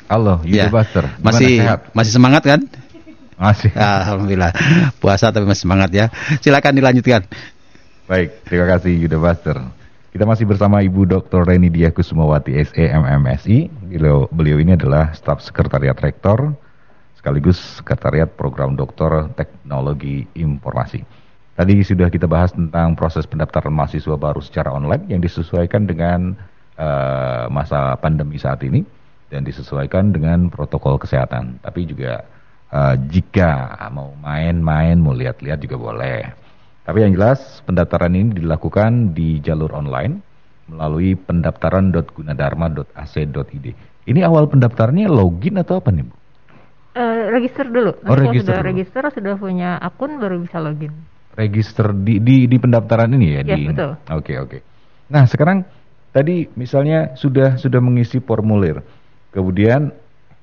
Halo, 0.07 0.39
ya. 0.47 0.71
Buster. 0.71 1.11
Masih 1.19 1.59
sehat? 1.59 1.91
masih 1.91 2.11
semangat 2.15 2.43
kan? 2.47 2.59
Masih. 3.35 3.75
Alhamdulillah. 3.75 4.55
Puasa 5.03 5.35
tapi 5.35 5.43
masih 5.43 5.67
semangat 5.67 5.91
ya. 5.91 6.07
Silakan 6.39 6.79
dilanjutkan. 6.79 7.27
Baik, 8.07 8.47
terima 8.47 8.79
kasih 8.79 8.95
Yuda 8.95 9.19
Buster. 9.19 9.80
Kita 10.11 10.27
masih 10.27 10.43
bersama 10.43 10.83
Ibu 10.83 11.07
Dr. 11.07 11.47
Reni 11.47 11.71
Dia 11.71 11.87
Kusumawati 11.87 12.59
SE 12.67 12.83
MMSI. 12.83 13.71
Beliau, 13.95 14.27
beliau 14.27 14.59
ini 14.59 14.75
adalah 14.75 15.15
staf 15.15 15.39
sekretariat 15.39 15.95
rektor 16.03 16.51
sekaligus 17.15 17.79
sekretariat 17.79 18.27
program 18.27 18.75
doktor 18.75 19.31
teknologi 19.39 20.27
informasi. 20.35 21.07
Tadi 21.55 21.79
sudah 21.79 22.11
kita 22.11 22.27
bahas 22.27 22.51
tentang 22.51 22.91
proses 22.91 23.23
pendaftaran 23.23 23.71
mahasiswa 23.71 24.19
baru 24.19 24.43
secara 24.43 24.75
online 24.75 25.07
yang 25.07 25.23
disesuaikan 25.23 25.87
dengan 25.87 26.35
uh, 26.75 27.47
masa 27.47 27.95
pandemi 27.95 28.35
saat 28.35 28.59
ini 28.67 28.83
dan 29.31 29.47
disesuaikan 29.47 30.11
dengan 30.11 30.51
protokol 30.51 30.99
kesehatan. 30.99 31.55
Tapi 31.63 31.87
juga 31.87 32.27
uh, 32.75 32.99
jika 33.07 33.79
mau 33.95 34.11
main-main, 34.19 34.99
mau 34.99 35.15
lihat-lihat 35.15 35.63
juga 35.63 35.79
boleh. 35.79 36.50
Tapi 36.81 37.05
yang 37.05 37.13
jelas 37.13 37.61
pendaftaran 37.61 38.17
ini 38.17 38.41
dilakukan 38.41 39.13
di 39.13 39.37
jalur 39.37 39.69
online 39.77 40.17
melalui 40.65 41.13
pendaftaran.gunadarma.ac.id. 41.13 43.65
Ini 44.01 44.25
awal 44.25 44.49
pendaftarannya 44.49 45.05
login 45.05 45.61
atau 45.61 45.77
apa 45.77 45.93
nih 45.93 46.09
Bu? 46.09 46.17
Uh, 46.91 47.31
register 47.31 47.63
dulu. 47.69 47.95
Oh, 48.03 48.17
register 48.17 48.51
sudah 48.51 48.59
dulu. 48.65 48.69
register 48.73 49.07
sudah 49.13 49.39
punya 49.39 49.79
akun 49.79 50.19
baru 50.19 50.43
bisa 50.43 50.59
login. 50.59 50.91
Register 51.37 51.93
di 51.95 52.19
di, 52.19 52.43
di 52.49 52.57
pendaftaran 52.59 53.13
ini 53.15 53.39
ya? 53.39 53.41
Iya 53.45 53.55
di, 53.55 53.71
betul. 53.71 53.95
Oke 53.95 54.11
okay, 54.11 54.35
oke. 54.41 54.59
Okay. 54.59 54.61
Nah 55.07 55.23
sekarang 55.29 55.63
tadi 56.11 56.51
misalnya 56.59 57.15
sudah 57.15 57.55
sudah 57.55 57.79
mengisi 57.79 58.19
formulir, 58.19 58.83
kemudian 59.31 59.95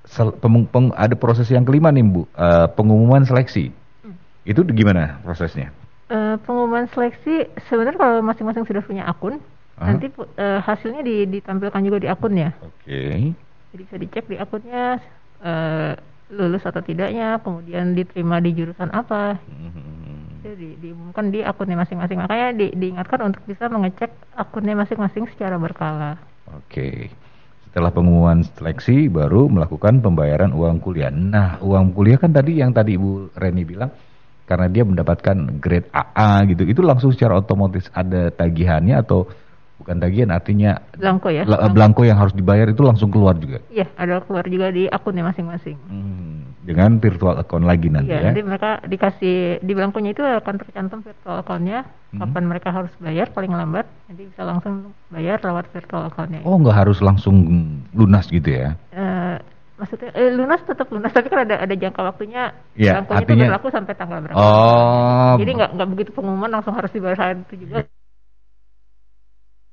sel, 0.08 0.32
peng, 0.32 0.64
peng, 0.64 0.88
ada 0.96 1.12
proses 1.20 1.52
yang 1.52 1.68
kelima 1.68 1.92
nih 1.92 2.08
Bu, 2.08 2.24
uh, 2.32 2.64
pengumuman 2.72 3.28
seleksi. 3.28 3.68
Hmm. 4.00 4.16
Itu 4.48 4.64
gimana 4.64 5.20
prosesnya? 5.20 5.68
Uh, 6.10 6.36
pengumuman 6.42 6.88
seleksi 6.92 7.48
sebenarnya 7.68 8.00
kalau 8.00 8.20
masing-masing 8.24 8.64
sudah 8.64 8.82
punya 8.84 9.04
akun 9.08 9.38
uh 9.78 9.86
nanti 9.86 10.10
uh, 10.18 10.58
hasilnya 10.58 11.06
di, 11.06 11.38
ditampilkan 11.38 11.82
juga 11.86 11.98
di 12.02 12.08
akunnya. 12.10 12.50
Oke. 12.66 12.82
Okay. 12.82 13.18
Jadi 13.70 13.82
bisa 13.86 13.96
dicek 14.00 14.24
di 14.26 14.36
akunnya 14.40 14.98
uh, 15.38 15.94
lulus 16.34 16.66
atau 16.66 16.82
tidaknya, 16.82 17.38
kemudian 17.40 17.94
diterima 17.94 18.42
di 18.42 18.58
jurusan 18.58 18.90
apa. 18.90 19.38
Mm-hmm. 19.38 20.42
Jadi 20.44 20.68
diumumkan 20.82 21.30
di 21.30 21.46
akunnya 21.46 21.78
masing-masing. 21.78 22.18
Makanya 22.18 22.48
di, 22.58 22.66
diingatkan 22.74 23.20
untuk 23.22 23.46
bisa 23.46 23.70
mengecek 23.70 24.10
akunnya 24.34 24.74
masing-masing 24.74 25.30
secara 25.30 25.54
berkala. 25.60 26.18
Oke. 26.50 26.66
Okay. 26.66 26.96
Setelah 27.68 27.92
pengumuman 27.92 28.42
seleksi 28.56 29.12
baru 29.12 29.46
melakukan 29.46 30.00
pembayaran 30.00 30.56
uang 30.56 30.80
kuliah. 30.80 31.12
Nah, 31.12 31.60
uang 31.60 31.92
kuliah 31.92 32.16
kan 32.16 32.32
tadi 32.32 32.58
yang 32.58 32.72
tadi 32.72 32.96
Ibu 32.96 33.36
Reni 33.36 33.62
bilang 33.62 33.92
karena 34.48 34.66
dia 34.72 34.82
mendapatkan 34.88 35.60
grade 35.60 35.92
AA 35.92 36.48
gitu. 36.56 36.64
Itu 36.64 36.80
langsung 36.80 37.12
secara 37.12 37.36
otomatis 37.36 37.84
ada 37.92 38.32
tagihannya 38.32 38.96
atau 38.96 39.28
bukan 39.78 39.96
tagihan 40.02 40.30
artinya 40.34 40.82
blanko 40.98 41.28
ya? 41.30 41.46
blanko 41.46 42.02
yang 42.02 42.18
harus 42.18 42.34
dibayar 42.34 42.66
itu 42.66 42.82
langsung 42.82 43.12
keluar 43.14 43.38
juga? 43.38 43.62
Iya 43.70 43.86
ada 43.94 44.18
keluar 44.24 44.44
juga 44.50 44.74
di 44.74 44.90
akunnya 44.90 45.24
masing-masing. 45.30 45.76
Hmm, 45.86 46.50
dengan 46.66 46.98
virtual 46.98 47.38
account 47.38 47.64
lagi 47.64 47.86
nanti 47.88 48.10
iya, 48.10 48.20
ya. 48.20 48.26
nanti 48.32 48.42
mereka 48.42 48.82
dikasih 48.84 49.62
di 49.62 49.72
blankonya 49.72 50.10
itu 50.12 50.22
akan 50.24 50.54
tercantum 50.58 51.00
virtual 51.06 51.40
accountnya. 51.40 51.86
Hmm. 52.08 52.24
kapan 52.24 52.44
mereka 52.48 52.72
harus 52.72 52.88
bayar 53.04 53.28
paling 53.36 53.52
lambat 53.52 53.84
nanti 54.08 54.32
bisa 54.32 54.40
langsung 54.40 54.96
bayar 55.12 55.44
lewat 55.44 55.68
virtual 55.76 56.08
accountnya. 56.08 56.40
Oh 56.40 56.56
nggak 56.56 56.76
harus 56.80 57.04
langsung 57.04 57.36
lunas 57.92 58.24
gitu 58.32 58.48
ya? 58.48 58.80
Uh, 58.96 59.17
maksudnya 59.78 60.10
eh, 60.12 60.34
lunas 60.34 60.60
tetap 60.66 60.90
lunas 60.90 61.14
tapi 61.14 61.30
kan 61.30 61.46
ada 61.46 61.62
ada 61.62 61.74
jangka 61.78 62.02
waktunya 62.02 62.50
ya, 62.74 62.98
jangkaunya 62.98 63.22
artinya, 63.22 63.44
itu 63.46 63.50
berlaku 63.54 63.68
sampai 63.70 63.94
tanggal 63.94 64.18
berapa. 64.20 64.36
Oh. 64.36 65.34
Jadi 65.38 65.50
nggak 65.54 65.70
nggak 65.78 65.88
begitu 65.94 66.10
pengumuman 66.12 66.50
langsung 66.50 66.74
harus 66.74 66.90
dibayar 66.90 67.16
saat 67.16 67.38
itu 67.46 67.54
juga. 67.64 67.86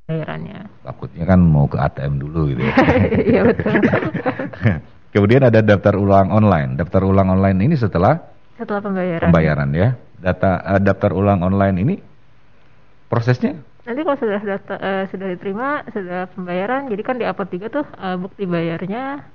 Bayarannya. 0.05 0.69
Takutnya 0.85 1.25
kan 1.25 1.39
mau 1.41 1.65
ke 1.65 1.81
ATM 1.81 2.21
dulu 2.21 2.53
gitu 2.53 2.61
ya. 2.61 2.73
Iya 3.33 3.41
betul. 3.49 3.73
Kemudian 5.17 5.41
ada 5.49 5.65
daftar 5.65 5.97
ulang 5.97 6.29
online. 6.29 6.77
Daftar 6.77 7.01
ulang 7.09 7.33
online 7.33 7.57
ini 7.65 7.73
setelah? 7.73 8.21
Setelah 8.53 8.85
pembayaran. 8.85 9.33
Pembayaran 9.33 9.69
ya. 9.73 9.97
Data 10.21 10.61
uh, 10.61 10.77
daftar 10.77 11.09
ulang 11.17 11.41
online 11.41 11.75
ini 11.81 11.95
prosesnya? 13.09 13.57
Nanti 13.85 14.01
kalau 14.05 14.17
sudah 14.17 14.41
data 14.41 14.75
uh, 14.77 15.03
sudah 15.09 15.27
diterima 15.33 15.85
sudah 15.89 16.29
pembayaran 16.33 16.89
jadi 16.89 17.01
kan 17.05 17.15
di 17.21 17.25
upload 17.25 17.49
juga 17.53 17.67
tuh 17.81 17.85
uh, 17.97 18.17
bukti 18.17 18.45
bayarnya 18.49 19.25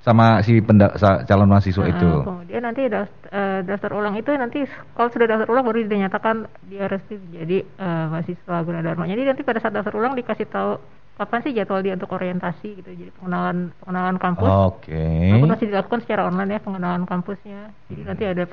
sama 0.00 0.40
si 0.40 0.64
penda, 0.64 0.96
calon 1.28 1.48
mahasiswa 1.52 1.84
uh, 1.84 1.92
itu. 1.92 2.10
Kemudian 2.24 2.48
dia 2.48 2.60
nanti 2.64 2.82
daftar, 2.88 3.28
uh, 3.28 3.60
daftar 3.68 3.90
ulang 3.92 4.14
itu 4.16 4.32
nanti 4.32 4.64
kalau 4.96 5.12
sudah 5.12 5.26
daftar 5.28 5.48
ulang 5.52 5.64
baru 5.68 5.84
dinyatakan 5.84 6.48
dia 6.72 6.88
resmi 6.88 7.20
jadi 7.36 7.60
uh, 7.76 8.16
mahasiswa 8.16 8.56
Gunadarma. 8.64 9.04
Jadi 9.04 9.22
nanti 9.28 9.42
pada 9.44 9.60
saat 9.60 9.76
daftar 9.76 9.92
ulang 10.00 10.16
dikasih 10.16 10.48
tahu 10.48 10.80
kapan 11.20 11.40
sih 11.44 11.52
jadwal 11.52 11.84
dia 11.84 11.92
untuk 12.00 12.16
orientasi 12.16 12.80
gitu. 12.80 12.90
Jadi 12.96 13.12
pengenalan 13.20 13.76
pengenalan 13.84 14.16
kampus. 14.16 14.48
Oke. 14.48 14.96
Okay. 14.96 15.44
masih 15.44 15.68
dilakukan 15.68 16.00
secara 16.00 16.24
online 16.32 16.56
ya 16.56 16.60
pengenalan 16.64 17.04
kampusnya. 17.04 17.60
Jadi 17.92 18.00
hmm. 18.00 18.08
nanti 18.08 18.24
ada 18.24 18.44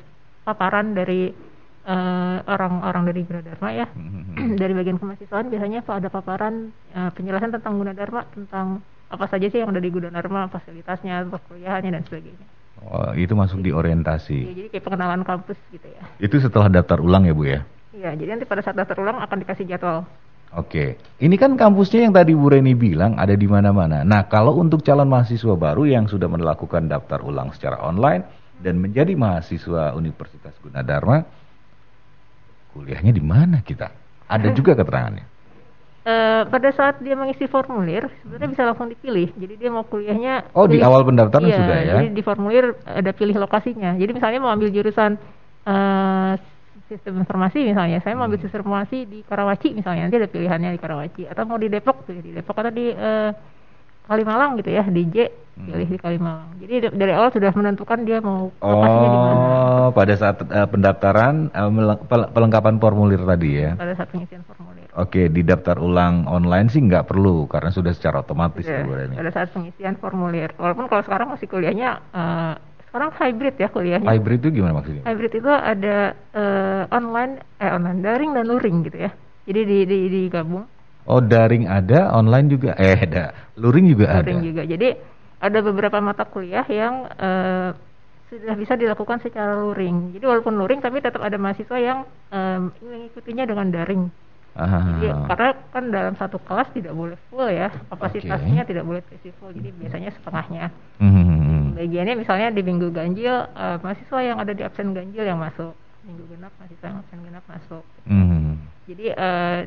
paparan 0.44 0.92
dari 0.92 1.32
orang 1.88 2.84
orang-orang 2.84 3.04
dari 3.08 3.20
Gunadarma 3.24 3.68
ya. 3.72 3.88
Hmm. 3.88 4.28
dari 4.60 4.76
bagian 4.76 5.00
kemahasiswaan 5.00 5.48
biasanya 5.48 5.80
ada 5.88 6.12
paparan 6.12 6.76
uh, 6.92 7.08
penjelasan 7.16 7.56
tentang 7.56 7.80
Gunadarma 7.80 8.28
tentang 8.36 8.84
apa 9.08 9.24
saja 9.28 9.48
sih 9.48 9.58
yang 9.60 9.72
ada 9.72 9.80
di 9.80 9.88
Gunadarma, 9.88 10.52
fasilitasnya, 10.52 11.24
perkuliahannya 11.32 11.90
dan 11.96 12.02
sebagainya. 12.04 12.46
Oh, 12.84 13.10
itu 13.16 13.34
masuk 13.34 13.64
di 13.64 13.74
orientasi. 13.74 14.38
Iya, 14.38 14.54
jadi 14.54 14.68
kayak 14.70 14.84
pengenalan 14.86 15.22
kampus 15.26 15.58
gitu 15.74 15.88
ya. 15.88 16.02
Itu 16.22 16.38
setelah 16.38 16.70
daftar 16.70 17.02
ulang 17.02 17.26
ya, 17.26 17.34
Bu 17.34 17.44
ya? 17.48 17.60
Iya, 17.90 18.14
jadi 18.14 18.38
nanti 18.38 18.46
pada 18.46 18.62
saat 18.62 18.78
daftar 18.78 19.02
ulang 19.02 19.18
akan 19.18 19.36
dikasih 19.42 19.66
jadwal. 19.66 20.06
Oke. 20.54 20.96
Ini 21.20 21.34
kan 21.36 21.58
kampusnya 21.58 22.08
yang 22.08 22.14
tadi 22.14 22.32
Bu 22.32 22.48
Reni 22.48 22.72
bilang 22.72 23.18
ada 23.18 23.34
di 23.34 23.44
mana-mana. 23.44 24.06
Nah, 24.06 24.30
kalau 24.30 24.56
untuk 24.56 24.80
calon 24.80 25.10
mahasiswa 25.10 25.56
baru 25.58 25.84
yang 25.84 26.06
sudah 26.06 26.30
melakukan 26.30 26.88
daftar 26.88 27.20
ulang 27.20 27.52
secara 27.52 27.82
online 27.82 28.24
dan 28.62 28.80
menjadi 28.80 29.12
mahasiswa 29.18 29.92
Universitas 29.92 30.54
Gunadarma, 30.62 31.26
kuliahnya 32.72 33.12
di 33.12 33.24
mana 33.24 33.60
kita? 33.60 33.90
Ada 34.28 34.52
juga 34.52 34.76
keterangannya. 34.76 35.37
Uh, 36.08 36.48
pada 36.48 36.72
saat 36.72 37.04
dia 37.04 37.12
mengisi 37.12 37.44
formulir 37.44 38.08
sebenarnya 38.24 38.48
bisa 38.48 38.62
langsung 38.64 38.88
dipilih. 38.88 39.28
Jadi 39.36 39.60
dia 39.60 39.68
mau 39.68 39.84
kuliahnya 39.84 40.56
Oh, 40.56 40.64
pilih, 40.64 40.80
di 40.80 40.86
awal 40.86 41.04
pendaftaran 41.04 41.44
iya, 41.44 41.60
sudah 41.60 41.78
ya. 41.84 41.92
Jadi 42.00 42.08
di 42.16 42.22
formulir 42.24 42.64
ada 42.88 43.10
pilih 43.12 43.36
lokasinya. 43.36 43.92
Jadi 43.92 44.16
misalnya 44.16 44.40
mau 44.40 44.48
ambil 44.48 44.72
jurusan 44.72 45.20
uh, 45.68 46.32
sistem 46.88 47.20
informasi 47.20 47.60
misalnya, 47.60 48.00
saya 48.00 48.16
mau 48.16 48.24
ambil 48.24 48.40
hmm. 48.40 48.44
sistem 48.48 48.64
informasi 48.64 48.98
di 49.04 49.18
Karawaci 49.20 49.76
misalnya, 49.76 50.08
nanti 50.08 50.16
ada 50.16 50.28
pilihannya 50.32 50.70
di 50.72 50.80
Karawaci 50.80 51.22
atau 51.28 51.42
mau 51.44 51.60
di 51.60 51.68
Depok 51.68 52.08
pilih 52.08 52.24
di 52.24 52.32
Depok 52.32 52.56
atau 52.56 52.72
di 52.72 52.88
uh, 52.88 53.30
Kalimalang 54.08 54.56
gitu 54.56 54.72
ya, 54.72 54.88
DJ 54.88 55.28
pilih 55.58 55.84
hmm. 55.84 55.92
di 55.92 55.98
Kalimalang. 56.00 56.50
Jadi 56.64 56.74
dari 56.96 57.12
awal 57.12 57.28
sudah 57.28 57.52
menentukan 57.52 57.98
dia 58.08 58.24
mau 58.24 58.48
lokasinya 58.64 59.04
oh, 59.04 59.12
di 59.12 59.18
mana. 59.20 59.34
Oh, 59.36 59.88
pada 59.92 60.14
saat 60.16 60.40
uh, 60.40 60.68
pendaftaran 60.70 61.52
uh, 61.52 62.30
pelengkapan 62.32 62.80
formulir 62.80 63.20
tadi 63.28 63.50
ya. 63.68 63.76
Pada 63.76 63.92
saat 63.92 64.08
pengisian 64.08 64.40
formulir. 64.48 64.77
Oke, 64.98 65.30
di 65.30 65.46
daftar 65.46 65.78
ulang 65.78 66.26
online 66.26 66.66
sih 66.66 66.82
nggak 66.82 67.06
perlu 67.06 67.46
karena 67.46 67.70
sudah 67.70 67.94
secara 67.94 68.26
otomatis 68.26 68.66
ya, 68.66 68.82
Pada 68.82 69.30
saat 69.30 69.54
pengisian 69.54 69.94
formulir. 69.94 70.50
Walaupun 70.58 70.90
kalau 70.90 71.06
sekarang 71.06 71.30
masih 71.30 71.46
kuliahnya 71.46 72.02
uh, 72.10 72.58
sekarang 72.90 73.14
hybrid 73.14 73.54
ya 73.62 73.70
kuliahnya. 73.70 74.10
Hybrid 74.10 74.42
itu 74.42 74.58
gimana 74.58 74.74
maksudnya? 74.82 75.06
Hybrid 75.06 75.32
itu 75.38 75.50
ada 75.54 76.18
uh, 76.34 76.82
online 76.90 77.38
eh 77.62 77.70
online 77.70 78.00
daring 78.02 78.30
dan 78.34 78.44
luring 78.50 78.76
gitu 78.90 78.98
ya. 79.06 79.14
Jadi 79.46 79.60
di, 79.62 79.78
di 79.86 79.98
digabung 80.10 80.66
Oh 81.08 81.24
daring 81.24 81.64
ada, 81.64 82.12
online 82.12 82.52
juga 82.52 82.76
eh 82.76 82.98
ada, 82.98 83.32
luring 83.56 83.88
juga 83.88 84.12
luring 84.12 84.18
ada. 84.18 84.28
Luring 84.28 84.42
juga. 84.44 84.62
Jadi 84.68 84.88
ada 85.38 85.58
beberapa 85.62 85.98
mata 86.04 86.28
kuliah 86.28 86.66
yang 86.68 87.06
uh, 87.06 87.70
sudah 88.28 88.54
bisa 88.58 88.74
dilakukan 88.76 89.22
secara 89.24 89.56
luring. 89.56 90.12
Jadi 90.12 90.24
walaupun 90.26 90.58
luring 90.60 90.82
tapi 90.84 91.00
tetap 91.00 91.24
ada 91.24 91.40
mahasiswa 91.40 91.78
yang 91.80 92.04
um, 92.34 92.74
mengikutinya 92.82 93.48
dengan 93.48 93.72
daring. 93.72 94.04
Ah. 94.58 94.98
Jadi 94.98 95.08
karena 95.30 95.48
kan 95.70 95.84
dalam 95.94 96.14
satu 96.18 96.42
kelas 96.42 96.68
tidak 96.74 96.92
boleh 96.98 97.14
full 97.30 97.46
ya, 97.46 97.70
kapasitasnya 97.94 98.66
okay. 98.66 98.70
tidak 98.74 98.84
boleh 98.84 99.00
terisi 99.06 99.30
full. 99.38 99.54
Jadi 99.54 99.70
biasanya 99.78 100.10
setengahnya. 100.18 100.74
Hmm. 100.98 101.78
Bagiannya 101.78 102.14
misalnya 102.18 102.50
di 102.50 102.62
minggu 102.66 102.90
ganjil 102.90 103.46
uh, 103.54 103.78
mahasiswa 103.78 104.18
yang 104.18 104.42
ada 104.42 104.50
di 104.50 104.66
absen 104.66 104.90
ganjil 104.90 105.22
yang 105.22 105.38
masuk, 105.38 105.78
minggu 106.02 106.26
genap 106.34 106.50
mahasiswa 106.58 106.86
yang 106.90 106.98
absen 106.98 107.18
genap 107.22 107.44
masuk. 107.46 107.84
Hmm. 108.10 108.58
Jadi 108.90 109.06
uh, 109.14 109.58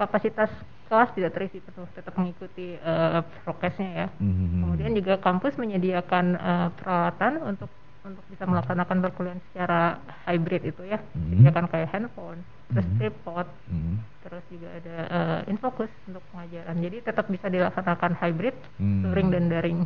kapasitas 0.00 0.48
kelas 0.90 1.14
tidak 1.14 1.32
terisi 1.38 1.62
penuh, 1.62 1.86
tetap 1.94 2.10
mengikuti 2.18 2.74
uh, 2.82 3.22
prokesnya 3.46 3.90
ya. 3.94 4.08
Mm-hmm. 4.18 4.60
Kemudian 4.66 4.92
juga 4.98 5.14
kampus 5.22 5.54
menyediakan 5.54 6.34
uh, 6.34 6.68
peralatan 6.74 7.38
untuk 7.46 7.70
untuk 8.02 8.24
bisa 8.26 8.42
melaksanakan 8.42 8.98
perkuliahan 8.98 9.40
secara 9.52 10.02
hybrid 10.26 10.66
itu 10.66 10.82
ya. 10.90 10.98
Sediakan 11.14 11.70
kayak 11.70 11.94
handphone, 11.94 12.42
terus 12.70 12.86
mm-hmm. 12.86 13.00
tripod, 13.02 13.46
mm-hmm. 13.68 13.96
terus 14.22 14.44
juga 14.48 14.68
ada 14.72 14.96
uh, 15.10 15.40
infocus 15.50 15.90
untuk 16.06 16.22
pengajaran. 16.30 16.76
Jadi 16.78 16.96
tetap 17.02 17.26
bisa 17.26 17.46
dilaksanakan 17.50 18.12
hybrid, 18.16 18.56
mm-hmm. 18.78 19.02
luring 19.10 19.28
dan 19.34 19.44
daring. 19.50 19.78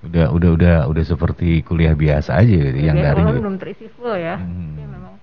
Udah 0.00 0.32
udah 0.32 0.50
udah 0.56 0.76
udah 0.88 1.04
seperti 1.04 1.60
kuliah 1.60 1.92
biasa 1.92 2.40
aja 2.40 2.56
gitu, 2.72 2.78
yang 2.80 2.96
daring. 2.96 3.28
Gitu. 3.28 3.40
belum 3.44 3.56
terisi 3.60 3.86
full 3.92 4.16
ya. 4.16 4.40
Mm-hmm. 4.40 4.68
Jadi 4.76 4.88
memang 4.88 5.14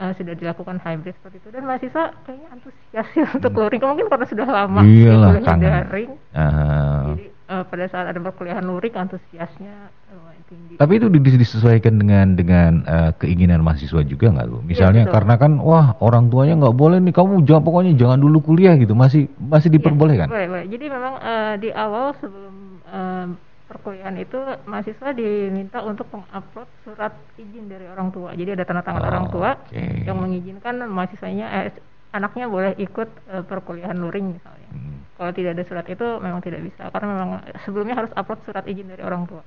uh, 0.00 0.12
sudah 0.16 0.34
dilakukan 0.34 0.76
hybrid 0.80 1.14
seperti 1.20 1.36
itu 1.44 1.48
dan 1.52 1.62
mahasiswa 1.68 2.04
kayaknya 2.24 2.48
antusias 2.48 3.08
ya 3.12 3.26
untuk 3.36 3.52
hmm. 3.52 3.60
luring 3.60 3.82
mungkin 3.84 4.06
karena 4.08 4.26
sudah 4.26 4.48
lama 4.48 4.80
Iyalah, 4.80 5.32
ya, 5.36 5.54
daring 5.60 6.10
uh. 6.32 7.04
jadi 7.12 7.24
uh, 7.50 7.64
pada 7.66 7.90
saat 7.90 8.06
ada 8.06 8.22
perkuliahan 8.22 8.62
luring 8.62 8.94
antusiasnya 8.94 9.90
uh, 10.14 10.30
tinggi 10.46 10.78
tapi 10.78 11.02
itu 11.02 11.06
disesuaikan 11.10 11.98
dengan 11.98 12.38
dengan 12.38 12.70
uh, 12.86 13.10
keinginan 13.18 13.66
mahasiswa 13.66 14.06
juga 14.06 14.30
nggak 14.30 14.46
tuh 14.46 14.62
misalnya 14.62 15.04
ya, 15.04 15.10
karena 15.10 15.34
kan 15.34 15.58
wah 15.58 15.98
orang 15.98 16.30
tuanya 16.30 16.54
nggak 16.62 16.76
boleh 16.78 17.02
nih 17.02 17.14
kamu 17.14 17.42
jangan 17.42 17.62
pokoknya 17.66 17.92
jangan 17.98 18.18
dulu 18.22 18.38
kuliah 18.40 18.78
gitu 18.78 18.94
masih 18.94 19.26
masih 19.36 19.68
iya, 19.68 19.76
diperbolehkan 19.82 20.30
ya, 20.30 20.32
boleh, 20.32 20.48
boleh. 20.48 20.66
jadi 20.70 20.84
memang 20.86 21.14
uh, 21.18 21.54
di 21.58 21.68
awal 21.74 22.14
sebelum 22.22 22.54
uh, 22.88 23.26
perkuliahan 23.70 24.18
itu 24.18 24.38
mahasiswa 24.66 25.14
diminta 25.14 25.78
untuk 25.86 26.10
mengupload 26.10 26.66
surat 26.82 27.14
izin 27.38 27.70
dari 27.70 27.86
orang 27.86 28.10
tua. 28.10 28.34
Jadi 28.34 28.58
ada 28.58 28.66
tanda 28.66 28.82
tangan 28.82 29.02
oh, 29.06 29.10
orang 29.14 29.26
tua 29.30 29.50
okay. 29.70 30.02
yang 30.02 30.18
mengizinkan 30.18 30.82
mahasiswanya 30.90 31.70
eh, 31.70 31.72
anaknya 32.10 32.50
boleh 32.50 32.74
ikut 32.82 33.08
uh, 33.30 33.46
perkuliahan 33.46 33.94
luring 33.94 34.34
misalnya. 34.34 34.59
Hmm. 34.70 35.02
Kalau 35.18 35.32
tidak 35.36 35.50
ada 35.58 35.64
surat 35.66 35.86
itu 35.90 36.06
memang 36.22 36.40
tidak 36.40 36.60
bisa 36.64 36.88
karena 36.88 37.06
memang 37.12 37.28
sebelumnya 37.66 37.94
harus 37.98 38.12
upload 38.16 38.40
surat 38.46 38.64
izin 38.64 38.88
dari 38.88 39.02
orang 39.04 39.28
tua. 39.28 39.42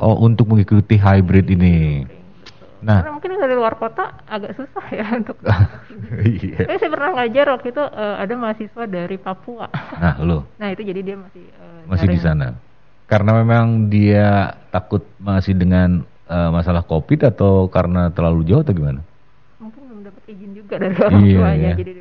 Oh, 0.00 0.18
untuk 0.18 0.50
mengikuti 0.50 0.98
hybrid 0.98 1.46
ini. 1.52 2.02
Nah, 2.82 2.98
karena 2.98 3.14
mungkin 3.14 3.38
dari 3.38 3.54
luar 3.54 3.78
kota 3.78 4.18
agak 4.26 4.58
susah 4.58 4.84
ya 4.90 5.06
untuk. 5.22 5.38
iya. 6.26 6.66
Saya, 6.66 6.78
saya 6.82 6.90
pernah 6.90 7.10
ngajar 7.22 7.46
waktu 7.54 7.68
itu 7.70 7.84
uh, 7.84 8.16
ada 8.18 8.34
mahasiswa 8.34 8.84
dari 8.90 9.16
Papua. 9.20 9.70
Nah, 10.02 10.18
lo. 10.18 10.50
nah 10.60 10.74
itu 10.74 10.82
jadi 10.82 11.00
dia 11.04 11.16
masih 11.20 11.44
uh, 11.62 11.86
masih 11.86 12.08
di 12.10 12.18
sana 12.18 12.58
karena 13.12 13.44
memang 13.44 13.92
dia 13.92 14.56
takut 14.72 15.04
masih 15.20 15.52
dengan 15.52 16.00
uh, 16.32 16.48
masalah 16.48 16.80
covid 16.80 17.28
atau 17.28 17.68
karena 17.68 18.08
terlalu 18.08 18.48
jauh 18.48 18.64
atau 18.64 18.72
gimana? 18.72 19.04
Mungkin 19.60 19.80
belum 19.84 20.00
dapat 20.08 20.22
izin 20.32 20.50
juga 20.56 20.80
dari 20.80 20.96
orang 20.96 21.20
iya, 21.20 21.36
tuanya, 21.36 21.70
iya. 21.70 21.74
jadi 21.76 21.92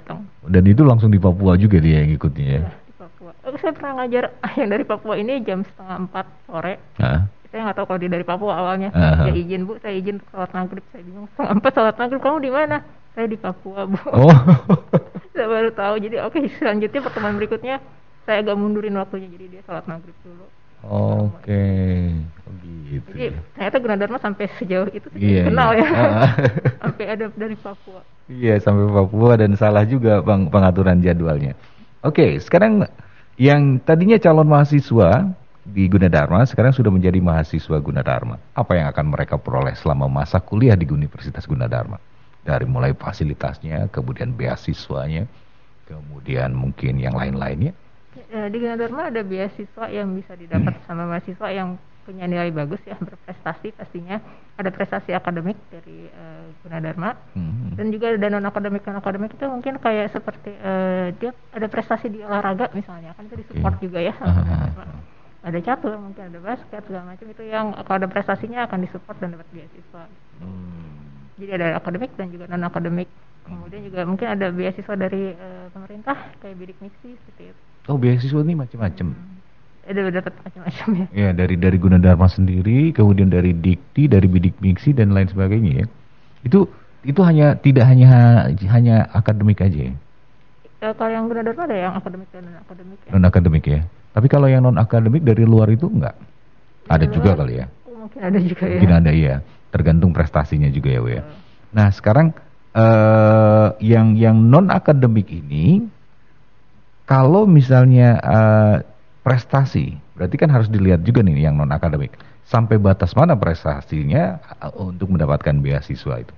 datang. 0.00 0.24
Dan 0.48 0.64
itu 0.64 0.82
langsung 0.82 1.12
di 1.12 1.20
Papua 1.20 1.54
juga 1.60 1.76
dia 1.78 2.00
yang 2.00 2.10
ikutnya 2.16 2.46
ya? 2.48 2.60
Iya, 2.64 2.72
di 2.72 2.94
Papua. 2.96 3.30
Oh, 3.44 3.56
saya 3.60 3.72
pernah 3.76 3.92
ngajar 4.00 4.24
yang 4.58 4.68
dari 4.72 4.84
Papua 4.88 5.14
ini 5.20 5.32
jam 5.44 5.60
setengah 5.62 5.96
empat 6.08 6.26
sore. 6.48 6.74
Hah? 6.96 7.28
Saya 7.50 7.60
nggak 7.66 7.76
tahu 7.82 7.86
kalau 7.90 8.00
dia 8.00 8.10
dari 8.10 8.26
Papua 8.26 8.52
awalnya. 8.56 8.88
Saya 8.94 9.34
izin 9.34 9.66
bu, 9.66 9.76
saya 9.82 9.94
izin 9.94 10.22
sholat 10.30 10.50
maghrib. 10.54 10.84
Saya 10.94 11.02
bingung 11.04 11.26
setengah 11.34 11.52
empat 11.58 11.72
sholat 11.76 11.94
maghrib. 11.98 12.20
Kamu 12.22 12.38
di 12.40 12.50
mana? 12.50 12.76
Saya 13.12 13.26
di 13.26 13.38
Papua 13.38 13.80
bu. 13.90 13.98
Oh. 14.10 14.30
saya 15.34 15.46
baru 15.50 15.70
tahu. 15.74 15.94
Jadi 15.98 16.16
oke 16.22 16.38
okay, 16.38 16.46
selanjutnya 16.56 17.00
pertemuan 17.02 17.34
berikutnya 17.36 17.82
saya 18.30 18.46
agak 18.46 18.54
mundurin 18.54 18.94
waktunya 18.94 19.26
jadi 19.26 19.46
dia 19.58 19.62
sholat 19.66 19.84
maghrib 19.90 20.14
dulu 20.22 20.46
Oke, 20.80 21.44
okay. 21.44 22.08
oh, 22.48 22.54
gitu. 22.88 23.10
Jadi 23.12 23.36
ya. 23.36 23.40
ternyata 23.52 23.76
Gunadarma 23.84 24.16
sampai 24.16 24.48
sejauh 24.56 24.88
itu 24.96 25.12
iya, 25.12 25.44
kenal 25.44 25.76
iya. 25.76 25.84
ya, 25.84 25.88
sampai 26.82 27.04
ada 27.04 27.24
dari 27.36 27.56
Papua. 27.60 28.00
Iya, 28.32 28.54
sampai 28.64 28.88
Papua 28.88 29.32
dan 29.36 29.52
salah 29.60 29.84
juga 29.84 30.24
bang 30.24 30.48
pengaturan 30.48 31.04
jadwalnya. 31.04 31.52
Oke, 32.00 32.16
okay, 32.16 32.30
sekarang 32.40 32.88
yang 33.36 33.76
tadinya 33.84 34.16
calon 34.16 34.48
mahasiswa 34.48 35.28
di 35.68 35.84
Gunadarma 35.84 36.48
sekarang 36.48 36.72
sudah 36.72 36.88
menjadi 36.88 37.20
mahasiswa 37.20 37.76
Gunadarma. 37.76 38.40
Apa 38.56 38.80
yang 38.80 38.88
akan 38.88 39.06
mereka 39.12 39.36
peroleh 39.36 39.76
selama 39.76 40.08
masa 40.08 40.40
kuliah 40.40 40.80
di 40.80 40.88
Universitas 40.88 41.44
Gunadarma? 41.44 42.00
Dari 42.40 42.64
mulai 42.64 42.96
fasilitasnya, 42.96 43.92
kemudian 43.92 44.32
beasiswanya, 44.32 45.28
kemudian 45.84 46.56
mungkin 46.56 46.96
yang 46.96 47.12
lain-lainnya 47.12 47.76
di 48.30 48.56
Gunadarma 48.62 49.10
ada 49.10 49.20
beasiswa 49.26 49.84
yang 49.90 50.14
bisa 50.14 50.38
didapat 50.38 50.78
sama 50.86 51.06
mahasiswa 51.10 51.48
yang 51.50 51.74
punya 52.06 52.24
nilai 52.26 52.50
bagus 52.50 52.80
ya 52.82 52.96
berprestasi 52.98 53.76
pastinya. 53.76 54.18
Ada 54.56 54.70
prestasi 54.74 55.14
akademik 55.16 55.56
dari 55.72 56.10
uh, 56.10 56.52
Gunadarma 56.64 57.16
hmm. 57.32 57.80
dan 57.80 57.86
juga 57.94 58.12
ada 58.12 58.28
non 58.28 58.44
akademik 58.44 58.82
non 58.84 59.00
akademik 59.00 59.32
itu 59.32 59.46
mungkin 59.48 59.80
kayak 59.80 60.12
seperti 60.12 60.52
uh, 60.60 61.14
dia 61.16 61.32
ada 61.54 61.66
prestasi 61.70 62.12
di 62.12 62.20
olahraga 62.20 62.68
misalnya 62.76 63.16
kan 63.16 63.24
itu 63.30 63.40
disupport 63.40 63.74
okay. 63.78 63.84
juga 63.86 63.98
ya. 64.04 64.12
Sama 64.18 64.42
Gunadarma 64.42 64.84
ada 65.40 65.58
catur 65.64 65.96
mungkin 65.96 66.22
ada 66.28 66.38
basket 66.44 66.82
segala 66.84 67.16
macam 67.16 67.26
itu 67.32 67.42
yang 67.48 67.72
kalau 67.72 67.96
ada 68.04 68.08
prestasinya 68.12 68.68
akan 68.68 68.78
disupport 68.84 69.16
dan 69.16 69.28
dapat 69.32 69.48
beasiswa. 69.56 70.04
Hmm. 70.40 71.00
jadi 71.40 71.56
ada 71.56 71.66
akademik 71.80 72.12
dan 72.20 72.28
juga 72.28 72.44
non 72.52 72.68
akademik 72.68 73.08
kemudian 73.48 73.80
juga 73.88 74.04
mungkin 74.04 74.28
ada 74.28 74.52
beasiswa 74.52 74.94
dari 74.96 75.32
uh, 75.32 75.72
pemerintah 75.72 76.16
kayak 76.44 76.56
bidik 76.60 76.76
misi 76.84 77.16
seperti 77.16 77.56
itu 77.56 77.62
Oh 77.88 77.96
beasiswa 77.96 78.40
ini 78.44 78.54
macam-macam. 78.58 79.06
Hmm. 79.14 79.28
ada 79.90 80.22
dapat 80.22 80.32
macam-macam 80.44 80.88
ya. 80.94 81.06
Ya 81.10 81.28
dari 81.34 81.56
dari 81.56 81.76
Gunadarma 81.80 82.28
sendiri, 82.30 82.92
kemudian 82.92 83.32
dari 83.32 83.56
Dikti, 83.56 84.06
dari 84.06 84.28
Bidik 84.28 84.60
Miksi 84.60 84.94
dan 84.94 85.16
lain 85.16 85.26
sebagainya 85.26 85.84
ya. 85.84 85.86
Itu 86.44 86.68
itu 87.00 87.20
hanya 87.24 87.56
tidak 87.56 87.88
hanya 87.88 88.44
hanya 88.68 89.08
akademik 89.16 89.64
aja 89.64 89.90
ya. 89.90 89.94
E, 90.80 90.86
kalau 90.94 91.10
yang 91.10 91.26
Gunadarma 91.26 91.62
ada 91.66 91.76
yang 91.76 91.94
akademik 91.96 92.28
dan 92.30 92.42
non 92.46 92.56
akademik 92.60 92.98
ya. 93.02 93.10
Non 93.10 93.24
akademik 93.24 93.64
ya. 93.64 93.80
Tapi 94.10 94.26
kalau 94.28 94.46
yang 94.46 94.62
non 94.62 94.78
akademik 94.78 95.22
dari 95.24 95.44
luar 95.48 95.70
itu 95.72 95.88
enggak. 95.88 96.14
Ada 96.90 97.06
dari 97.06 97.14
juga 97.16 97.30
kali 97.38 97.54
ya. 97.58 97.66
Oh, 97.86 98.06
mungkin 98.06 98.20
ada 98.20 98.38
juga 98.38 98.64
ya. 98.66 98.78
Mungkin 98.78 98.92
ada 98.94 99.10
ya. 99.10 99.34
Tergantung 99.70 100.10
prestasinya 100.10 100.66
juga 100.70 100.88
ya, 100.90 101.00
Bu 101.02 101.10
ya. 101.14 101.22
Nah, 101.70 101.94
sekarang 101.94 102.34
uh, 102.74 103.78
yang 103.78 104.18
yang 104.18 104.36
non 104.38 104.70
akademik 104.74 105.30
ini 105.30 105.86
kalau 107.10 107.42
misalnya 107.42 108.22
uh, 108.22 108.76
prestasi, 109.26 109.98
berarti 110.14 110.36
kan 110.38 110.54
harus 110.54 110.70
dilihat 110.70 111.02
juga 111.02 111.26
nih 111.26 111.50
yang 111.50 111.58
non 111.58 111.74
akademik. 111.74 112.14
Sampai 112.46 112.78
batas 112.78 113.18
mana 113.18 113.34
prestasinya 113.34 114.38
uh, 114.62 114.70
untuk 114.78 115.10
mendapatkan 115.10 115.58
beasiswa 115.58 116.22
itu? 116.22 116.34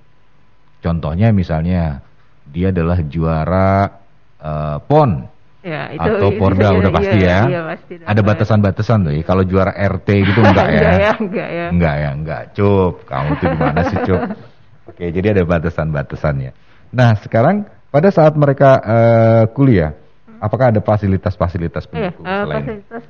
Contohnya 0.81 1.29
misalnya 1.29 2.01
dia 2.49 2.73
adalah 2.73 2.97
juara 3.05 4.01
uh, 4.41 4.81
PON 4.81 5.29
Ya, 5.63 5.87
itu, 5.95 6.03
atau 6.03 6.27
Porda 6.35 6.75
udah 6.75 6.91
pasti 6.91 7.23
ya. 7.23 7.47
Iya, 7.47 7.61
pasti 7.71 7.93
Ada 8.03 8.19
batasan-batasan 8.19 9.07
tuh. 9.07 9.13
Ya. 9.15 9.23
Kalau 9.23 9.47
juara 9.47 9.71
RT 9.71 10.07
gitu 10.27 10.43
enggak 10.43 10.67
ya? 10.67 10.75
enggak 10.75 10.91
ya, 10.99 11.11
enggak 11.15 11.49
ya. 11.49 11.65
Enggak 11.71 11.95
ya, 11.95 12.09
enggak. 12.11 12.41
Cup, 12.51 12.93
kamu 13.07 13.29
tuh 13.39 13.47
gimana 13.47 13.81
sih, 13.87 13.97
Cup? 14.03 14.21
Oke, 14.91 15.05
jadi 15.15 15.27
ada 15.31 15.47
batasan-batasannya. 15.47 16.51
Nah, 16.91 17.15
sekarang 17.23 17.63
pada 17.95 18.11
saat 18.11 18.35
mereka 18.35 18.75
uh, 18.83 19.43
kuliah, 19.55 19.95
apakah 20.43 20.75
ada 20.75 20.83
fasilitas-fasilitas 20.83 21.87
pendukung 21.87 22.27
eh, 22.27 22.29
uh, 22.29 22.43
selain 22.43 22.59
fasilitas 22.67 23.03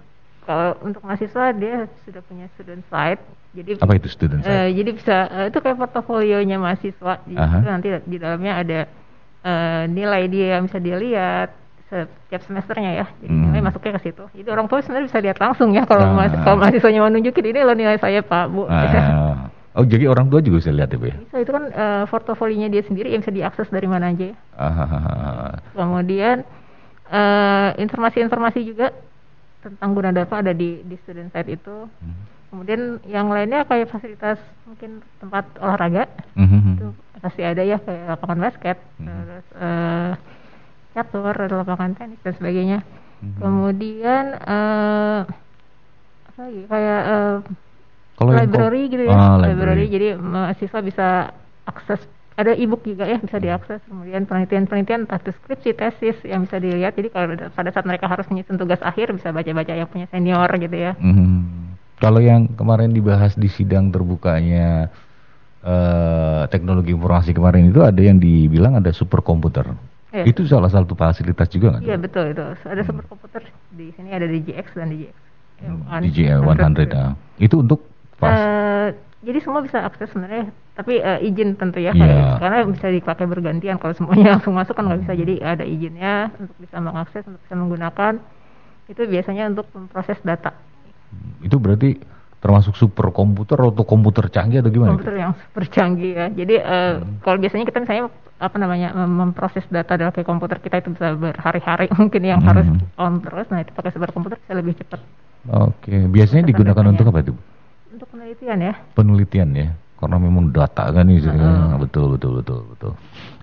kalau 0.44 0.76
untuk 0.84 1.02
mahasiswa 1.02 1.46
dia 1.56 1.88
sudah 2.06 2.22
punya 2.30 2.46
student 2.54 2.84
site 2.86 3.22
jadi 3.58 3.70
apa 3.82 3.94
itu 3.98 4.08
student 4.14 4.42
site? 4.46 4.54
Uh, 4.54 4.70
jadi 4.70 4.90
bisa 4.94 5.18
uh, 5.34 5.46
itu 5.50 5.58
kayak 5.58 5.78
portofolionya 5.82 6.58
mahasiswa 6.62 7.14
jadi 7.26 7.42
uh 7.42 7.50
-huh. 7.50 7.62
nanti 7.66 7.88
di 8.06 8.18
dalamnya 8.22 8.54
ada 8.62 8.80
uh, 9.42 9.84
nilai 9.90 10.30
dia 10.30 10.60
yang 10.60 10.70
bisa 10.70 10.78
dia 10.78 10.96
lihat 11.02 11.50
setiap 11.90 12.42
semesternya 12.50 12.92
ya 13.04 13.06
jadi 13.22 13.34
hmm. 13.34 13.44
nilai 13.54 13.62
masuknya 13.70 14.02
ke 14.02 14.10
situ 14.10 14.26
jadi 14.34 14.50
orang 14.50 14.66
tua 14.66 14.82
sebenarnya 14.82 15.08
bisa 15.14 15.20
lihat 15.22 15.38
langsung 15.38 15.70
ya 15.78 15.84
kalau 15.86 16.18
uh. 16.18 16.26
kalau 16.42 16.58
mahasiswanya 16.58 17.00
mau 17.06 17.12
nunjukin 17.14 17.46
ini 17.54 17.60
loh 17.62 17.76
nilai 17.78 17.98
saya 18.02 18.26
pak 18.26 18.50
bu 18.50 18.66
uh. 18.66 19.50
Oh 19.74 19.82
jadi 19.82 20.06
orang 20.06 20.30
tua 20.30 20.38
juga 20.38 20.62
bisa 20.62 20.70
lihat 20.70 20.94
ya 20.94 21.02
Bu 21.02 21.10
ya? 21.10 21.18
Bisa 21.18 21.38
itu 21.42 21.50
kan 21.50 21.66
uh, 21.74 22.06
portofolionya 22.06 22.70
dia 22.70 22.86
sendiri 22.86 23.10
yang 23.10 23.26
bisa 23.26 23.34
diakses 23.34 23.74
dari 23.74 23.90
mana 23.90 24.14
aja 24.14 24.30
ya. 24.30 24.36
Uh. 24.54 25.50
Kemudian 25.74 26.46
informasi-informasi 27.78 28.60
uh, 28.64 28.68
juga 28.68 28.88
tentang 29.64 29.90
guna 29.96 30.12
data 30.12 30.44
ada 30.44 30.52
di 30.52 30.84
di 30.84 30.96
student 31.04 31.32
site 31.32 31.56
itu. 31.56 31.88
Hmm. 31.88 32.24
Kemudian 32.54 33.02
yang 33.10 33.34
lainnya 33.34 33.66
kayak 33.66 33.90
fasilitas 33.90 34.38
mungkin 34.70 35.02
tempat 35.18 35.48
olahraga 35.58 36.06
hmm. 36.38 36.78
itu 36.78 36.88
pasti 37.24 37.42
ada 37.42 37.64
ya 37.64 37.80
kayak 37.80 38.14
lapangan 38.14 38.40
basket, 38.46 38.78
hmm. 39.00 39.08
terus 39.08 39.48
uh, 39.58 40.12
catur, 40.94 41.36
lapangan 41.50 41.96
tenis 41.98 42.20
dan 42.22 42.34
sebagainya. 42.38 42.80
Hmm. 43.24 43.40
Kemudian 43.40 44.26
uh, 44.44 45.26
apa 46.30 46.40
lagi 46.44 46.62
kayak 46.68 47.02
uh, 47.08 47.38
Kalau 48.14 48.32
library 48.38 48.82
gitu 48.94 49.04
ya, 49.10 49.16
ah, 49.18 49.42
library. 49.42 49.50
library. 49.50 49.86
Jadi 49.90 50.08
mahasiswa 50.22 50.80
bisa 50.86 51.08
akses 51.66 52.02
ada 52.34 52.52
e-book 52.58 52.82
juga 52.82 53.06
ya 53.06 53.22
bisa 53.22 53.38
diakses 53.38 53.80
kemudian 53.86 54.26
penelitian-penelitian 54.26 55.06
entah 55.06 55.22
skripsi 55.22 55.78
tesis 55.78 56.18
yang 56.26 56.50
bisa 56.50 56.58
dilihat 56.58 56.98
jadi 56.98 57.10
kalau 57.14 57.38
pada 57.54 57.70
saat 57.70 57.86
mereka 57.86 58.10
harus 58.10 58.26
menyusun 58.34 58.58
tugas 58.58 58.82
akhir 58.82 59.14
bisa 59.14 59.30
baca-baca 59.30 59.74
yang 59.74 59.90
punya 59.90 60.10
senior 60.10 60.50
gitu 60.58 60.74
ya 60.74 60.98
hmm. 60.98 61.78
kalau 62.02 62.18
yang 62.18 62.50
kemarin 62.58 62.90
dibahas 62.90 63.38
di 63.38 63.50
sidang 63.50 63.94
terbukanya 63.94 64.90
uh, 65.62 66.50
teknologi 66.50 66.94
informasi 66.94 67.38
kemarin 67.38 67.70
itu 67.70 67.86
ada 67.86 68.02
yang 68.02 68.18
dibilang 68.18 68.82
ada 68.82 68.90
superkomputer 68.90 69.70
ya. 70.14 70.24
itu 70.26 70.46
salah 70.46 70.70
satu 70.70 70.94
fasilitas 70.94 71.50
juga 71.50 71.78
nggak? 71.78 71.82
Iya 71.86 71.98
betul 71.98 72.26
itu 72.32 72.44
ada 72.44 72.82
hmm. 72.82 72.90
superkomputer 72.90 73.42
di 73.74 73.90
sini 73.98 74.10
ada 74.14 74.30
DGX 74.30 74.68
dan 74.78 74.88
DGX. 74.94 75.16
DGX 76.04 76.38
100, 76.44 76.92
100 76.92 76.98
ah. 76.98 77.14
itu 77.40 77.56
untuk 77.62 77.80
pas? 78.22 78.36
Uh, 78.36 78.88
jadi 79.24 79.40
semua 79.40 79.64
bisa 79.64 79.80
akses 79.82 80.12
sebenarnya 80.12 80.52
tapi 80.76 81.00
uh, 81.00 81.20
izin 81.24 81.56
tentu 81.56 81.80
ya 81.80 81.96
yeah. 81.96 82.38
karena 82.38 82.68
bisa 82.68 82.88
dipakai 82.92 83.26
bergantian 83.26 83.80
kalau 83.80 83.96
semuanya 83.96 84.32
langsung 84.38 84.54
masuk 84.54 84.76
kan 84.76 84.86
nggak 84.86 85.02
bisa 85.08 85.14
jadi 85.16 85.34
ada 85.42 85.66
izinnya 85.66 86.30
untuk 86.36 86.58
bisa 86.60 86.78
mengakses 86.84 87.24
untuk 87.24 87.42
bisa 87.48 87.56
menggunakan 87.56 88.14
itu 88.92 89.02
biasanya 89.08 89.50
untuk 89.50 89.66
memproses 89.72 90.20
data 90.22 90.52
itu 91.42 91.56
berarti 91.60 92.00
termasuk 92.44 92.76
super 92.76 93.08
komputer 93.16 93.56
atau 93.56 93.88
komputer 93.88 94.28
canggih 94.28 94.60
atau 94.60 94.68
gimana? 94.68 95.00
Komputer 95.00 95.16
yang 95.16 95.32
super 95.32 95.64
canggih 95.72 96.12
ya. 96.12 96.28
Jadi 96.28 96.60
uh, 96.60 97.00
hmm. 97.00 97.24
kalau 97.24 97.38
biasanya 97.40 97.64
kita 97.64 97.80
misalnya 97.80 98.12
apa 98.36 98.58
namanya 98.60 98.92
memproses 99.08 99.64
data 99.72 99.96
dalam 99.96 100.12
komputer 100.12 100.60
kita 100.60 100.84
itu 100.84 100.92
bisa 100.92 101.16
berhari-hari 101.16 101.88
mungkin 102.00 102.22
yang 102.28 102.44
hmm. 102.44 102.50
harus 102.52 102.68
on 103.00 103.24
terus. 103.24 103.48
Nah 103.48 103.64
itu 103.64 103.72
pakai 103.72 103.96
super 103.96 104.12
komputer 104.12 104.36
bisa 104.44 104.54
lebih 104.60 104.76
cepat. 104.76 105.00
Oke, 105.44 105.92
okay. 105.92 106.02
biasanya 106.08 106.44
digunakan 106.48 106.84
untuk 106.88 107.08
apa 107.12 107.20
itu? 107.24 107.34
Untuk 107.94 108.10
penelitian 108.10 108.58
ya. 108.58 108.74
Penelitian 108.98 109.50
ya, 109.54 109.70
karena 110.02 110.18
memang 110.18 110.50
data 110.50 110.90
kan 110.90 111.06
ini. 111.06 111.22
Uh-huh. 111.22 111.78
Betul, 111.78 112.18
betul, 112.18 112.42
betul, 112.42 112.60
betul. 112.74 112.94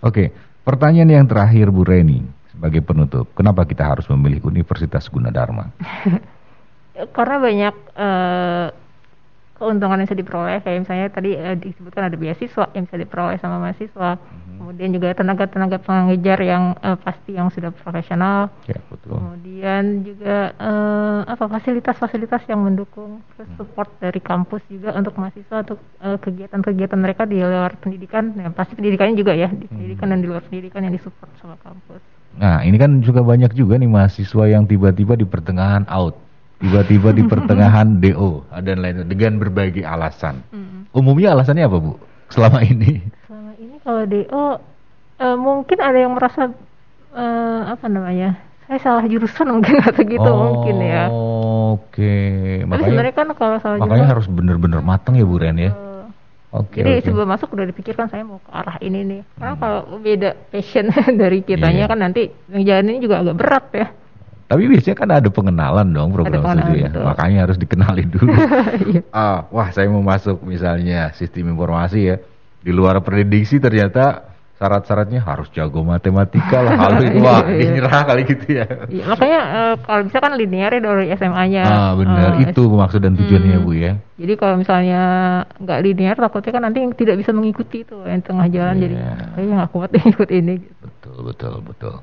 Oke, 0.03 0.35
pertanyaan 0.67 1.23
yang 1.23 1.27
terakhir 1.31 1.71
Bu 1.71 1.87
Reni 1.87 2.27
sebagai 2.51 2.83
penutup. 2.83 3.31
Kenapa 3.39 3.63
kita 3.63 3.87
harus 3.87 4.11
memilih 4.11 4.43
Universitas 4.43 5.07
Gunadarma? 5.07 5.71
karena 7.17 7.37
banyak 7.41 7.75
uh, 7.97 8.67
keuntungan 9.61 10.01
yang 10.01 10.09
bisa 10.09 10.17
diperoleh 10.17 10.59
kayak 10.65 10.89
misalnya 10.89 11.07
tadi 11.13 11.37
uh, 11.37 11.53
disebutkan 11.53 12.09
ada 12.09 12.17
beasiswa 12.17 12.65
yang 12.73 12.89
bisa 12.89 12.97
diperoleh 12.97 13.37
sama 13.37 13.61
mahasiswa 13.61 14.17
mm-hmm. 14.17 14.57
kemudian 14.57 14.91
juga 14.97 15.13
tenaga-tenaga 15.13 15.77
pengajar 15.85 16.39
yang 16.41 16.65
uh, 16.81 16.97
pasti 16.97 17.37
yang 17.37 17.53
sudah 17.53 17.69
profesional 17.69 18.49
ya, 18.65 18.81
betul. 18.89 19.21
kemudian 19.21 20.01
juga 20.01 20.57
uh, 20.57 21.29
apa 21.29 21.45
fasilitas-fasilitas 21.45 22.49
yang 22.49 22.65
mendukung 22.65 23.21
mm-hmm. 23.21 23.61
support 23.61 23.93
dari 24.01 24.25
kampus 24.25 24.65
juga 24.73 24.97
untuk 24.97 25.13
mahasiswa 25.21 25.61
untuk 25.61 25.79
uh, 26.01 26.17
kegiatan-kegiatan 26.17 26.97
mereka 26.97 27.29
di 27.29 27.45
luar 27.45 27.77
pendidikan 27.77 28.33
yang 28.41 28.57
pasti 28.57 28.73
pendidikannya 28.73 29.13
juga 29.13 29.37
ya 29.37 29.53
di 29.53 29.69
pendidikan 29.69 30.09
mm-hmm. 30.09 30.25
dan 30.25 30.25
di 30.25 30.29
luar 30.33 30.43
pendidikan 30.49 30.81
yang 30.89 30.97
disupport 30.97 31.29
sama 31.37 31.61
kampus 31.61 32.01
nah 32.41 32.65
ini 32.65 32.81
kan 32.81 33.05
juga 33.05 33.21
banyak 33.21 33.53
juga 33.53 33.77
nih 33.77 33.91
mahasiswa 33.93 34.45
yang 34.49 34.65
tiba-tiba 34.65 35.21
di 35.21 35.29
pertengahan 35.29 35.85
out 35.93 36.30
tiba-tiba 36.61 37.11
di 37.17 37.25
pertengahan 37.25 37.97
DO 38.05 38.45
dan 38.61 38.85
lain 38.85 39.09
dengan 39.09 39.41
berbagai 39.41 39.83
alasan. 39.83 40.45
Hmm. 40.53 40.87
Umumnya 40.93 41.33
alasannya 41.33 41.67
apa 41.67 41.79
bu? 41.81 41.97
Selama 42.31 42.63
ini? 42.63 43.01
Selama 43.27 43.53
ini 43.57 43.77
kalau 43.83 44.03
DO 44.05 44.29
uh, 44.31 44.55
eh, 45.19 45.37
mungkin 45.41 45.79
ada 45.81 45.99
yang 45.99 46.13
merasa 46.15 46.53
uh, 47.17 47.61
apa 47.73 47.87
namanya? 47.89 48.37
Saya 48.71 48.79
salah 48.87 49.05
jurusan 49.09 49.51
mungkin 49.51 49.83
atau 49.89 50.03
gitu 50.07 50.31
oh, 50.31 50.37
mungkin 50.39 50.77
ya. 50.85 51.05
Oke. 51.11 51.91
Okay. 51.91 52.69
Makanya 52.69 52.87
sebenarnya 52.87 53.15
kan 53.17 53.29
kalau 53.35 53.57
salah 53.59 53.77
makanya 53.81 54.07
jurusan, 54.07 54.13
harus 54.15 54.27
benar-benar 54.31 54.81
matang 54.85 55.19
ya 55.19 55.27
Bu 55.27 55.41
Ren 55.41 55.59
ya. 55.59 55.73
Uh, 55.75 55.91
Okay, 56.51 56.83
Jadi 56.83 56.91
okay. 56.99 57.03
sebelum 57.07 57.31
masuk 57.31 57.55
udah 57.55 57.63
dipikirkan 57.63 58.11
saya 58.11 58.27
mau 58.27 58.43
ke 58.43 58.51
arah 58.51 58.75
ini 58.83 59.07
nih. 59.07 59.21
Karena 59.39 59.55
hmm. 59.55 59.63
kalau 59.63 59.81
beda 60.03 60.31
passion 60.51 60.91
dari 61.23 61.47
kitanya 61.47 61.87
yeah. 61.87 61.91
kan 61.95 61.99
nanti 62.03 62.27
jalan 62.51 62.91
ini 62.91 62.99
juga 62.99 63.23
agak 63.23 63.39
berat 63.39 63.67
ya. 63.71 63.87
Tapi 64.51 64.67
biasanya 64.67 64.97
kan 64.99 65.11
ada 65.15 65.29
pengenalan 65.31 65.95
dong 65.95 66.11
program 66.11 66.43
studi 66.43 66.83
ya. 66.83 66.91
Betul. 66.91 67.07
Makanya 67.07 67.39
harus 67.47 67.59
dikenalin 67.63 68.09
dulu. 68.19 68.35
ah, 69.15 69.47
wah 69.55 69.71
saya 69.71 69.87
mau 69.87 70.03
masuk 70.03 70.43
misalnya 70.43 71.15
sistem 71.15 71.55
informasi 71.55 72.01
ya. 72.03 72.17
Di 72.59 72.75
luar 72.75 72.99
prediksi 72.99 73.63
ternyata 73.63 74.31
syarat-syaratnya 74.61 75.25
harus 75.25 75.49
jago 75.57 75.81
matematika 75.81 76.61
lah 76.61 76.77
kalau 76.83 77.01
itu 77.01 77.19
wah 77.25 77.47
iya, 77.49 77.57
iya. 77.57 77.71
nyerah 77.79 78.03
kali 78.05 78.23
gitu 78.27 78.47
ya. 78.59 78.67
Iya, 78.93 79.05
makanya 79.09 79.41
uh, 79.41 79.75
kalau 79.87 80.03
bisa 80.05 80.19
kan 80.21 80.33
linear 80.37 80.71
ya 80.75 80.81
dari 80.83 81.07
SMA-nya. 81.15 81.63
Ah 81.65 81.93
benar, 81.97 82.37
uh, 82.37 82.43
itu 82.45 82.63
maksud 82.69 83.01
dan 83.01 83.15
tujuannya 83.17 83.57
hmm, 83.57 83.65
Bu 83.65 83.73
ya. 83.73 83.93
Jadi 84.21 84.33
kalau 84.37 84.55
misalnya 84.59 85.03
nggak 85.63 85.79
linear 85.81 86.17
takutnya 86.19 86.53
kan 86.53 86.63
nanti 86.69 86.79
tidak 86.99 87.17
bisa 87.23 87.31
mengikuti 87.33 87.87
itu 87.89 87.97
yang 88.05 88.21
tengah 88.21 88.51
jalan 88.53 88.75
yeah. 88.77 88.83
jadi 88.85 88.95
kayaknya 89.33 89.55
nggak 89.63 89.71
kuat 89.73 89.91
ikut 89.97 90.29
ini. 90.35 90.55
Betul 90.83 91.19
betul 91.25 91.55
betul. 91.65 91.95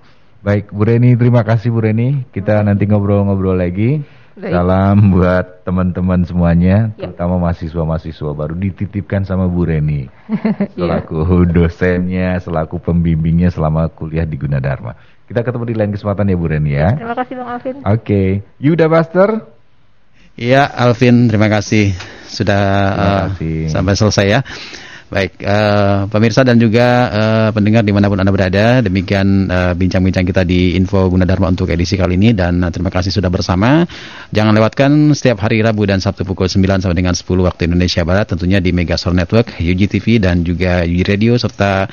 Baik, 0.46 0.70
Bu 0.70 0.86
Reni, 0.86 1.18
terima 1.18 1.42
kasih 1.42 1.74
Bu 1.74 1.82
Reni. 1.82 2.26
Kita 2.30 2.62
nanti 2.62 2.86
ngobrol-ngobrol 2.86 3.58
lagi. 3.58 4.02
Baik. 4.38 4.54
Salam 4.54 5.18
buat 5.18 5.66
teman-teman 5.66 6.22
semuanya, 6.22 6.94
ya. 6.94 7.10
terutama 7.10 7.42
mahasiswa-mahasiswa 7.42 8.38
baru 8.38 8.54
dititipkan 8.54 9.26
sama 9.26 9.50
Bu 9.50 9.66
Reni. 9.66 10.06
Ya. 10.06 10.70
Selaku 10.78 11.26
dosennya, 11.50 12.38
selaku 12.38 12.78
pembimbingnya 12.78 13.50
selama 13.50 13.90
kuliah 13.90 14.30
di 14.30 14.38
Gunadarma. 14.38 14.94
Kita 15.26 15.42
ketemu 15.42 15.64
di 15.66 15.76
lain 15.76 15.92
kesempatan 15.92 16.30
ya 16.30 16.38
Bu 16.38 16.48
Reni 16.54 16.72
ya. 16.78 16.94
Terima 16.94 17.18
kasih 17.18 17.34
Bang 17.34 17.50
Alvin. 17.50 17.76
Oke, 17.82 17.90
okay. 17.98 18.28
Yuda 18.62 18.86
Buster. 18.86 19.30
Iya, 20.38 20.70
Alvin, 20.70 21.34
terima 21.34 21.50
kasih 21.50 21.98
sudah 22.30 22.62
terima 22.94 23.20
kasih. 23.34 23.56
Uh, 23.66 23.72
sampai 23.74 23.94
selesai 23.98 24.26
ya. 24.30 24.40
Baik, 25.08 25.40
uh, 25.40 26.04
pemirsa 26.12 26.44
dan 26.44 26.60
juga 26.60 27.08
uh, 27.08 27.50
pendengar 27.56 27.80
di 27.80 27.96
mana 27.96 28.12
pun 28.12 28.20
Anda 28.20 28.28
berada, 28.28 28.84
demikian 28.84 29.48
eh, 29.48 29.72
bincang-bincang 29.72 30.28
uh, 30.28 30.30
kita 30.36 30.44
di 30.44 30.76
Info 30.76 31.08
Gunadarma 31.08 31.48
untuk 31.48 31.72
edisi 31.72 31.96
kali 31.96 32.20
ini 32.20 32.36
dan 32.36 32.60
uh, 32.60 32.68
terima 32.68 32.92
kasih 32.92 33.16
sudah 33.16 33.32
bersama. 33.32 33.88
Jangan 34.36 34.52
lewatkan 34.52 35.16
setiap 35.16 35.48
hari 35.48 35.64
Rabu 35.64 35.88
dan 35.88 36.04
Sabtu 36.04 36.28
pukul 36.28 36.52
9 36.52 36.84
sampai 36.84 36.98
dengan 37.00 37.16
10 37.16 37.24
waktu 37.24 37.72
Indonesia 37.72 38.04
Barat 38.04 38.28
tentunya 38.28 38.60
di 38.60 38.76
Megasol 38.76 39.16
Network, 39.16 39.56
UGTV 39.64 40.20
dan 40.20 40.44
juga 40.44 40.84
UG 40.84 41.08
Radio 41.08 41.40
serta 41.40 41.88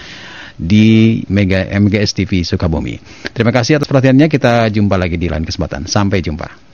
di 0.58 1.22
Mega 1.30 1.70
MGS 1.70 2.18
TV 2.18 2.42
Sukabumi. 2.42 2.98
Terima 3.30 3.54
kasih 3.54 3.78
atas 3.78 3.86
perhatiannya, 3.86 4.26
kita 4.26 4.74
jumpa 4.74 4.98
lagi 4.98 5.14
di 5.14 5.30
lain 5.30 5.46
kesempatan. 5.46 5.86
Sampai 5.86 6.18
jumpa. 6.18 6.73